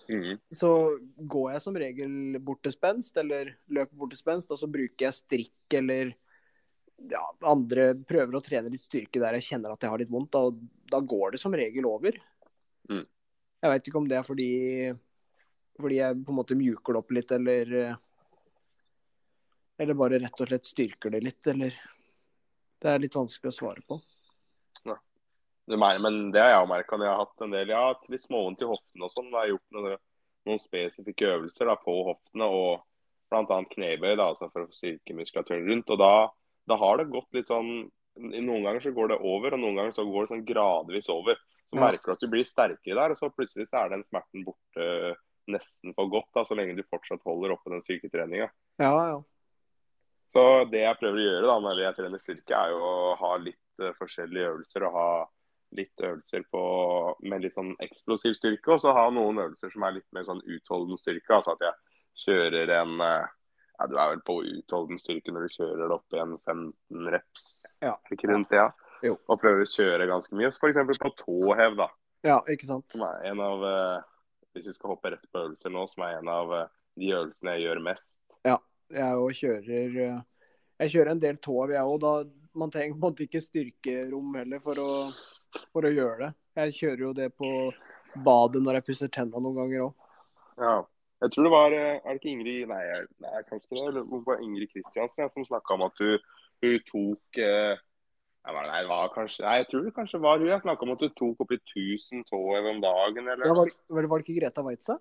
Mhm. 0.10 0.39
så 0.52 1.00
går 1.16 1.54
jeg 1.54 1.62
som 1.63 1.78
regel 1.80 2.39
bort 2.44 2.62
til 2.63 2.74
spenst, 2.74 3.16
eller 3.18 3.54
løper 3.72 3.96
bort 3.96 4.12
til 4.12 4.20
spenst, 4.20 4.52
og 4.52 4.60
så 4.60 4.68
bruker 4.68 5.08
jeg 5.08 5.16
strikk 5.16 5.78
eller 5.80 6.13
ja, 7.10 7.23
andre 7.49 7.89
prøver 8.08 8.38
å 8.38 8.43
trene 8.43 8.71
litt 8.71 8.86
styrke 8.86 9.21
der 9.21 9.38
jeg 9.39 9.47
kjenner 9.51 9.73
at 9.73 9.84
jeg 9.84 9.91
har 9.91 10.01
litt 10.01 10.12
vondt. 10.13 10.32
Da, 10.34 10.49
da 10.93 11.01
går 11.03 11.36
det 11.36 11.41
som 11.41 11.56
regel 11.56 11.88
over. 11.89 12.17
Mm. 12.89 13.03
Jeg 13.63 13.71
veit 13.71 13.89
ikke 13.89 13.99
om 14.01 14.08
det 14.12 14.17
er 14.19 14.27
fordi, 14.27 14.49
fordi 15.79 15.99
jeg 16.01 16.23
på 16.23 16.34
en 16.34 16.39
måte 16.41 16.58
mjuker 16.60 16.95
det 16.95 17.03
opp 17.03 17.13
litt, 17.15 17.32
eller 17.32 17.75
Eller 19.82 19.97
bare 19.97 20.19
rett 20.21 20.41
og 20.41 20.47
slett 20.47 20.67
styrker 20.69 21.10
det 21.12 21.23
litt, 21.23 21.47
eller 21.47 21.73
Det 22.84 22.91
er 22.91 22.99
litt 22.99 23.15
vanskelig 23.15 23.49
å 23.49 23.56
svare 23.56 23.82
på. 23.88 23.99
Det 25.65 25.77
mer- 25.79 25.99
Men 25.99 26.32
det 26.32 26.41
har 26.41 26.49
jeg 26.49 26.67
merka 26.67 26.97
når 26.97 27.06
jeg 27.06 27.15
har 27.15 27.25
hatt 27.25 27.41
en 27.41 27.51
del 27.51 27.69
ja, 27.69 27.84
litt 28.10 28.21
småvondt 28.21 28.62
i 28.62 28.67
hoftene 28.67 29.06
og 29.08 29.12
sånn. 29.12 29.32
Da 29.32 29.38
har 29.38 29.45
jeg 29.47 29.56
gjort 29.56 29.77
noen, 29.77 29.97
noen 30.45 30.60
spesifikke 30.60 31.29
øvelser 31.38 31.69
da, 31.71 31.75
på 31.79 31.93
hoftene 32.10 32.43
og 32.51 32.84
bl.a. 33.32 33.63
knebøy 33.71 34.15
da, 34.19 34.27
altså 34.27 34.49
for 34.51 34.67
å 34.67 34.73
styrke 34.75 35.15
muskulaturen 35.15 35.63
rundt. 35.69 35.89
Og 35.89 36.01
da, 36.03 36.29
da 36.69 36.78
har 36.80 36.99
det 36.99 37.12
gått 37.12 37.30
litt 37.36 37.52
sånn 37.52 37.89
Noen 38.13 38.62
ganger 38.62 38.78
så 38.84 38.91
går 38.93 39.08
det 39.10 39.15
over, 39.26 39.56
og 39.56 39.62
noen 39.63 39.80
ganger 39.80 39.93
så 39.95 40.04
går 40.06 40.28
det 40.28 40.30
sånn 40.30 40.43
gradvis 40.45 41.08
over. 41.10 41.40
Så 41.65 41.79
merker 41.81 42.12
du 42.12 42.13
at 42.13 42.21
du 42.21 42.27
blir 42.29 42.46
sterkere 42.46 42.98
der, 43.00 43.13
og 43.15 43.17
så 43.17 43.31
plutselig 43.33 43.65
så 43.65 43.79
er 43.79 43.90
den 43.90 44.04
smerten 44.06 44.44
borte 44.46 45.15
nesten 45.50 45.96
for 45.98 46.12
godt, 46.13 46.29
da, 46.38 46.44
så 46.46 46.54
lenge 46.54 46.75
du 46.77 46.83
fortsatt 46.85 47.25
holder 47.25 47.56
oppe 47.56 47.73
den 47.73 47.81
styrketreninga. 47.81 48.52
Ja, 48.77 48.92
ja. 49.10 49.17
Så 50.33 50.44
det 50.69 50.83
jeg 50.83 51.00
prøver 51.02 51.19
å 51.19 51.25
gjøre 51.25 51.50
da 51.50 51.58
når 51.65 51.81
jeg 51.83 51.98
trener 51.98 52.21
styrke, 52.21 52.60
er 52.60 52.73
jo 52.73 52.83
å 52.85 53.15
ha 53.19 53.31
litt 53.42 53.81
eh, 53.81 53.94
forskjellige 53.98 54.52
øvelser. 54.54 54.85
og 54.85 55.00
ha 55.00 55.10
litt 55.73 56.02
øvelser 56.02 56.46
på, 56.54 56.63
med 57.25 57.44
litt 57.44 57.58
sånn 57.58 57.73
eksplosiv 57.81 58.35
styrke, 58.38 58.75
og 58.75 58.81
så 58.81 58.94
ha 58.94 59.08
noen 59.13 59.42
øvelser 59.42 59.73
som 59.73 59.85
er 59.85 59.98
litt 59.98 60.10
mer 60.13 60.25
sånn 60.27 60.42
utholdende 60.46 61.00
styrke. 61.02 61.38
Altså 61.38 61.56
at 61.56 61.65
jeg 61.65 62.25
kjører 62.25 62.73
en 62.79 63.02
eh, 63.02 63.31
ja, 63.80 63.88
Du 63.90 63.98
er 63.98 64.12
vel 64.13 64.21
på 64.26 64.38
utholden 64.46 65.00
styrke 65.02 65.34
når 65.34 65.48
du 65.48 65.56
kjører 65.58 65.84
det 65.84 65.96
opp 65.98 66.15
i 66.15 66.21
en 66.21 66.38
15 66.46 67.10
reps, 67.13 67.46
Ja. 67.82 67.96
ikke 68.12 68.30
rundt 68.32 68.50
det? 68.54 68.62
Ja. 68.62 68.69
Jo. 69.04 69.17
Og 69.28 69.40
prøver 69.42 69.65
å 69.65 69.67
kjøre 69.67 70.08
ganske 70.08 70.36
mye. 70.40 70.48
F.eks. 70.54 71.00
på 71.02 71.12
tåhev, 71.19 71.76
da. 71.82 71.90
ja 72.24 72.38
ikke 72.48 72.69
sant. 72.69 72.86
Som 72.94 73.04
er 73.04 73.26
en 73.32 73.42
av 73.44 73.63
eh, 73.67 74.04
Hvis 74.54 74.67
vi 74.69 74.74
skal 74.78 74.94
hoppe 74.94 75.12
rett 75.12 75.26
på 75.34 75.42
øvelser 75.42 75.74
nå, 75.74 75.88
som 75.92 76.04
er 76.06 76.19
en 76.19 76.30
av 76.32 76.54
eh, 76.56 76.69
de 77.02 77.10
øvelsene 77.17 77.56
jeg 77.58 77.67
gjør 77.67 77.84
mest. 77.90 78.19
Jeg 78.94 79.15
òg 79.17 79.32
kjører 79.34 79.96
øh, 80.06 80.17
Jeg 80.84 80.92
kjører 80.94 81.12
en 81.15 81.21
del 81.24 81.38
tåhev, 81.42 81.71
jeg 81.74 81.82
òg. 81.96 82.32
Man 82.54 82.69
trenger 82.69 82.94
på 82.94 83.00
en 83.00 83.06
måte 83.08 83.26
ikke 83.26 83.42
styrkerom 83.42 84.36
heller 84.38 84.60
for 84.62 84.78
å, 84.78 84.90
for 85.74 85.88
å 85.88 85.92
gjøre 85.94 86.28
det. 86.28 86.32
Jeg 86.60 86.76
kjører 86.78 87.02
jo 87.02 87.13
det 87.17 87.30
på 87.34 87.50
badet 88.24 88.62
når 88.62 88.78
jeg 88.78 88.86
pusser 88.92 89.10
tenna 89.10 89.42
noen 89.42 89.58
ganger 89.58 89.88
òg. 89.88 89.96
Ja. 90.62 90.76
Jeg 91.24 91.32
tror 91.32 91.48
det 91.48 91.54
var 91.54 91.74
eh, 91.78 91.96
Er 92.02 92.10
det 92.10 92.19
ikke 92.19 92.34
Ingrid 92.34 92.69
Nei, 92.69 92.84
nei 93.24 93.42
kanskje 93.48 93.71
det. 93.71 93.82
Eller 93.82 94.04
det 94.04 94.21
var 94.28 94.44
Ingrid 94.44 94.71
Kristiansen 94.74 95.32
som 95.32 95.48
snakka 95.48 95.78
om 95.78 95.86
at 95.88 96.04
hun, 96.04 96.30
hun 96.63 96.78
tok 96.90 97.42
eh, 97.42 97.82
Nei, 98.44 98.63
nei, 98.67 98.82
var 98.90 99.13
kanskje 99.15 99.46
Nei, 99.46 99.58
jeg 99.62 99.69
tror 99.71 99.86
det 99.86 99.96
kanskje 99.96 100.19
var 100.24 100.42
hun. 100.42 100.50
Jeg 100.52 100.63
snakka 100.65 100.88
om 100.88 100.96
at 100.96 101.06
hun 101.06 101.13
tok 101.19 101.46
oppi 101.46 101.60
1000 101.62 102.26
tå 102.28 102.42
om 102.60 102.82
dagen, 102.84 103.30
eller 103.30 103.48
Ja, 103.48 103.54
var, 103.56 103.71
var, 103.88 104.08
det 104.19 104.26
ikke 104.26 104.40
Greta 104.42 104.65
Waitza? 104.65 104.98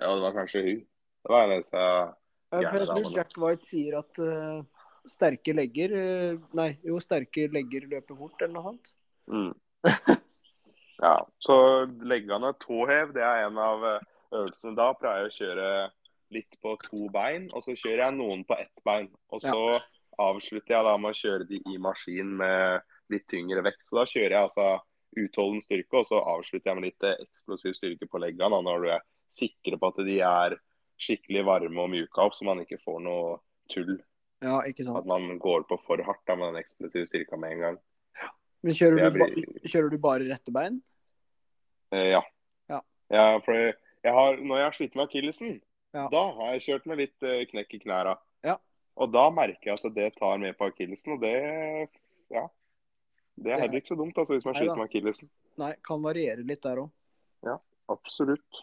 Ja, 0.00 0.10
det 0.10 0.24
var 0.24 0.34
kanskje 0.34 0.64
hun. 0.64 0.80
Det 1.20 1.34
var 1.34 1.44
en 1.44 1.54
av 1.54 1.62
disse 1.62 1.84
jeg 2.50 2.86
tror. 2.88 3.12
Jack 3.14 3.36
White 3.38 3.68
sier 3.68 4.00
at 4.00 4.18
uh, 4.18 4.64
sterke 5.06 5.54
legger 5.54 5.94
uh, 5.94 6.40
Nei, 6.58 6.72
jo, 6.82 6.98
sterke 7.02 7.46
legger 7.54 7.86
løper 7.92 8.18
fort, 8.18 8.34
eller 8.40 8.56
noe 8.56 8.72
sånt. 8.72 8.92
Mm. 9.30 9.52
Ja, 11.00 11.14
så 11.40 11.54
leggende 12.04 12.50
tåhev, 12.60 13.14
det 13.16 13.22
er 13.24 13.46
en 13.46 13.56
av 13.56 13.84
eh, 13.88 14.02
øvelsene. 14.32 14.76
Da 14.78 14.92
pleier 14.98 15.26
jeg 15.26 15.30
å 15.30 15.38
kjøre 15.38 15.70
litt 16.30 16.56
på 16.62 16.76
to 16.84 17.08
bein, 17.10 17.48
og 17.52 17.62
så 17.64 17.74
kjører 17.74 18.04
jeg 18.06 18.16
noen 18.18 18.44
på 18.46 18.54
ett 18.60 18.84
bein. 18.86 19.08
Og 19.34 19.40
så 19.42 19.80
avslutter 20.20 20.76
jeg 20.76 20.84
da 20.86 20.96
med 21.00 21.10
å 21.10 21.18
kjøre 21.18 21.46
de 21.48 21.58
i 21.72 21.78
maskin 21.82 22.36
med 22.38 22.82
litt 23.10 23.26
tyngre 23.30 23.62
vekt. 23.66 23.82
Så 23.88 23.96
da 23.98 24.04
kjører 24.06 24.36
jeg 24.36 24.46
altså 24.48 24.68
utholden 25.18 25.62
styrke, 25.64 25.98
og 25.98 26.06
så 26.06 26.20
avslutter 26.22 26.70
jeg 26.70 26.78
med 26.78 26.86
litt 26.86 27.02
eh, 27.08 27.16
eksplosiv 27.24 27.74
styrke 27.74 28.06
på 28.06 28.20
leggene 28.22 28.60
når 28.62 28.84
du 28.84 28.90
er 28.94 29.02
sikker 29.30 29.74
på 29.80 29.88
at 29.90 29.98
de 30.06 30.20
er 30.22 30.54
skikkelig 31.00 31.42
varme 31.48 31.80
og 31.82 31.90
mjuka 31.90 32.22
opp, 32.28 32.34
så 32.36 32.44
man 32.46 32.60
ikke 32.62 32.78
får 32.84 33.00
noe 33.02 33.38
tull. 33.72 33.96
Ja, 34.44 34.60
ikke 34.68 34.84
sant. 34.86 35.00
At 35.02 35.08
man 35.10 35.38
går 35.42 35.64
på 35.68 35.80
for 35.82 35.98
hardt 36.06 36.22
da, 36.28 36.36
med 36.38 36.52
den 36.54 36.62
eksplosive 36.62 37.08
styrka 37.10 37.38
med 37.40 37.56
en 37.56 37.64
gang. 37.64 37.78
Men 38.62 38.76
kjører 38.76 39.00
Det 39.00 39.10
du, 39.10 39.18
blir- 39.18 39.68
kjører 39.72 39.90
du 39.90 39.98
bare 39.98 40.26
rette 40.30 40.52
bein? 40.52 40.78
Eh, 41.90 42.10
ja. 42.12 42.20
Ja. 42.70 42.80
Ja, 43.10 43.26
for 43.44 43.72
jeg 44.04 44.12
har, 44.12 44.36
når 44.36 44.56
jeg 44.56 44.64
har 44.64 44.72
slitt 44.78 44.94
med 44.96 45.08
akillesen, 45.08 45.60
Ja. 45.92 46.08
da 46.08 46.20
har 46.32 46.52
jeg 46.54 46.60
kjørt 46.68 46.86
med 46.86 46.98
litt 46.98 47.22
eh, 47.22 47.44
knekk 47.50 47.74
i 47.74 47.78
knæra. 47.82 48.16
Ja. 48.44 48.56
Og 48.96 49.10
da 49.12 49.28
merker 49.30 49.72
jeg 49.72 49.78
at 49.84 49.94
det 49.94 50.16
tar 50.16 50.38
med 50.38 50.56
på 50.58 50.68
akillesen, 50.70 51.12
og 51.16 51.20
det 51.20 51.88
ja. 52.30 52.46
Det 53.40 53.52
er 53.52 53.60
heller 53.60 53.80
ikke 53.80 53.88
så 53.94 53.96
dumt 53.96 54.16
altså, 54.18 54.34
hvis 54.36 54.44
man 54.44 54.54
sliter 54.54 54.76
med 54.76 54.86
akillesen. 54.88 55.28
Nei, 55.58 55.72
kan 55.86 56.02
variere 56.02 56.44
litt 56.46 56.62
der 56.62 56.76
òg. 56.84 56.90
Absolutt. 57.90 58.60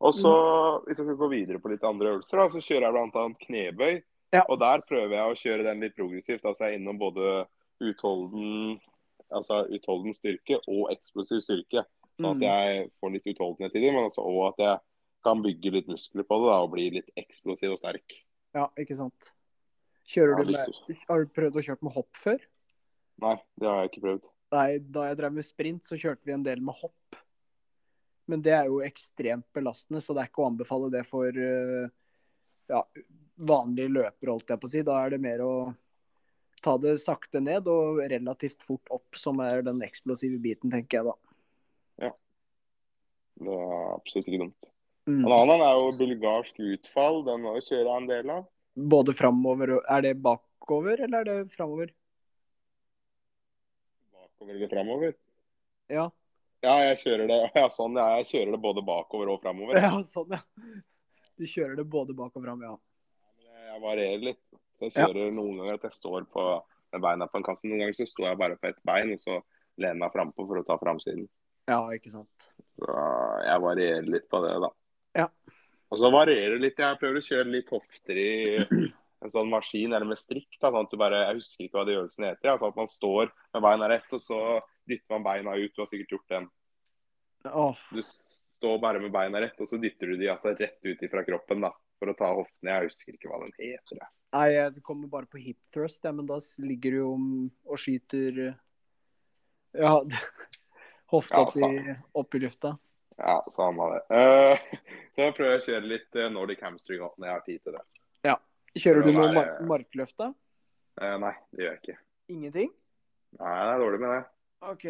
Og 0.00 0.12
så, 0.14 0.30
Mm. 0.32 0.84
hvis 0.86 0.98
jeg 0.98 1.06
skal 1.06 1.16
gå 1.16 1.28
videre 1.30 1.58
på 1.60 1.68
litt 1.70 1.84
andre 1.84 2.08
øvelser, 2.16 2.38
da, 2.40 2.48
så 2.48 2.58
kjører 2.58 2.88
jeg 2.88 3.12
bl.a. 3.12 3.28
knebøy. 3.46 4.02
Ja. 4.32 4.42
Og 4.48 4.58
der 4.58 4.80
prøver 4.88 5.14
jeg 5.14 5.30
å 5.30 5.38
kjøre 5.38 5.64
den 5.68 5.80
litt 5.80 5.94
progressivt. 5.94 6.42
Altså 6.44 6.64
jeg 6.64 6.74
er 6.74 6.78
innom 6.78 6.98
både 6.98 7.46
utholden, 7.80 8.80
altså 9.30 9.66
utholden 9.70 10.14
styrke 10.14 10.58
og 10.66 10.90
eksplosiv 10.90 11.40
styrke. 11.44 11.84
Sånn 12.20 12.36
Mm. 12.36 12.42
at 12.42 12.46
jeg 12.46 12.90
får 13.00 13.12
litt 13.14 13.28
utholdenhet 13.32 13.76
i 13.76 13.80
det, 13.80 13.92
men 13.92 14.04
altså 14.04 14.24
også 14.24 14.48
at 14.52 14.64
jeg 14.66 14.80
kan 15.24 15.42
bygge 15.42 15.72
litt 15.72 15.88
muskler 15.88 16.24
på 16.24 16.38
det 16.40 16.48
da, 16.50 16.56
og 16.64 16.72
bli 16.72 16.90
litt 16.90 17.10
eksplosiv 17.16 17.72
og 17.74 17.78
sterk. 17.80 18.16
Ja, 18.54 18.68
ikke 18.76 18.96
sant. 18.96 19.32
Kjører 20.10 20.44
du 20.44 20.52
med. 20.52 20.96
Har 21.08 21.24
du 21.24 21.30
prøvd 21.30 21.56
å 21.60 21.64
kjøre 21.64 21.82
med 21.86 21.92
hopp 21.94 22.16
før? 22.18 22.40
Nei, 23.20 23.36
det 23.60 23.68
har 23.68 23.82
jeg 23.82 23.90
ikke 23.92 24.04
prøvd. 24.06 24.24
Nei, 24.52 24.78
da 24.78 25.04
jeg 25.06 25.16
drev 25.20 25.32
med 25.36 25.44
sprint, 25.46 25.84
så 25.86 25.98
kjørte 26.00 26.24
vi 26.26 26.32
en 26.34 26.42
del 26.42 26.60
med 26.60 26.74
hopp. 26.80 27.18
Men 28.26 28.42
det 28.42 28.52
er 28.54 28.66
jo 28.66 28.80
ekstremt 28.82 29.46
belastende, 29.54 30.00
så 30.02 30.14
det 30.14 30.24
er 30.24 30.30
ikke 30.30 30.42
å 30.42 30.48
anbefale 30.50 30.90
det 30.90 31.04
for 31.06 31.26
eh, 31.28 31.88
ja, 32.70 32.82
vanlige 33.38 33.92
løpere, 33.92 34.30
holdt 34.34 34.50
jeg 34.50 34.60
på 34.62 34.66
å 34.66 34.72
si. 34.72 34.82
Da 34.86 34.98
er 35.04 35.10
det 35.14 35.20
mer 35.22 35.42
å 35.44 35.52
ta 36.62 36.76
det 36.78 36.96
sakte 37.00 37.40
ned 37.42 37.68
og 37.70 38.02
relativt 38.10 38.62
fort 38.66 38.86
opp, 38.90 39.16
som 39.16 39.38
er 39.40 39.62
den 39.66 39.80
eksplosive 39.82 40.40
biten, 40.42 40.70
tenker 40.70 41.00
jeg 41.00 41.08
da. 41.10 41.14
Det 43.40 43.54
er 43.54 43.94
absolutt 43.94 44.28
ikke 44.28 44.42
dumt. 44.42 44.68
Mm. 45.08 45.22
En 45.24 45.32
annen 45.34 45.62
er 45.64 45.78
jo 45.78 45.92
bulgarsk 45.98 46.60
utfall. 46.74 47.22
Den 47.26 47.44
må 47.44 47.54
jeg 47.58 47.68
kjøre 47.70 47.96
en 47.96 48.08
del 48.10 48.32
av. 48.34 48.44
Både 48.90 49.14
framover 49.16 49.76
og 49.78 49.88
Er 49.90 50.04
det 50.06 50.14
bakover, 50.22 51.00
eller 51.06 51.24
er 51.24 51.28
det 51.30 51.54
framover? 51.54 51.90
Bakover 54.12 54.54
eller 54.54 54.68
framover. 54.68 55.14
Ja. 55.90 56.10
Ja, 56.60 56.74
jeg 56.90 57.00
kjører 57.04 57.26
det. 57.30 57.40
Ja, 57.58 57.66
sånn, 57.72 57.96
ja, 57.98 58.20
jeg 58.20 58.28
kjører 58.30 58.54
det 58.56 58.62
både 58.62 58.84
bakover 58.86 59.32
og 59.34 59.42
framover. 59.44 59.80
ja, 59.80 59.92
sånn, 60.12 60.36
ja. 60.36 60.42
Du 61.40 61.46
kjører 61.48 61.78
det 61.80 61.86
både 61.88 62.12
bak 62.16 62.36
og 62.36 62.44
fram, 62.44 62.60
ja. 62.66 62.74
Jeg 63.70 63.80
varierer 63.80 64.26
litt. 64.30 64.42
Så 64.76 64.88
jeg 64.88 64.96
kjører 64.98 65.32
noen 65.32 65.60
ganger 65.60 65.78
at 65.78 65.86
jeg 65.88 65.96
står 65.96 66.26
på 66.32 66.44
med 66.90 67.02
beina 67.04 67.28
på 67.30 67.38
en 67.38 67.46
kasse. 67.46 67.68
Noen 67.68 67.84
ganger 67.84 67.96
så 67.96 68.06
står 68.08 68.32
jeg 68.32 68.40
bare 68.40 68.58
på 68.60 68.68
ett 68.68 68.80
bein, 68.86 69.12
og 69.14 69.20
så 69.22 69.38
lener 69.80 69.94
jeg 69.94 70.00
meg 70.02 70.14
frampå 70.14 70.46
for 70.48 70.60
å 70.60 70.64
ta 70.66 70.76
framsiden. 70.80 71.28
Ja, 71.70 71.80
ikke 71.94 72.12
sant. 72.12 72.50
Så 72.80 72.94
jeg 73.46 73.62
varierer 73.62 74.08
litt 74.10 74.26
på 74.30 74.40
det, 74.44 74.54
da. 74.64 74.70
Ja. 75.20 75.26
Og 75.90 75.98
så 75.98 76.10
varierer 76.12 76.56
det 76.56 76.64
litt. 76.64 76.80
Jeg 76.80 76.98
prøver 77.00 77.20
å 77.20 77.26
kjøre 77.26 77.52
litt 77.52 77.70
hofter 77.72 78.18
i 78.18 78.30
en 79.20 79.32
sånn 79.32 79.50
maskin 79.52 79.92
eller 79.92 80.08
med 80.08 80.20
strikk. 80.20 80.50
Da, 80.58 80.70
sånn 80.70 80.86
at 80.86 80.92
du 80.92 80.98
bare, 81.00 81.24
Jeg 81.28 81.40
husker 81.40 81.66
ikke 81.66 81.80
hva 81.80 81.86
de 81.88 81.96
øvelsen 81.98 82.28
heter. 82.28 82.52
Altså 82.54 82.70
at 82.70 82.78
man 82.80 82.90
står 82.90 83.32
med 83.54 83.66
beina 83.66 83.90
rett, 83.92 84.16
og 84.16 84.22
så 84.24 84.40
dytter 84.88 85.16
man 85.16 85.26
beina 85.26 85.56
ut. 85.58 85.74
Du 85.74 85.82
har 85.82 85.90
sikkert 85.90 86.16
gjort 86.16 86.34
den. 86.36 86.48
Oh. 87.50 87.84
Du 87.94 88.00
står 88.04 88.80
bare 88.82 89.00
med 89.02 89.12
beina 89.14 89.40
rett, 89.42 89.60
og 89.60 89.68
så 89.68 89.80
dytter 89.80 90.12
du 90.12 90.20
de 90.20 90.30
altså 90.32 90.54
rett 90.54 90.80
ut 90.84 91.04
ifra 91.06 91.24
kroppen 91.26 91.64
da, 91.64 91.72
for 92.00 92.12
å 92.12 92.16
ta 92.16 92.32
hoftene. 92.36 92.74
Jeg 92.74 92.90
husker 92.90 93.16
ikke 93.16 93.30
hva 93.32 93.42
den 93.44 93.54
heter. 93.58 94.00
jeg. 94.00 94.10
Nei, 94.30 94.48
jeg 94.54 94.82
kommer 94.86 95.10
bare 95.10 95.26
på 95.26 95.40
hip 95.42 95.58
thrust, 95.74 96.04
ja, 96.06 96.12
men 96.14 96.28
da 96.28 96.38
ligger 96.62 96.94
du 96.94 96.98
jo 97.00 97.12
og 97.66 97.80
skyter 97.82 98.42
Ja, 99.74 99.96
hofta 101.10 101.40
Ja, 101.40 101.46
opp, 101.46 101.56
i, 101.56 101.94
opp 102.22 102.34
i 102.34 102.40
lufta. 102.44 102.74
Ja, 103.20 103.36
samme 103.52 103.86
det. 103.92 104.00
Uh, 104.14 104.80
så 105.14 105.26
jeg 105.26 105.36
prøver 105.36 105.58
å 105.58 105.64
kjøre 105.66 105.90
litt 105.90 106.18
uh, 106.20 106.28
Nordic 106.32 106.62
hamstring 106.64 107.02
når 107.04 107.26
jeg 107.28 107.34
har 107.36 107.46
tid 107.46 107.62
til 107.66 107.76
det. 107.76 107.82
Ja. 108.30 108.36
Kjører 108.78 109.02
du 109.06 109.10
noe 109.12 109.26
var, 109.26 109.34
mar 109.34 109.48
eh, 109.50 109.64
markløft, 109.74 110.16
da? 110.22 110.30
Uh, 111.00 111.16
nei, 111.22 111.32
det 111.52 111.64
gjør 111.64 111.72
jeg 111.74 111.80
ikke. 111.82 111.96
Ingenting? 112.30 112.70
Nei, 113.40 113.54
det 113.58 113.72
er 113.74 113.82
dårlig 113.84 114.00
med 114.02 114.12
det. 114.14 114.20
OK. 114.70 114.84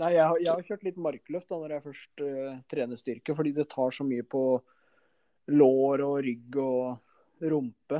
Nei, 0.00 0.08
jeg, 0.14 0.24
har- 0.24 0.40
jeg 0.40 0.48
har 0.52 0.62
kjørt 0.70 0.86
litt 0.88 1.00
markløft 1.04 1.50
da 1.52 1.58
når 1.60 1.74
jeg 1.76 1.84
først 1.86 2.22
uh, 2.24 2.52
trener 2.72 3.00
styrke, 3.00 3.34
fordi 3.36 3.52
det 3.56 3.68
tar 3.72 3.92
så 3.92 4.06
mye 4.08 4.24
på 4.24 4.42
lår 5.52 6.04
og 6.06 6.16
rygg 6.24 6.56
og 6.62 7.48
rumpe. 7.52 7.98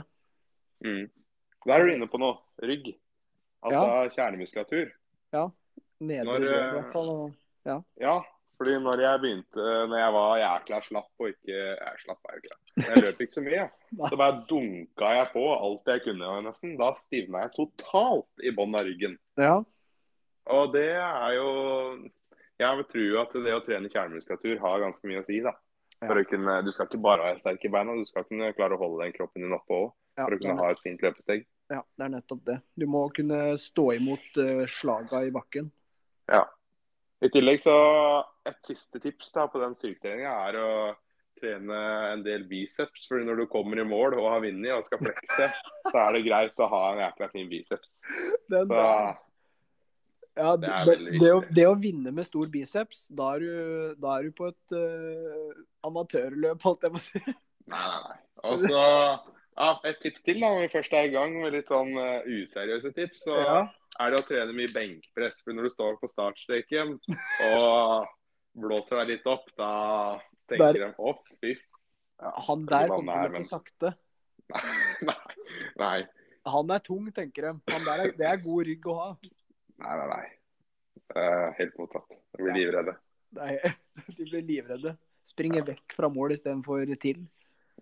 Mm. 0.87 1.05
Der 1.67 1.75
er 1.77 1.87
du 1.87 1.93
inne 1.95 2.09
på 2.11 2.19
noe. 2.23 2.39
Rygg. 2.63 2.93
Altså 3.63 4.17
kjernemuskulatur. 4.17 4.91
Ja. 5.35 5.45
Nedre 6.03 6.27
Når, 6.27 6.45
i 6.47 6.51
eh, 6.51 6.73
hvert 6.79 6.93
fall. 6.95 7.11
og- 7.13 7.37
Ja, 7.65 8.17
fordi 8.63 8.77
når 8.79 9.01
jeg 9.03 9.21
begynte, 9.23 9.67
når 9.91 9.99
jeg 9.99 10.15
var 10.15 10.33
jækla 10.39 10.81
slapp 10.87 11.23
og 11.25 11.29
ikke 11.33 11.57
Jeg 11.57 12.01
slapp 12.05 12.29
er 12.29 12.35
jo 12.37 12.41
ikke 12.43 12.53
det. 12.55 12.85
Jeg 12.87 13.03
løp 13.03 13.23
ikke 13.25 13.35
så 13.35 13.43
mye. 13.43 13.65
Så 14.13 14.19
bare 14.21 14.45
dunka 14.51 15.13
jeg 15.17 15.31
på 15.33 15.45
alt 15.57 15.93
jeg 15.93 16.05
kunne 16.07 16.33
nesten. 16.47 16.77
Da 16.79 16.93
stivna 17.01 17.43
jeg 17.43 17.55
totalt 17.57 18.47
i 18.47 18.55
bånn 18.55 18.79
av 18.79 18.87
ryggen. 18.87 19.19
Ja. 19.41 19.57
Og 20.53 20.73
det 20.75 20.91
er 20.99 21.35
jo 21.39 21.49
Jeg 22.63 22.71
tror 22.71 22.87
tro 22.93 23.05
at 23.23 23.37
det 23.47 23.55
å 23.57 23.65
trene 23.67 23.91
kjernemuskulatur 23.91 24.63
har 24.63 24.83
ganske 24.85 25.11
mye 25.11 25.25
å 25.25 25.27
si. 25.27 25.41
da. 25.43 25.57
For 26.03 26.19
å 26.19 26.25
kunne, 26.27 26.63
Du 26.63 26.71
skal 26.75 26.87
ikke 26.87 27.03
bare 27.03 27.31
ha 27.31 27.39
sterk 27.39 27.67
i 27.67 27.71
beina, 27.73 27.95
du 27.99 28.07
skal 28.07 28.27
kunne 28.29 28.55
klare 28.55 28.79
å 28.79 28.81
holde 28.81 29.05
den 29.05 29.15
kroppen 29.17 29.43
din 29.43 29.55
oppe 29.55 29.75
òg. 29.75 29.93
ja, 30.19 30.25
For 30.25 30.37
å 30.37 30.39
kunne 30.39 30.63
ha 30.63 30.71
et 30.71 30.83
fint 30.83 31.03
løpesteg. 31.03 31.47
Ja, 31.73 31.83
det 31.97 32.05
er 32.05 32.15
nettopp 32.15 32.43
det. 32.47 32.59
Du 32.79 32.87
må 32.91 33.07
kunne 33.15 33.57
stå 33.59 33.93
imot 33.97 34.39
uh, 34.39 34.67
slaga 34.71 35.23
i 35.27 35.31
bakken. 35.35 35.71
Ja. 36.31 36.45
I 37.23 37.31
tillegg 37.31 37.63
så 37.63 37.77
Et 38.49 38.59
siste 38.67 38.99
tips 39.03 39.31
da 39.35 39.47
på 39.51 39.61
den 39.63 39.77
styrketreninga 39.79 40.31
er 40.49 40.59
å 40.59 40.71
trene 41.43 41.81
en 42.13 42.23
del 42.23 42.45
biceps. 42.51 43.07
fordi 43.09 43.27
når 43.27 43.43
du 43.43 43.51
kommer 43.51 43.79
i 43.79 43.87
mål 43.87 44.17
og 44.19 44.31
har 44.31 44.41
vunnet 44.45 44.75
og 44.77 44.87
skal 44.87 45.03
flekse, 45.03 45.51
så 45.89 45.93
er 46.05 46.17
det 46.17 46.25
greit 46.27 46.63
å 46.63 46.71
ha 46.71 46.81
en 46.93 47.03
jækla 47.05 47.29
fin 47.35 47.51
biceps. 47.51 48.01
Den 48.51 48.67
Så 48.71 48.87
Ja, 50.33 50.57
Det 50.57 50.69
det, 50.89 50.97
det, 51.21 51.31
å, 51.35 51.43
det 51.45 51.67
å 51.69 51.75
vinne 51.77 52.11
med 52.15 52.25
stor 52.25 52.49
biceps, 52.49 53.05
da 53.13 53.35
er 53.37 53.43
du, 53.43 53.97
da 54.01 54.15
er 54.17 54.29
du 54.29 54.37
på 54.39 54.49
et 54.49 54.75
uh, 54.75 55.59
amatørløp, 55.85 56.63
holdt 56.65 56.87
jeg 56.87 56.95
på 56.95 57.03
å 57.03 57.05
si. 57.05 57.23
Nei, 57.69 57.83
nei, 57.91 57.99
nei. 58.07 58.17
Og 58.49 58.63
så 58.63 58.81
ja, 58.81 59.69
et 59.85 60.01
tips 60.01 60.25
til 60.25 60.41
da, 60.41 60.49
når 60.49 60.65
vi 60.65 60.73
først 60.73 60.97
er 60.97 61.11
i 61.11 61.13
gang 61.13 61.37
med 61.37 61.53
litt 61.53 61.69
sånn 61.69 61.93
uh, 61.95 62.25
useriøse 62.25 62.95
tips. 62.97 63.27
Så 63.29 63.37
Ja. 63.37 63.61
Er 64.01 64.11
det 64.15 64.21
å 64.21 64.27
trene 64.27 64.55
mye 64.57 64.73
benkpress. 64.73 65.43
For 65.45 65.53
når 65.57 65.69
du 65.69 65.75
står 65.75 65.99
på 66.01 66.09
startstreken 66.11 66.95
og 67.51 68.09
blåser 68.63 69.03
deg 69.03 69.15
litt 69.17 69.27
opp, 69.31 69.49
da 69.59 69.71
tenker 70.49 70.73
Der- 70.79 70.93
de 70.93 70.95
å, 70.99 71.15
fy 71.41 71.55
ja, 72.23 72.33
Han 72.47 72.65
der 72.67 72.89
kommer 72.89 73.25
ikke 73.27 73.33
men- 73.33 73.49
sakte. 73.51 73.95
Nei. 75.03 75.17
Nei. 75.79 76.01
Han 76.47 76.71
er 76.75 76.79
tung, 76.83 77.07
tenker 77.15 77.43
de. 77.49 77.53
Han 77.73 77.85
der 77.87 78.01
er, 78.07 78.13
det 78.19 78.27
er 78.29 78.37
god 78.43 78.67
rygg 78.67 78.87
å 78.91 78.95
ha. 78.99 79.09
Nei, 79.83 79.97
nei, 79.99 80.09
nei. 80.13 80.27
Uh, 81.13 81.49
helt 81.59 81.75
motsatt. 81.79 82.09
De 82.37 82.43
blir 82.45 82.55
livredde. 82.57 82.95
Er, 83.43 83.75
de 84.17 84.25
blir 84.29 84.43
livredde. 84.49 84.95
Springer 85.27 85.65
vekk 85.67 85.95
fra 85.97 86.09
mål 86.11 86.35
istedenfor 86.37 86.87
til. 87.03 87.23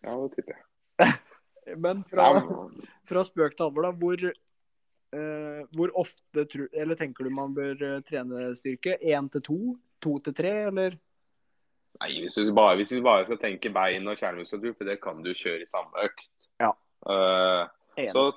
Ja, 0.05 0.15
det 0.17 0.31
tipper 0.37 0.57
jeg. 0.59 1.17
Men 1.85 2.03
fra, 2.09 2.29
Nei, 2.39 2.87
fra 3.09 3.23
spøk 3.27 3.57
til 3.57 3.67
alvor, 3.69 3.89
da. 3.89 3.93
Hvor, 3.97 4.25
eh, 5.17 5.63
hvor 5.77 5.93
ofte 5.99 6.47
eller 6.73 6.99
tenker 6.99 7.27
du 7.27 7.35
man 7.35 7.55
bør 7.57 7.77
uh, 7.83 8.03
trene 8.07 8.51
styrke? 8.59 8.99
Én 9.03 9.31
til 9.33 9.45
to? 9.47 9.61
To 10.01 10.19
til 10.25 10.37
tre, 10.37 10.53
eller? 10.71 10.97
Nei, 12.01 12.13
hvis 12.23 12.39
du, 12.39 12.53
bare, 12.57 12.79
hvis 12.81 12.95
du 12.95 13.03
bare 13.05 13.27
skal 13.27 13.41
tenke 13.43 13.73
bein 13.75 14.09
og 14.09 14.17
kjernemuskulatur, 14.17 14.77
for 14.79 14.89
det 14.89 15.01
kan 15.03 15.19
du 15.25 15.35
kjøre 15.37 15.67
i 15.67 15.69
samme 15.69 16.07
økt. 16.07 16.31
Ja. 16.63 16.71
Uh, 17.05 18.07
så, 18.09 18.31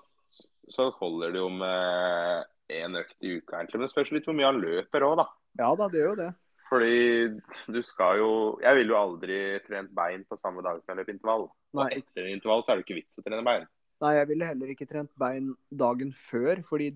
så 0.67 0.89
holder 0.97 1.35
det 1.35 1.43
jo 1.43 1.51
med 1.53 2.49
én 2.73 2.97
økt 2.99 3.17
i 3.23 3.37
uka, 3.37 3.59
egentlig. 3.59 3.79
Men 3.79 3.85
det 3.85 3.93
spørs 3.93 4.11
litt 4.15 4.27
hvor 4.27 4.35
mye 4.35 4.49
han 4.49 4.61
løper 4.63 5.05
òg, 5.07 5.19
da. 5.21 5.27
Ja 5.61 5.69
da, 5.77 5.87
det 5.91 6.01
gjør 6.01 6.11
jo 6.11 6.21
det. 6.23 6.31
Fordi 6.73 7.73
du 7.75 7.81
skal 7.85 8.17
jo 8.17 8.29
Jeg 8.63 8.79
ville 8.79 8.95
jo 8.95 8.97
aldri 8.97 9.35
trent 9.61 9.91
bein 9.93 10.23
på 10.25 10.37
samme 10.39 10.63
dag 10.65 10.79
som 10.81 10.93
jeg 10.93 11.03
løp 11.03 11.11
intervall. 11.13 11.47
Nei. 11.77 11.85
Og 11.85 11.97
etter 11.99 12.29
intervall 12.31 12.63
så 12.65 12.73
er 12.73 12.79
det 12.79 12.87
ikke 12.87 12.97
vits 12.97 13.21
å 13.21 13.25
trene 13.25 13.45
bein. 13.45 13.67
Nei, 14.03 14.13
jeg 14.19 14.27
ville 14.33 14.47
heller 14.49 14.71
ikke 14.73 14.87
trent 14.89 15.11
bein 15.19 15.53
dagen 15.71 16.11
før, 16.11 16.59
fordi 16.67 16.89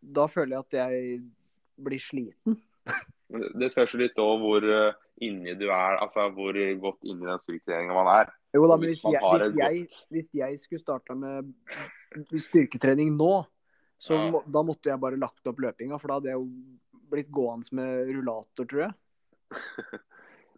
da 0.00 0.24
føler 0.30 0.56
jeg 0.56 0.64
at 0.66 0.76
jeg 0.78 1.22
blir 1.82 2.00
sliten. 2.00 2.56
Det- 3.32 3.70
spørs 3.72 3.94
litt 3.96 4.16
òg 4.20 4.40
hvor 4.42 4.64
eh, 4.68 4.92
inni 5.24 5.54
du 5.56 5.66
er, 5.70 5.96
altså 6.02 6.26
hvor 6.34 6.56
godt 6.80 7.04
inni 7.08 7.24
den 7.28 7.40
styrketreninga 7.40 7.94
man 7.96 8.10
er. 8.20 8.32
Jo 8.52 8.66
da, 8.68 8.76
men 8.76 8.88
hvis 8.90 9.00
hvis 9.00 9.14
jeg, 9.14 9.22
hvis 9.32 9.56
jeg, 9.56 9.86
hvis 10.12 10.28
jeg 10.40 10.58
skulle 10.60 10.82
starta 10.82 11.14
med 11.16 11.52
styrketrening 12.36 13.14
nå, 13.16 13.46
så 14.02 14.14
Ja. 14.18 14.30
må, 14.34 14.42
da 14.50 14.62
måtte 14.66 14.90
jeg 14.90 15.00
bare 15.00 15.16
lagt 15.16 15.46
opp 15.46 15.60
løpinga, 15.62 15.98
for 16.00 16.08
da 16.08 16.14
hadde 16.18 16.32
jeg 16.32 16.40
jo 16.40 16.48
blitt 17.12 17.30
gående 17.30 17.72
med 17.72 18.08
rullator, 18.16 18.66
tror 18.66 18.82
jeg. 18.88 18.94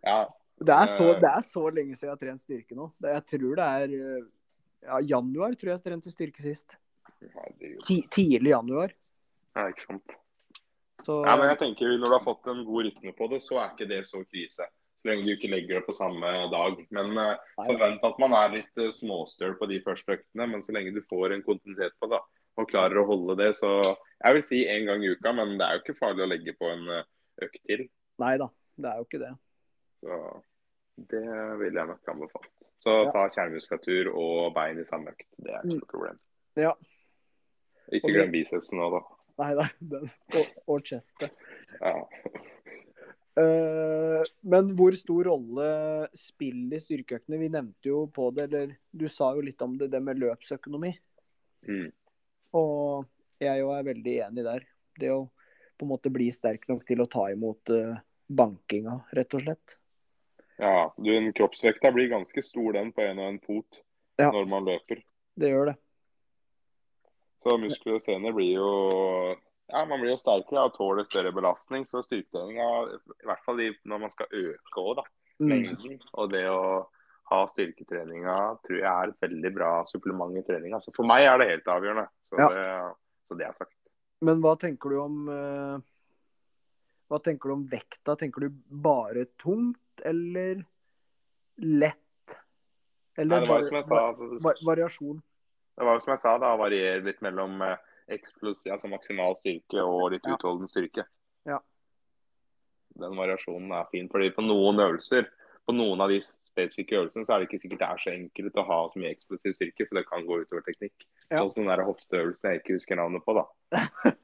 Ja, 0.04 0.24
Det 0.60 0.74
er 0.74 0.86
så, 0.86 1.06
Eh. 1.14 1.20
det 1.20 1.30
er 1.30 1.42
så 1.42 1.62
lenge 1.74 1.96
siden 1.96 2.08
jeg 2.08 2.14
har 2.14 2.20
trent 2.20 2.40
styrke 2.44 2.76
nå. 2.76 2.92
Jeg 3.02 3.24
tror 3.26 3.54
det 3.58 3.64
er 3.64 3.94
eh, 3.94 4.24
ja, 4.84 5.00
januar 5.14 5.56
tror 5.58 5.74
jeg 5.74 5.84
trente 5.84 6.12
styrke 6.12 6.44
sist. 6.44 6.76
Ti, 7.86 8.02
tidlig 8.12 8.52
januar. 8.52 8.92
Ja, 9.54 9.68
ikke 9.70 9.86
sant. 9.86 10.16
Så 11.04 11.20
Ja, 11.26 11.36
men 11.36 11.50
jeg 11.52 11.60
tenker 11.60 11.98
Når 11.98 12.08
du 12.08 12.16
har 12.16 12.24
fått 12.24 12.48
en 12.48 12.64
god 12.64 12.88
rytme 12.88 13.12
på 13.16 13.28
det, 13.32 13.42
så 13.44 13.60
er 13.60 13.72
ikke 13.72 13.88
det 13.90 14.04
så 14.08 14.22
krise. 14.24 14.66
Så 14.96 15.10
lenge 15.10 15.26
du 15.26 15.34
ikke 15.34 15.50
legger 15.52 15.80
det 15.80 15.86
på 15.86 15.92
samme 15.96 16.30
dag. 16.52 16.78
Men 16.96 17.18
uh, 17.18 17.34
forvent 17.58 18.06
at 18.08 18.22
man 18.22 18.36
er 18.38 18.54
litt 18.58 18.80
uh, 18.80 18.88
småstøl 18.94 19.58
på 19.60 19.68
de 19.68 19.82
første 19.84 20.16
øktene. 20.16 20.48
Men 20.48 20.64
så 20.64 20.72
lenge 20.76 20.94
du 20.96 21.02
får 21.10 21.34
en 21.34 21.44
kontinuitet 21.44 21.96
på 22.00 22.08
det, 22.12 22.20
og 22.56 22.70
klarer 22.70 23.02
å 23.02 23.08
holde 23.08 23.36
det, 23.42 23.52
så 23.60 23.76
Jeg 24.24 24.36
vil 24.38 24.44
si 24.46 24.62
én 24.70 24.86
gang 24.88 25.04
i 25.04 25.10
uka, 25.12 25.34
men 25.36 25.58
det 25.60 25.66
er 25.66 25.76
jo 25.76 25.82
ikke 25.82 25.98
farlig 25.98 26.24
å 26.24 26.30
legge 26.30 26.54
på 26.56 26.70
en 26.70 26.86
eh, 26.88 27.08
økt 27.44 27.58
til. 27.68 27.82
nei 28.22 28.36
da, 28.40 28.46
det 28.80 28.88
er 28.88 29.00
jo 29.02 29.04
ikke 29.04 29.20
det. 29.20 29.32
Så 30.00 30.20
det 30.96 31.24
vil 31.60 31.74
jeg 31.74 31.86
nok 31.90 32.08
anbefale. 32.12 32.50
Så 32.78 33.04
Ja. 33.04 33.10
ta 33.12 33.28
kjernemuskulatur 33.28 34.10
og 34.14 34.54
bein 34.54 34.78
i 34.80 34.84
samme 34.84 35.12
økt. 35.14 35.26
Det 35.38 35.50
er 35.52 35.60
ikke 35.62 35.64
Mm. 35.64 35.78
noe 35.80 35.90
problem. 35.90 36.18
Ja. 36.56 36.72
Ikke 37.92 38.12
glem 38.12 38.32
bicepsen 38.32 38.78
nå, 38.78 38.90
da. 38.90 39.02
Nei, 39.38 39.54
nei, 39.54 39.68
den, 39.80 40.10
og, 40.34 40.46
og 40.68 40.82
chestet. 40.84 41.36
Ja. 41.80 42.06
Uh, 43.34 44.22
men 44.46 44.68
hvor 44.78 44.94
stor 44.94 45.26
rolle 45.26 46.08
spiller 46.14 46.78
styrkeøktene? 46.78 47.40
Vi 47.40 47.48
nevnte 47.50 47.90
jo 47.90 48.04
på 48.14 48.28
det, 48.34 48.44
eller 48.52 48.76
du 48.94 49.08
sa 49.10 49.32
jo 49.34 49.42
litt 49.42 49.60
om 49.64 49.74
det, 49.76 49.88
det 49.90 50.00
med 50.06 50.20
løpsøkonomi. 50.22 50.92
Mm. 51.66 51.88
Og 52.54 53.08
jeg 53.42 53.58
jo 53.58 53.72
er 53.74 53.88
veldig 53.88 54.14
enig 54.28 54.44
der. 54.46 54.66
Det 55.00 55.10
å 55.10 55.24
på 55.74 55.82
en 55.82 55.90
måte 55.90 56.12
bli 56.14 56.28
sterk 56.30 56.68
nok 56.70 56.84
til 56.86 57.02
å 57.02 57.08
ta 57.10 57.24
imot 57.32 57.74
uh, 57.74 57.96
bankinga, 58.30 59.00
rett 59.18 59.34
og 59.34 59.42
slett. 59.42 59.76
Ja. 60.58 60.94
Du, 60.96 61.10
en 61.16 61.32
kroppsvekta 61.32 61.90
blir 61.92 62.08
ganske 62.12 62.42
stor, 62.44 62.72
den, 62.76 62.92
på 62.92 63.02
en 63.02 63.18
og 63.18 63.28
en 63.32 63.40
fot 63.42 63.80
Ja. 64.18 64.30
når 64.30 64.46
man 64.48 64.64
løper. 64.68 65.00
Det 65.36 65.50
gjør 65.50 65.72
det. 65.72 65.76
Så 67.44 67.58
muskler 67.60 67.98
og 67.98 68.00
sener 68.04 68.32
blir 68.32 68.54
jo 68.56 68.68
Ja, 69.68 69.84
man 69.88 70.00
blir 70.00 70.12
jo 70.12 70.20
sterkere 70.20 70.66
og 70.68 70.74
tåler 70.76 71.04
større 71.08 71.32
belastning. 71.32 71.84
Så 71.88 72.02
styrketreninga, 72.04 72.66
i 72.94 73.26
hvert 73.26 73.44
fall 73.46 73.62
når 73.84 74.00
man 74.02 74.10
skal 74.12 74.26
øke 74.30 74.82
òg, 74.82 74.96
da. 75.00 75.04
Mm. 75.40 75.48
Mengden. 75.48 75.96
Og 76.20 76.30
det 76.30 76.42
å 76.52 76.84
ha 77.30 77.38
styrketreninga 77.48 78.34
tror 78.66 78.76
jeg 78.78 78.84
er 78.90 79.08
et 79.14 79.24
veldig 79.24 79.52
bra 79.56 79.70
supplement 79.88 80.36
i 80.36 80.42
treninga. 80.44 80.80
Så 80.84 80.92
for 80.94 81.08
meg 81.08 81.24
er 81.24 81.40
det 81.40 81.48
helt 81.48 81.70
avgjørende. 81.72 82.06
Så, 82.28 82.36
Ja. 82.38 82.48
det, 82.52 82.66
så 83.26 83.38
det 83.40 83.46
er 83.48 83.52
sagt. 83.56 83.72
Men 84.20 84.40
hva 84.44 84.52
tenker 84.60 84.90
du 84.92 84.98
om 85.00 85.28
eh, 85.32 85.78
Hva 87.14 87.20
tenker 87.22 87.48
du 87.52 87.54
om 87.54 87.64
vekta? 87.70 88.16
Tenker 88.18 88.48
du 88.48 88.48
bare 88.84 89.24
tungt 89.38 90.02
eller 90.04 90.64
lett? 91.62 92.00
Eller 93.16 93.36
Nei, 93.36 93.40
det 93.44 93.50
var 93.52 93.60
jo 93.62 93.68
som 93.68 93.76
jeg 93.78 93.86
sa, 93.86 94.00
va- 94.42 94.56
variasjon? 94.66 95.20
det 95.78 95.86
var 95.86 95.94
jo 95.94 96.02
som 96.02 96.10
jeg 96.16 96.22
sa, 96.24 96.32
da 96.42 96.50
varierer 96.58 97.04
litt 97.06 97.20
mellom 97.22 97.62
eh, 97.62 97.76
eksplosiv, 98.16 98.72
altså 98.74 98.90
maksimal 98.90 99.36
styrke 99.38 99.78
og 99.86 100.10
litt 100.16 100.26
Ja. 100.26 100.34
utholden 100.34 100.66
styrke. 100.70 101.04
Ja. 101.46 101.60
Den 102.98 103.14
variasjonen 103.18 103.70
er 103.74 103.86
fin. 103.90 104.08
fordi 104.10 104.30
på 104.34 104.42
noen 104.42 104.78
øvelser, 104.82 105.28
på 105.66 105.72
noen 105.74 106.00
av 106.04 106.10
de 106.12 106.18
spesifikke 106.26 106.98
øvelsene, 106.98 107.24
så 107.26 107.34
er 107.34 107.38
det 107.42 107.48
ikke 107.48 107.62
sikkert 107.62 107.78
det 107.80 107.88
er 107.88 108.02
så 108.02 108.10
enkelt 108.14 108.58
å 108.60 108.66
ha 108.68 108.80
så 108.90 108.98
mye 109.02 109.14
eksplosiv 109.14 109.54
styrke, 109.56 109.86
for 109.88 109.94
det 109.98 110.06
kan 110.10 110.26
gå 110.26 110.42
utover 110.42 110.62
teknikk. 110.66 111.06
Ja. 111.30 111.38
Sånn 111.40 111.50
som 111.54 111.64
den 111.64 111.72
der 111.76 111.86
hofteøvelsen 111.86 112.50
jeg 112.50 112.60
ikke 112.62 112.76
husker 112.76 112.96
navnet 113.00 113.24
på, 113.24 113.34
da. 113.38 113.46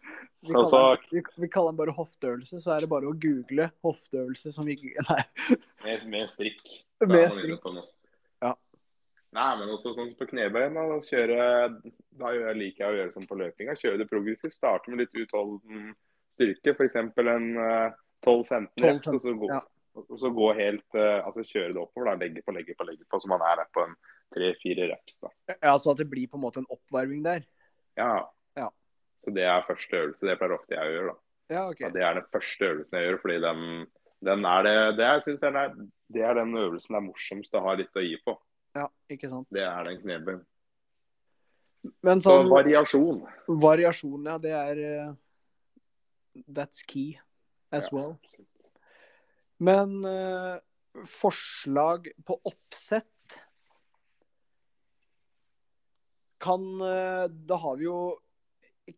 Vi 0.43 0.53
kaller, 0.55 0.64
så- 0.70 0.97
den, 0.97 1.07
vi, 1.11 1.22
vi 1.45 1.49
kaller 1.53 1.72
den 1.74 1.80
bare 1.82 1.93
hofteøvelse, 1.97 2.61
så 2.64 2.72
er 2.76 2.80
det 2.84 2.88
bare 2.88 3.09
å 3.11 3.16
google 3.20 3.70
hofteøvelse 3.84 4.53
som 4.57 4.64
vi 4.68 4.76
Nei. 5.11 5.22
Med, 5.84 6.07
med 6.09 6.30
strikk. 6.32 6.62
Med 7.05 7.34
noe. 7.36 7.82
Ja. 8.41 8.55
Nei, 9.36 9.51
men 9.61 9.68
også 9.70 9.93
sånn 9.95 10.09
som 10.11 10.16
på 10.18 10.26
knebøyen. 10.32 10.74
Da, 10.74 11.01
kjøre, 11.07 11.43
da 12.18 12.32
gjør 12.34 12.47
jeg, 12.49 12.59
liker 12.62 12.84
jeg 12.86 12.95
å 12.95 12.99
gjøre 13.03 13.12
sånn 13.14 13.28
på 13.30 13.38
løpinga. 13.41 13.76
Kjøre 13.78 14.01
det 14.01 14.09
progressivt. 14.11 14.57
Starte 14.57 14.91
med 14.91 15.05
litt 15.05 15.20
utholden 15.22 15.93
styrke. 16.34 16.74
F.eks. 16.74 16.97
en 16.97 17.47
eh, 17.66 18.01
12-15 18.24 18.84
reps, 18.84 19.12
og 19.12 19.20
så 19.22 19.36
gå, 19.45 19.53
ja. 19.53 19.61
og 20.01 20.18
så 20.20 20.32
gå 20.36 20.51
helt 20.59 20.99
eh, 20.99 21.20
Altså 21.24 21.45
kjøre 21.47 21.72
det 21.76 21.80
oppover. 21.84 22.11
da, 22.11 22.18
Legge 22.24 22.43
på, 22.45 22.57
legge 22.57 22.74
på, 22.76 22.88
legge 22.88 23.05
på. 23.09 23.20
Så 23.22 23.30
man 23.32 23.45
er 23.45 23.61
der 23.62 23.70
på 23.76 23.84
en 23.86 23.95
tre-fire 24.34 24.88
reps. 24.95 25.20
da. 25.20 25.30
Ja, 25.61 25.76
Så 25.78 25.93
at 25.95 26.01
det 26.03 26.09
blir 26.11 26.28
på 26.32 26.41
en 26.41 26.45
måte 26.49 26.64
en 26.64 26.70
oppvarming 26.72 27.22
der? 27.28 27.45
Ja. 28.01 28.14
Så 29.24 29.32
det 29.36 29.44
er 29.44 29.64
første 29.68 29.96
øvelse. 30.00 30.26
Det 30.26 30.38
pleier 30.40 30.54
ofte 30.56 30.74
jeg 30.76 30.86
å 30.88 30.94
gjøre. 30.96 31.14
da. 31.14 31.54
Ja, 31.54 31.62
okay. 31.68 31.84
Ja, 31.86 31.90
det 31.96 32.02
er 32.06 32.14
den 32.20 32.28
første 32.32 32.68
øvelsen 32.70 32.96
jeg 32.98 33.08
gjør, 33.08 33.18
fordi 33.24 33.38
den, 33.42 33.64
den 34.28 34.44
er 34.46 34.62
det, 34.66 34.74
det, 35.00 35.08
synes 35.26 35.40
den 35.42 35.56
er, 35.60 35.74
det 36.14 36.22
er 36.22 36.34
den 36.38 36.54
øvelsen 36.56 36.94
det 36.94 37.00
er 37.00 37.06
morsomst 37.08 37.54
å 37.58 37.62
ha 37.66 37.74
litt 37.80 37.96
å 37.98 38.04
gi 38.04 38.14
på. 38.24 38.36
Ja, 38.78 38.86
ikke 39.10 39.28
sant. 39.32 39.48
Det 39.50 39.64
er 39.66 39.88
den 39.88 39.98
knebøyen. 40.04 40.44
Men 42.06 42.20
Så 42.20 42.30
sånn 42.36 42.50
variasjon. 42.52 43.22
variasjon, 43.48 44.24
ja, 44.28 44.38
det 44.38 44.50
er 44.52 44.80
eh, 44.84 45.12
That's 46.46 46.84
key 46.86 47.18
as 47.72 47.88
Ja. 47.90 47.96
well. 47.98 48.12
Men 49.58 50.04
uh, 50.04 50.56
forslag 51.04 52.06
på 52.24 52.36
oppsett 52.48 53.06
kan 56.40 56.62
uh, 56.80 57.26
Da 57.28 57.56
har 57.60 57.76
vi 57.76 57.84
jo 57.88 57.98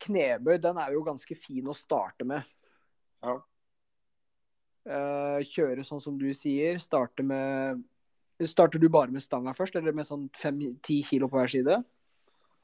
Knebøy, 0.00 0.56
den 0.62 0.78
er 0.80 0.92
jo 0.96 1.04
ganske 1.06 1.36
fin 1.38 1.68
å 1.68 1.76
starte 1.76 2.26
med. 2.28 2.46
Ja. 3.22 3.38
Eh, 4.82 5.40
kjøre 5.46 5.84
sånn 5.86 6.02
som 6.02 6.18
du 6.18 6.28
sier. 6.34 6.80
Starte 6.82 7.24
med 7.26 7.82
Starter 8.48 8.80
du 8.80 8.88
bare 8.90 9.12
med 9.12 9.22
stanga 9.22 9.52
først, 9.54 9.76
eller 9.78 9.94
med 9.94 10.06
sånn 10.08 10.24
5-10 10.40 11.02
kilo 11.06 11.28
på 11.30 11.38
hver 11.38 11.50
side? 11.52 11.76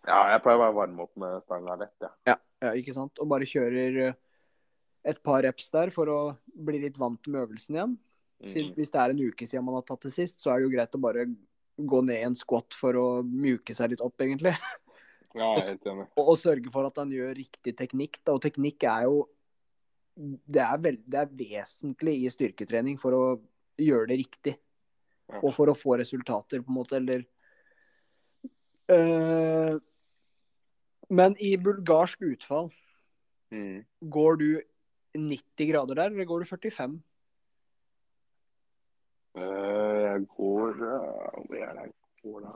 Ja, 0.08 0.20
jeg 0.32 0.42
pleier 0.42 0.58
bare 0.58 0.72
å 0.72 0.78
varme 0.78 1.04
opp 1.04 1.12
med 1.20 1.42
stanga 1.44 1.76
lett, 1.78 1.94
ja. 2.02 2.10
Ja, 2.26 2.36
ja, 2.64 2.72
ikke 2.80 2.94
sant? 2.96 3.18
Og 3.22 3.28
bare 3.30 3.46
kjører 3.46 3.98
eh, 4.08 4.16
et 5.12 5.20
par 5.22 5.44
reps 5.44 5.70
der 5.74 5.92
for 5.94 6.10
å 6.10 6.18
bli 6.48 6.80
litt 6.82 6.98
vant 6.98 7.30
med 7.30 7.44
øvelsen 7.44 7.78
igjen. 7.78 7.94
Mm. 8.38 8.74
Hvis 8.74 8.92
det 8.94 9.02
er 9.02 9.14
en 9.14 9.22
uke 9.22 9.46
siden 9.46 9.66
man 9.66 9.78
har 9.78 9.86
tatt 9.86 10.06
det 10.06 10.14
sist, 10.14 10.40
så 10.42 10.52
er 10.52 10.58
det 10.58 10.68
jo 10.68 10.74
greit 10.74 10.94
å 10.94 11.02
bare 11.02 11.26
gå 11.78 12.02
ned 12.06 12.18
i 12.18 12.26
en 12.26 12.38
squat 12.38 12.74
for 12.74 12.98
å 12.98 13.06
mjuke 13.22 13.74
seg 13.76 13.92
litt 13.92 14.04
opp, 14.04 14.16
egentlig. 14.24 14.56
Ja, 15.36 15.50
jeg 15.58 15.62
er 15.62 15.66
helt 15.74 15.88
enig. 15.92 16.06
Og, 16.16 16.28
og 16.32 16.38
sørge 16.40 16.70
for 16.72 16.86
at 16.88 16.96
han 16.96 17.10
gjør 17.12 17.34
riktig 17.36 17.74
teknikk. 17.76 18.20
Da. 18.24 18.32
Og 18.38 18.42
teknikk 18.42 18.84
er 18.88 19.04
jo 19.08 19.26
det 20.18 20.62
er, 20.64 20.78
veld, 20.82 21.02
det 21.06 21.18
er 21.20 21.34
vesentlig 21.38 22.14
i 22.24 22.30
styrketrening 22.32 22.96
for 22.98 23.14
å 23.14 23.24
gjøre 23.78 24.08
det 24.10 24.16
riktig. 24.18 24.54
Ja. 25.28 25.38
Og 25.44 25.52
for 25.54 25.70
å 25.70 25.76
få 25.78 25.98
resultater, 26.00 26.62
på 26.64 26.72
en 26.72 26.78
måte, 26.80 26.96
eller 27.02 27.26
Eh, 28.88 29.76
Men 31.10 31.34
i 31.40 31.56
bulgarsk 31.60 32.22
utfall, 32.24 32.70
Mm. 33.52 33.84
går 34.08 34.38
du 34.38 34.62
90 35.14 35.66
grader 35.70 35.94
der, 35.94 36.10
eller 36.10 36.24
går 36.24 36.40
du 36.40 36.46
45? 36.46 37.02
Eh, 39.36 39.42
jeg 40.04 40.26
går 40.36 40.70
eh, 40.70 41.44
Hvor 41.46 41.56
er 41.56 41.72
det 41.78 41.84
jeg 41.84 41.92
går 42.24 42.40
da? 42.44 42.52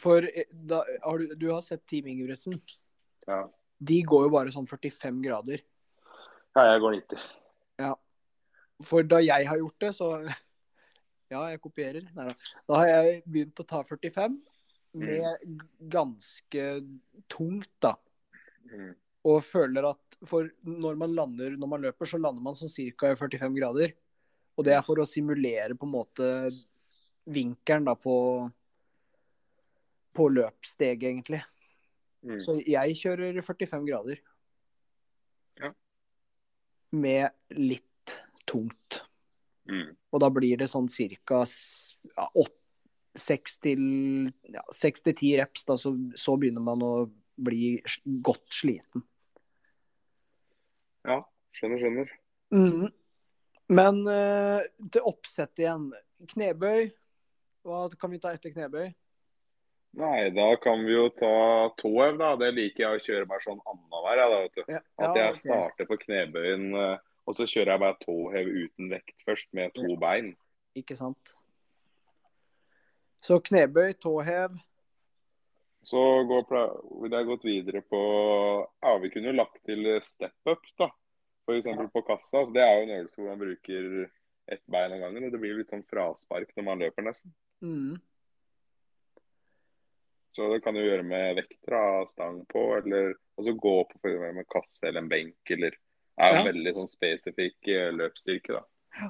For 0.00 0.26
eh, 0.26 0.48
da, 0.50 0.82
har 1.04 1.20
du, 1.20 1.34
du 1.38 1.50
har 1.52 1.62
sett 1.66 1.84
Team 1.90 2.08
Ingebrigtsen. 2.10 2.56
Ja. 3.28 3.44
De 3.84 4.00
går 4.06 4.26
jo 4.26 4.32
bare 4.34 4.54
sånn 4.54 4.68
45 4.70 5.20
grader. 5.24 5.62
ja, 6.54 6.64
jeg 6.72 6.82
går 6.82 6.96
90. 6.98 7.28
Ja. 7.82 7.92
For 8.84 9.06
da 9.06 9.20
jeg 9.22 9.46
har 9.48 9.60
gjort 9.60 9.86
det, 9.86 9.92
så 9.96 10.10
Ja, 11.32 11.46
jeg 11.50 11.62
kopierer. 11.64 12.04
Nei 12.14 12.26
da. 12.28 12.34
Da 12.68 12.80
har 12.82 12.90
jeg 12.90 13.22
begynt 13.24 13.62
å 13.62 13.66
ta 13.66 13.80
45 13.86 14.36
med 14.94 15.24
mm. 15.24 15.62
ganske 15.90 16.66
tungt, 17.32 17.72
da. 17.82 17.94
Mm. 18.70 18.92
Og 19.24 19.40
føler 19.44 19.88
at 19.88 20.18
For 20.28 20.46
når 20.64 20.98
man 21.00 21.14
lander 21.16 21.56
når 21.58 21.70
man 21.70 21.82
løper, 21.84 22.08
så 22.08 22.20
lander 22.20 22.44
man 22.44 22.56
sånn 22.58 22.70
ca. 22.70 23.14
45 23.18 23.56
grader. 23.56 23.96
Og 24.54 24.66
det 24.68 24.76
er 24.76 24.84
for 24.86 25.00
å 25.02 25.08
simulere 25.08 25.74
på 25.74 25.88
en 25.88 25.94
måte 25.96 26.28
vinkelen 27.24 27.88
da 27.88 27.96
på 27.98 28.14
på 30.14 30.28
løpssteget, 30.32 31.08
egentlig. 31.10 31.42
Mm. 32.24 32.38
Så 32.40 32.56
jeg 32.66 32.96
kjører 33.00 33.40
45 33.42 33.88
grader. 33.88 34.20
Ja. 35.60 35.72
Med 36.94 37.34
litt 37.58 38.14
tungt. 38.48 39.02
Mm. 39.68 39.94
Og 40.12 40.22
da 40.22 40.30
blir 40.32 40.60
det 40.60 40.70
sånn 40.72 40.88
ca. 40.88 41.44
Seks 43.14 43.58
til 43.62 44.30
ti 45.18 45.34
reps, 45.38 45.66
da, 45.68 45.76
så, 45.78 45.94
så 46.18 46.36
begynner 46.40 46.64
man 46.64 46.82
å 46.84 46.94
bli 47.34 47.76
godt 48.24 48.48
sliten. 48.54 49.04
Ja, 51.04 51.20
skjønner, 51.56 51.80
skjønner. 51.82 52.12
Mm. 52.54 52.88
Men 53.74 54.02
uh, 54.08 54.60
til 54.92 55.08
oppsett 55.08 55.60
igjen. 55.60 55.90
Knebøy. 56.32 56.92
Hva 57.64 57.86
kan 58.00 58.12
vi 58.12 58.20
ta 58.20 58.32
etter 58.36 58.52
knebøy? 58.52 58.92
Nei, 59.94 60.30
da 60.34 60.56
kan 60.58 60.82
vi 60.84 60.94
jo 60.94 61.08
ta 61.14 61.70
tåhev, 61.78 62.16
da. 62.18 62.32
Det 62.40 62.50
liker 62.56 62.82
jeg 62.82 62.98
å 62.98 63.02
kjøre 63.04 63.28
bare 63.30 63.44
sånn 63.44 63.60
annenhver. 63.62 64.22
Ja, 64.66 64.80
At 65.06 65.18
jeg 65.18 65.30
okay. 65.30 65.40
starter 65.44 65.88
på 65.90 65.98
knebøyen, 66.02 66.66
eh, 66.74 67.02
og 67.24 67.36
så 67.38 67.46
kjører 67.46 67.76
jeg 67.76 67.82
bare 67.84 68.00
tåhev 68.02 68.50
uten 68.50 68.90
vekt 68.90 69.26
først, 69.26 69.48
med 69.54 69.74
to 69.76 69.94
bein. 70.00 70.32
Ikke 70.74 70.96
sant? 70.98 71.34
Så 73.22 73.38
knebøy, 73.40 73.94
tåhev. 74.02 74.56
Så 75.84 76.00
går, 76.28 76.44
ville 77.02 77.20
jeg 77.20 77.28
gått 77.28 77.46
videre 77.46 77.80
på 77.84 78.00
Ja, 78.82 78.96
vi 78.98 79.10
kunne 79.12 79.30
jo 79.30 79.36
lagt 79.36 79.60
til 79.68 79.86
step 80.02 80.50
up, 80.50 80.66
da. 80.80 80.90
F.eks. 81.44 81.68
på 81.92 82.02
kassa. 82.08 82.42
Så 82.42 82.52
det 82.56 82.64
er 82.64 82.74
jo 82.78 82.86
en 82.86 82.94
øvelse 82.98 83.20
hvor 83.20 83.30
man 83.30 83.40
bruker 83.40 83.88
ett 84.50 84.64
bein 84.66 84.96
av 84.96 85.04
gangen. 85.04 85.28
Og 85.28 85.32
det 85.32 85.40
blir 85.40 85.60
litt 85.60 85.70
sånn 85.72 85.86
fraspark 85.88 86.50
når 86.56 86.68
man 86.70 86.82
løper, 86.82 87.06
nesten. 87.06 87.34
Mhm. 87.62 88.00
Så 90.34 90.48
det 90.50 90.60
kan 90.64 90.74
du 90.74 90.80
gjøre 90.82 91.04
med 91.06 91.36
vekter 91.38 91.76
av 91.78 92.06
stang 92.10 92.40
på, 92.50 92.62
eller 92.80 93.12
og 93.38 93.44
så 93.46 93.52
gå 93.54 93.74
på 93.90 93.98
for 94.00 94.10
eksempel 94.10 94.34
med 94.40 94.48
kasse 94.50 94.86
eller 94.88 95.02
en 95.04 95.10
benk, 95.10 95.50
eller 95.50 95.70
Det 96.14 96.22
er 96.22 96.30
jo 96.36 96.40
Ja. 96.40 96.46
veldig 96.52 96.72
sånn 96.76 96.88
spesifikk 96.90 97.68
eh, 97.74 97.90
løpsstyrke, 97.94 98.52
da. 98.54 98.62
Ja. 99.00 99.08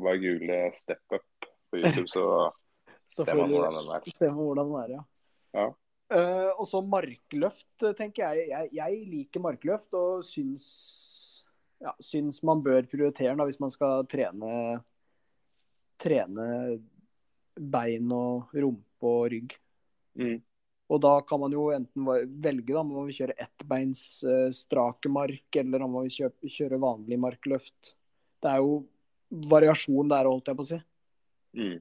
Bare 0.00 0.18
google 0.22 0.58
step 0.74 1.12
up 1.12 1.48
på 1.70 1.80
YouTube, 1.82 2.08
så 2.08 2.52
Så 3.12 3.24
ser 3.26 3.34
man 3.36 3.50
hvordan 3.52 3.74
den 3.76 3.90
er. 3.92 4.06
se 4.16 4.28
hvordan 4.32 4.70
den 4.70 4.78
er, 4.82 4.94
ja. 4.96 5.02
Ja. 5.60 5.66
Uh, 6.12 6.50
og 6.60 6.66
så 6.68 6.80
markløft, 6.84 7.82
eh, 7.84 7.92
tenker 7.96 8.32
jeg. 8.32 8.48
jeg. 8.48 8.68
Jeg 8.76 9.02
liker 9.08 9.40
markløft 9.40 9.92
og 9.96 10.24
syns, 10.24 11.44
ja, 11.80 11.92
syns 12.00 12.42
man 12.44 12.62
bør 12.64 12.82
prioritere 12.88 13.32
den 13.36 13.44
hvis 13.48 13.60
man 13.60 13.70
skal 13.72 14.04
trene, 14.08 14.82
trene 16.00 16.48
bein 17.56 18.08
og 18.12 18.48
rumpe 18.56 18.84
og 19.08 19.28
rygg. 19.32 19.54
Mm. 20.18 20.40
Og 20.92 21.00
da 21.00 21.12
kan 21.24 21.40
man 21.40 21.54
jo 21.54 21.70
enten 21.72 22.08
velge 22.42 22.74
da, 22.74 22.80
om 22.82 22.90
man 22.92 23.06
vil 23.08 23.16
kjøre 23.22 23.38
ettbeins 23.40 24.02
eh, 24.28 24.50
strake 24.52 25.08
mark, 25.12 25.46
eller 25.56 25.84
om 25.86 25.96
man 25.96 26.08
vil 26.08 26.52
kjøre 26.52 26.80
vanlig 26.82 27.18
markløft. 27.22 27.94
Det 28.42 28.50
er 28.50 28.60
jo 28.60 28.82
variasjon 29.52 30.10
der, 30.12 30.28
holdt 30.28 30.50
jeg 30.50 30.58
på 30.58 30.66
å 30.66 30.68
si. 30.68 30.80
Mm. 31.56 31.78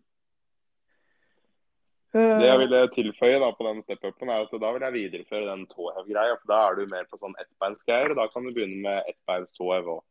Eh, 2.13 2.37
Det 2.39 2.47
jeg 2.47 2.61
ville 2.61 2.79
tilføye 2.95 3.41
da 3.43 3.49
på 3.55 3.67
den 3.67 3.81
step-upen, 3.83 4.31
er 4.31 4.45
at 4.45 4.55
da 4.63 4.71
vil 4.75 4.85
jeg 4.87 4.95
videreføre 4.97 5.49
den 5.49 5.65
tåhev-greia. 5.71 6.37
for 6.37 6.53
Da 6.53 6.61
er 6.69 6.79
du 6.79 6.85
mer 6.93 7.09
på 7.11 7.19
sånn 7.19 7.35
ettbeinsgreier, 7.43 8.13
og 8.13 8.21
da 8.21 8.27
kan 8.31 8.47
du 8.47 8.53
begynne 8.53 8.79
med 8.85 9.11
ettbeins 9.11 9.51
tåhev 9.57 9.91
òg. 9.97 10.01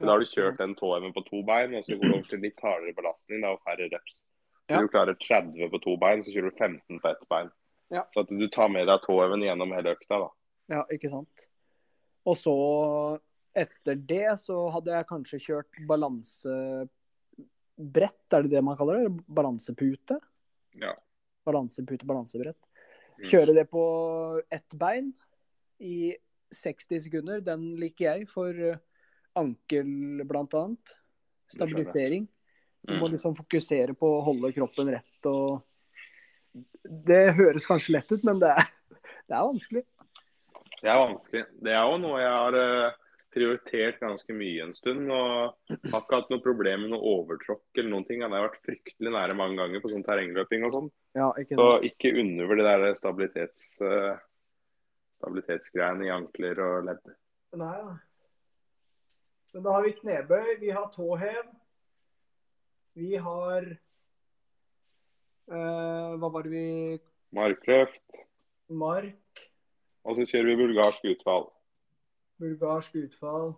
Da 0.00 0.12
har 0.12 0.20
du 0.20 0.28
kjørt 0.28 0.58
den 0.60 0.74
tåheven 0.76 1.12
på 1.16 1.24
to 1.24 1.42
bein, 1.42 1.74
og 1.74 1.84
så 1.84 1.96
går 1.96 2.08
du 2.08 2.14
over 2.14 2.28
til 2.28 2.42
litt 2.44 2.60
hardere 2.60 2.96
belastning 2.96 3.40
da, 3.40 3.54
og 3.56 3.62
færre 3.64 3.88
reps. 3.92 4.24
Ja. 4.66 4.80
du 4.82 4.88
klarer 4.90 5.14
30 5.14 5.70
på 5.70 5.78
to 5.82 5.94
bein, 6.00 6.24
så 6.26 6.32
kjører 6.34 6.50
du 6.50 6.58
15 6.58 7.00
på 7.02 7.08
ett 7.12 7.28
bein. 7.30 7.52
Ja. 7.94 8.02
Så 8.14 8.24
at 8.24 8.32
du 8.34 8.48
tar 8.50 8.68
med 8.72 8.88
deg 8.88 9.04
tåheven 9.04 9.44
gjennom 9.46 9.74
hele 9.76 9.94
økta. 9.94 10.18
da. 10.24 10.30
Ja, 10.74 10.82
ikke 10.90 11.10
sant. 11.12 11.46
Og 12.26 12.34
så 12.40 12.54
etter 13.56 13.94
det 13.94 14.38
så 14.42 14.58
hadde 14.74 14.92
jeg 14.92 15.08
kanskje 15.08 15.40
kjørt 15.40 15.78
balansebrett, 15.88 16.90
er 18.34 18.44
det 18.44 18.52
det 18.52 18.64
man 18.66 18.76
kaller 18.76 19.04
det? 19.04 19.12
Balansepute? 19.38 20.18
Ja. 20.82 20.92
Balansepute, 21.46 22.08
balansebrett. 22.08 22.58
Mm. 23.16 23.24
Kjøre 23.30 23.54
det 23.56 23.68
på 23.70 23.84
ett 24.52 24.76
bein 24.76 25.14
i 25.78 26.16
60 26.52 27.06
sekunder. 27.06 27.40
Den 27.44 27.76
liker 27.80 28.10
jeg 28.10 28.28
for 28.28 28.50
eh, 28.52 28.82
ankel, 29.38 30.24
blant 30.28 30.54
annet. 30.58 30.96
Stabilisering. 31.54 32.26
Du 32.86 32.94
må 33.00 33.06
Mm. 33.08 33.12
liksom 33.16 33.34
fokusere 33.36 33.94
på 33.98 34.06
å 34.18 34.22
holde 34.24 34.52
kroppen 34.54 34.88
rett 34.94 35.26
og 35.26 35.62
Det 36.86 37.34
høres 37.34 37.66
kanskje 37.66 37.92
lett 37.96 38.12
ut, 38.12 38.22
men 38.24 38.38
det 38.38 38.48
er, 38.48 38.68
det 39.28 39.34
er 39.36 39.42
vanskelig. 39.44 39.82
Det 40.80 40.88
er 40.88 41.00
vanskelig. 41.02 41.42
Det 41.60 41.72
er 41.74 41.82
jo 41.82 41.96
noe 41.98 42.20
jeg 42.22 42.30
har 42.32 42.54
eh, 42.60 42.92
prioritert 43.34 43.98
ganske 44.00 44.32
mye 44.32 44.62
en 44.64 44.72
stund. 44.72 45.10
og 45.10 45.56
Har 45.90 46.00
ikke 46.04 46.16
hatt 46.20 46.30
noe 46.30 46.40
problem 46.44 46.86
med 46.86 46.90
noe 46.94 47.02
overtråkk 47.02 47.76
eller 47.76 47.90
noen 47.90 48.06
ting. 48.08 48.22
Jeg 48.22 48.30
har 48.30 48.46
vært 48.48 48.62
fryktelig 48.64 49.12
nære 49.12 49.36
mange 49.36 49.58
ganger 49.60 49.82
på 49.84 49.90
sånn 49.92 50.06
terrengløping 50.06 50.64
og 50.64 50.72
sånn. 50.78 50.88
Ja, 51.18 51.32
Så 51.34 51.68
ikke 51.90 52.14
undervurder 52.22 52.64
det 52.70 52.78
der 52.86 52.94
stabilitets, 53.02 53.66
eh, 53.82 54.16
stabilitetsgreiene 55.20 56.06
i 56.06 56.14
ankler 56.14 56.62
og 56.64 56.84
ledd. 56.88 57.14
Nei 57.56 57.74
da. 57.82 57.98
Men 59.52 59.62
da 59.62 59.72
har 59.72 59.82
vi 59.82 59.92
knebøy, 60.00 60.58
vi 60.60 60.70
har 60.70 60.88
tåhev. 60.94 61.44
Vi 62.96 63.16
har 63.20 63.66
uh, 65.52 66.16
Hva 66.16 66.30
var 66.32 66.46
det 66.46 66.52
vi 66.52 66.66
Markløft. 67.36 68.22
Mark, 68.72 69.42
Og 70.06 70.16
så 70.16 70.24
kjører 70.26 70.48
vi 70.48 70.56
bulgarsk 70.62 71.04
utfall. 71.12 71.44
bulgarsk 72.40 72.94
utfall. 72.98 73.52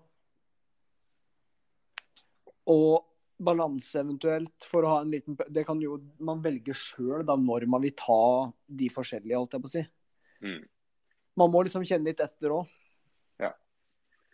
Og 2.68 3.06
balanse 3.38 4.02
eventuelt, 4.02 4.66
for 4.68 4.84
å 4.84 4.90
ha 4.92 4.98
en 5.04 5.12
liten 5.14 5.38
Det 5.48 5.64
kan 5.64 5.80
jo 5.80 6.00
man 6.18 6.42
velge 6.44 6.74
sjøl 6.76 7.24
når 7.24 7.66
man 7.70 7.84
vil 7.86 7.94
ta 7.96 8.52
de 8.66 8.90
forskjellige, 8.92 9.38
holdt 9.38 9.56
jeg 9.56 9.64
på 9.64 9.70
å 9.70 9.74
si. 9.76 9.84
Mm. 10.42 10.62
Man 11.38 11.52
må 11.54 11.62
liksom 11.64 11.86
kjenne 11.86 12.10
litt 12.10 12.20
etter 12.20 12.52
òg. 12.58 12.66
Ja. 13.40 13.52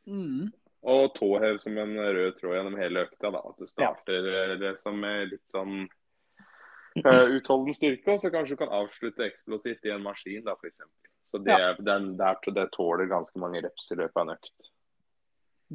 Mm. 0.08 0.50
Og 0.84 1.14
tåhev 1.16 1.58
som 1.62 1.78
en 1.80 1.94
rød 1.96 2.38
tråd 2.40 2.58
gjennom 2.58 2.76
hele 2.76 3.06
økta. 3.06 3.30
da, 3.32 3.40
At 3.40 3.60
du 3.60 3.68
starter 3.70 4.26
ja. 4.28 4.56
det 4.60 4.74
som 4.82 4.98
med 5.00 5.30
litt 5.32 5.44
sånn 5.52 5.86
uh, 5.86 7.24
utholden 7.32 7.76
styrke, 7.76 8.12
og 8.12 8.20
så 8.20 8.30
kanskje 8.34 8.58
du 8.58 8.62
kan 8.64 8.74
avslutte 8.82 9.24
eksplosivt 9.24 9.88
i 9.88 9.94
en 9.94 10.04
maskin, 10.04 10.44
da, 10.44 10.56
f.eks. 10.60 10.84
Så 11.24 11.40
det, 11.40 11.56
den, 11.80 12.12
der, 12.20 12.36
det 12.52 12.66
tåler 12.76 13.08
ganske 13.08 13.40
mange 13.40 13.64
reps 13.64 13.88
i 13.94 13.96
løpet 13.96 14.20
av 14.20 14.26
en 14.26 14.34
økt. 14.36 14.70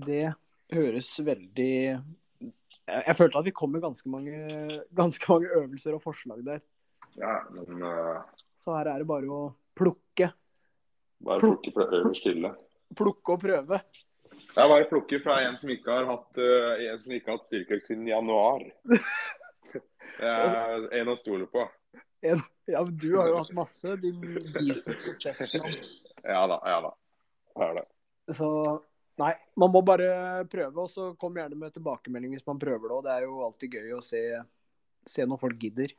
Det 0.09 0.25
høres 0.69 1.09
veldig 1.25 1.73
jeg 2.89 3.15
følte 3.17 3.41
at 3.41 3.45
vi 3.45 3.53
kom 3.55 3.71
med 3.73 3.83
ganske 3.83 4.09
mange, 4.09 4.37
ganske 4.97 5.29
mange 5.29 5.49
øvelser 5.59 5.95
og 5.97 6.03
forslag 6.03 6.41
der. 6.45 6.61
Ja, 7.19 7.35
men 7.53 7.83
uh... 7.83 8.21
Så 8.59 8.73
her 8.75 8.89
er 8.91 9.01
det 9.01 9.09
bare 9.09 9.29
å 9.29 9.41
plukke. 9.77 10.31
bare 11.23 11.41
plukke 11.43 11.73
fra 11.75 11.85
øverst 11.99 12.27
hylle. 12.27 12.53
Plukke 12.97 13.35
og 13.35 13.43
prøve. 13.43 13.81
Det 14.59 14.63
er 14.65 14.71
bare 14.73 14.83
å 14.83 14.87
plukke 14.89 15.17
fra 15.23 15.37
en 15.47 15.53
som 15.55 15.69
ikke 15.71 15.93
har 15.95 16.07
hatt, 16.09 16.35
uh, 16.35 16.81
ikke 17.15 17.31
har 17.31 17.37
hatt 17.37 17.45
styrkeøkt 17.47 17.85
siden 17.85 18.09
januar. 18.09 18.65
Det 20.19 20.27
er 20.27 20.87
en 20.99 21.11
å 21.13 21.15
stole 21.15 21.45
på. 21.47 21.61
En, 22.27 22.41
ja, 22.67 22.81
men 22.81 22.97
du 22.99 23.13
har 23.15 23.29
jo 23.31 23.37
hatt 23.37 23.53
masse. 23.55 23.93
Din 24.01 24.17
biceps 24.19 25.07
og 25.13 25.23
chest. 25.23 25.55
Ja 26.25 26.41
da, 26.51 26.57
ja 26.67 26.81
da. 26.83 26.91
Det 27.55 27.69
er 27.69 27.77
det. 27.77 27.85
Så 28.35 28.49
nei, 29.23 29.31
man 29.63 29.71
må 29.77 29.83
bare 29.87 30.09
prøve, 30.51 30.75
og 30.83 30.91
så 30.91 31.07
kom 31.23 31.39
gjerne 31.39 31.55
med 31.63 31.77
tilbakemelding 31.77 32.35
hvis 32.35 32.47
man 32.51 32.59
prøver 32.59 32.83
det 32.91 32.97
òg. 32.97 33.07
Det 33.07 33.15
er 33.15 33.29
jo 33.29 33.39
alltid 33.47 33.79
gøy 33.79 33.95
å 33.95 34.01
se, 34.03 34.25
se 35.07 35.29
når 35.29 35.39
folk 35.45 35.63
gidder. 35.63 35.95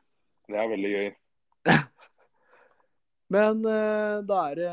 Det 0.53 0.61
er 0.61 0.71
veldig 0.75 0.93
gøy. 0.99 1.11
Men 3.39 3.65
uh, 3.65 4.21
da 4.29 4.45
er 4.51 4.63
det 4.63 4.71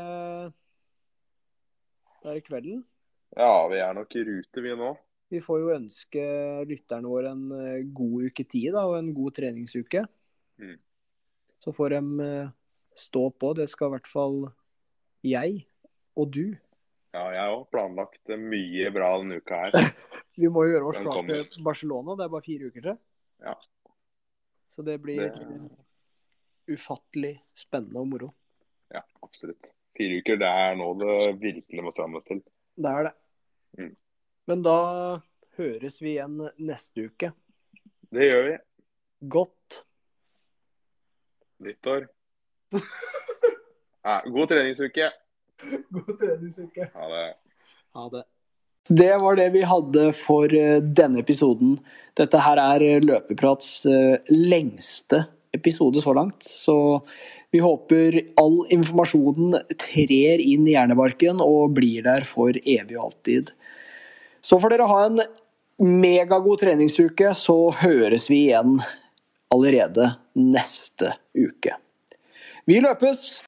Da 2.20 2.34
er 2.34 2.40
det 2.42 2.46
kvelden. 2.52 2.84
Ja, 3.38 3.68
vi 3.70 3.78
er 3.78 3.94
nok 3.94 4.14
i 4.18 4.24
rute, 4.26 4.62
vi 4.64 4.74
nå. 4.74 4.92
Vi 5.30 5.38
får 5.44 5.58
jo 5.60 5.74
ønske 5.76 6.22
lytterne 6.66 7.10
våre 7.10 7.30
en 7.36 7.44
eh, 7.54 7.82
god 7.94 8.30
uke 8.30 8.44
tid 8.48 8.72
da, 8.74 8.86
og 8.88 8.96
en 8.98 9.12
god 9.14 9.36
treningsuke. 9.36 10.02
Mm. 10.58 10.78
Så 11.62 11.74
får 11.76 11.94
de 11.94 12.24
eh, 12.24 12.48
stå 12.98 13.28
på. 13.38 13.52
Det 13.58 13.68
skal 13.70 13.92
i 13.92 13.94
hvert 13.94 14.10
fall 14.10 14.38
jeg 15.26 15.60
og 16.18 16.32
du. 16.34 16.56
Ja, 17.14 17.28
jeg 17.34 17.42
har 17.44 17.54
òg 17.54 17.68
planlagt 17.70 18.34
mye 18.40 18.90
bra 18.94 19.12
denne 19.20 19.38
uka 19.38 19.60
her. 19.66 19.92
Vi 20.38 20.50
må 20.50 20.64
jo 20.66 20.74
gjøre 20.74 20.90
oss 20.90 20.98
klar 21.02 21.22
til 21.30 21.64
Barcelona. 21.66 22.18
Det 22.18 22.26
er 22.26 22.34
bare 22.34 22.46
fire 22.46 22.72
uker 22.72 22.88
til. 22.88 22.98
Ja. 23.46 23.54
Så 24.74 24.84
det 24.86 24.98
blir 25.02 25.28
Det- 25.28 26.74
ufattelig 26.74 27.36
spennende 27.56 28.02
og 28.02 28.10
moro. 28.10 28.32
Ja, 28.92 29.00
absolutt. 29.22 29.70
Fire 29.96 30.18
uker, 30.20 30.36
det 30.42 30.50
er 30.50 30.76
nå 30.78 30.90
det 31.00 31.14
virkelig 31.40 31.84
må 31.86 31.94
strammes 31.94 32.26
til. 32.28 32.42
Det 32.78 32.90
er 32.90 33.08
det. 33.08 33.14
Mm. 33.76 33.92
Men 34.48 34.64
da 34.64 34.78
høres 35.58 36.00
vi 36.00 36.14
igjen 36.14 36.38
neste 36.56 37.08
uke. 37.10 37.32
Det 38.14 38.30
gjør 38.30 38.46
vi. 38.46 38.56
Godt. 39.34 39.82
Nyttår. 41.66 42.08
Ja, 44.08 44.22
god 44.24 44.48
treningsuke. 44.48 45.10
God 45.92 46.12
treningsuke. 46.20 46.90
Ha 46.94 47.08
det. 47.12 47.24
Ha 47.98 48.08
det. 48.14 48.24
Det 48.88 49.16
var 49.20 49.36
det 49.36 49.50
vi 49.52 49.64
hadde 49.68 50.04
for 50.16 50.52
eh, 50.54 50.78
denne 50.80 51.20
episoden. 51.20 51.76
Dette 52.16 52.40
her 52.40 52.60
er 52.62 52.84
eh, 52.86 53.02
Løpeprats 53.04 53.72
eh, 53.90 54.30
lengste 54.32 55.26
episode 55.52 56.00
så 56.00 56.14
langt. 56.16 56.46
Så 56.46 57.02
vi 57.52 57.60
håper 57.60 58.16
all 58.40 58.62
informasjonen 58.72 59.58
trer 59.76 60.40
inn 60.40 60.64
i 60.64 60.72
hjernebarken 60.72 61.42
og 61.44 61.74
blir 61.76 62.06
der 62.06 62.24
for 62.28 62.56
evig 62.64 62.96
og 62.96 63.10
alltid. 63.10 63.52
Så 64.40 64.60
får 64.60 64.74
dere 64.74 64.88
ha 64.90 65.02
en 65.06 65.20
megagod 65.78 66.60
treningsuke, 66.60 67.34
så 67.34 67.70
høres 67.82 68.28
vi 68.30 68.48
igjen 68.48 68.80
allerede 69.54 70.12
neste 70.34 71.14
uke. 71.38 71.76
Vi 72.68 72.80
løpes! 72.84 73.42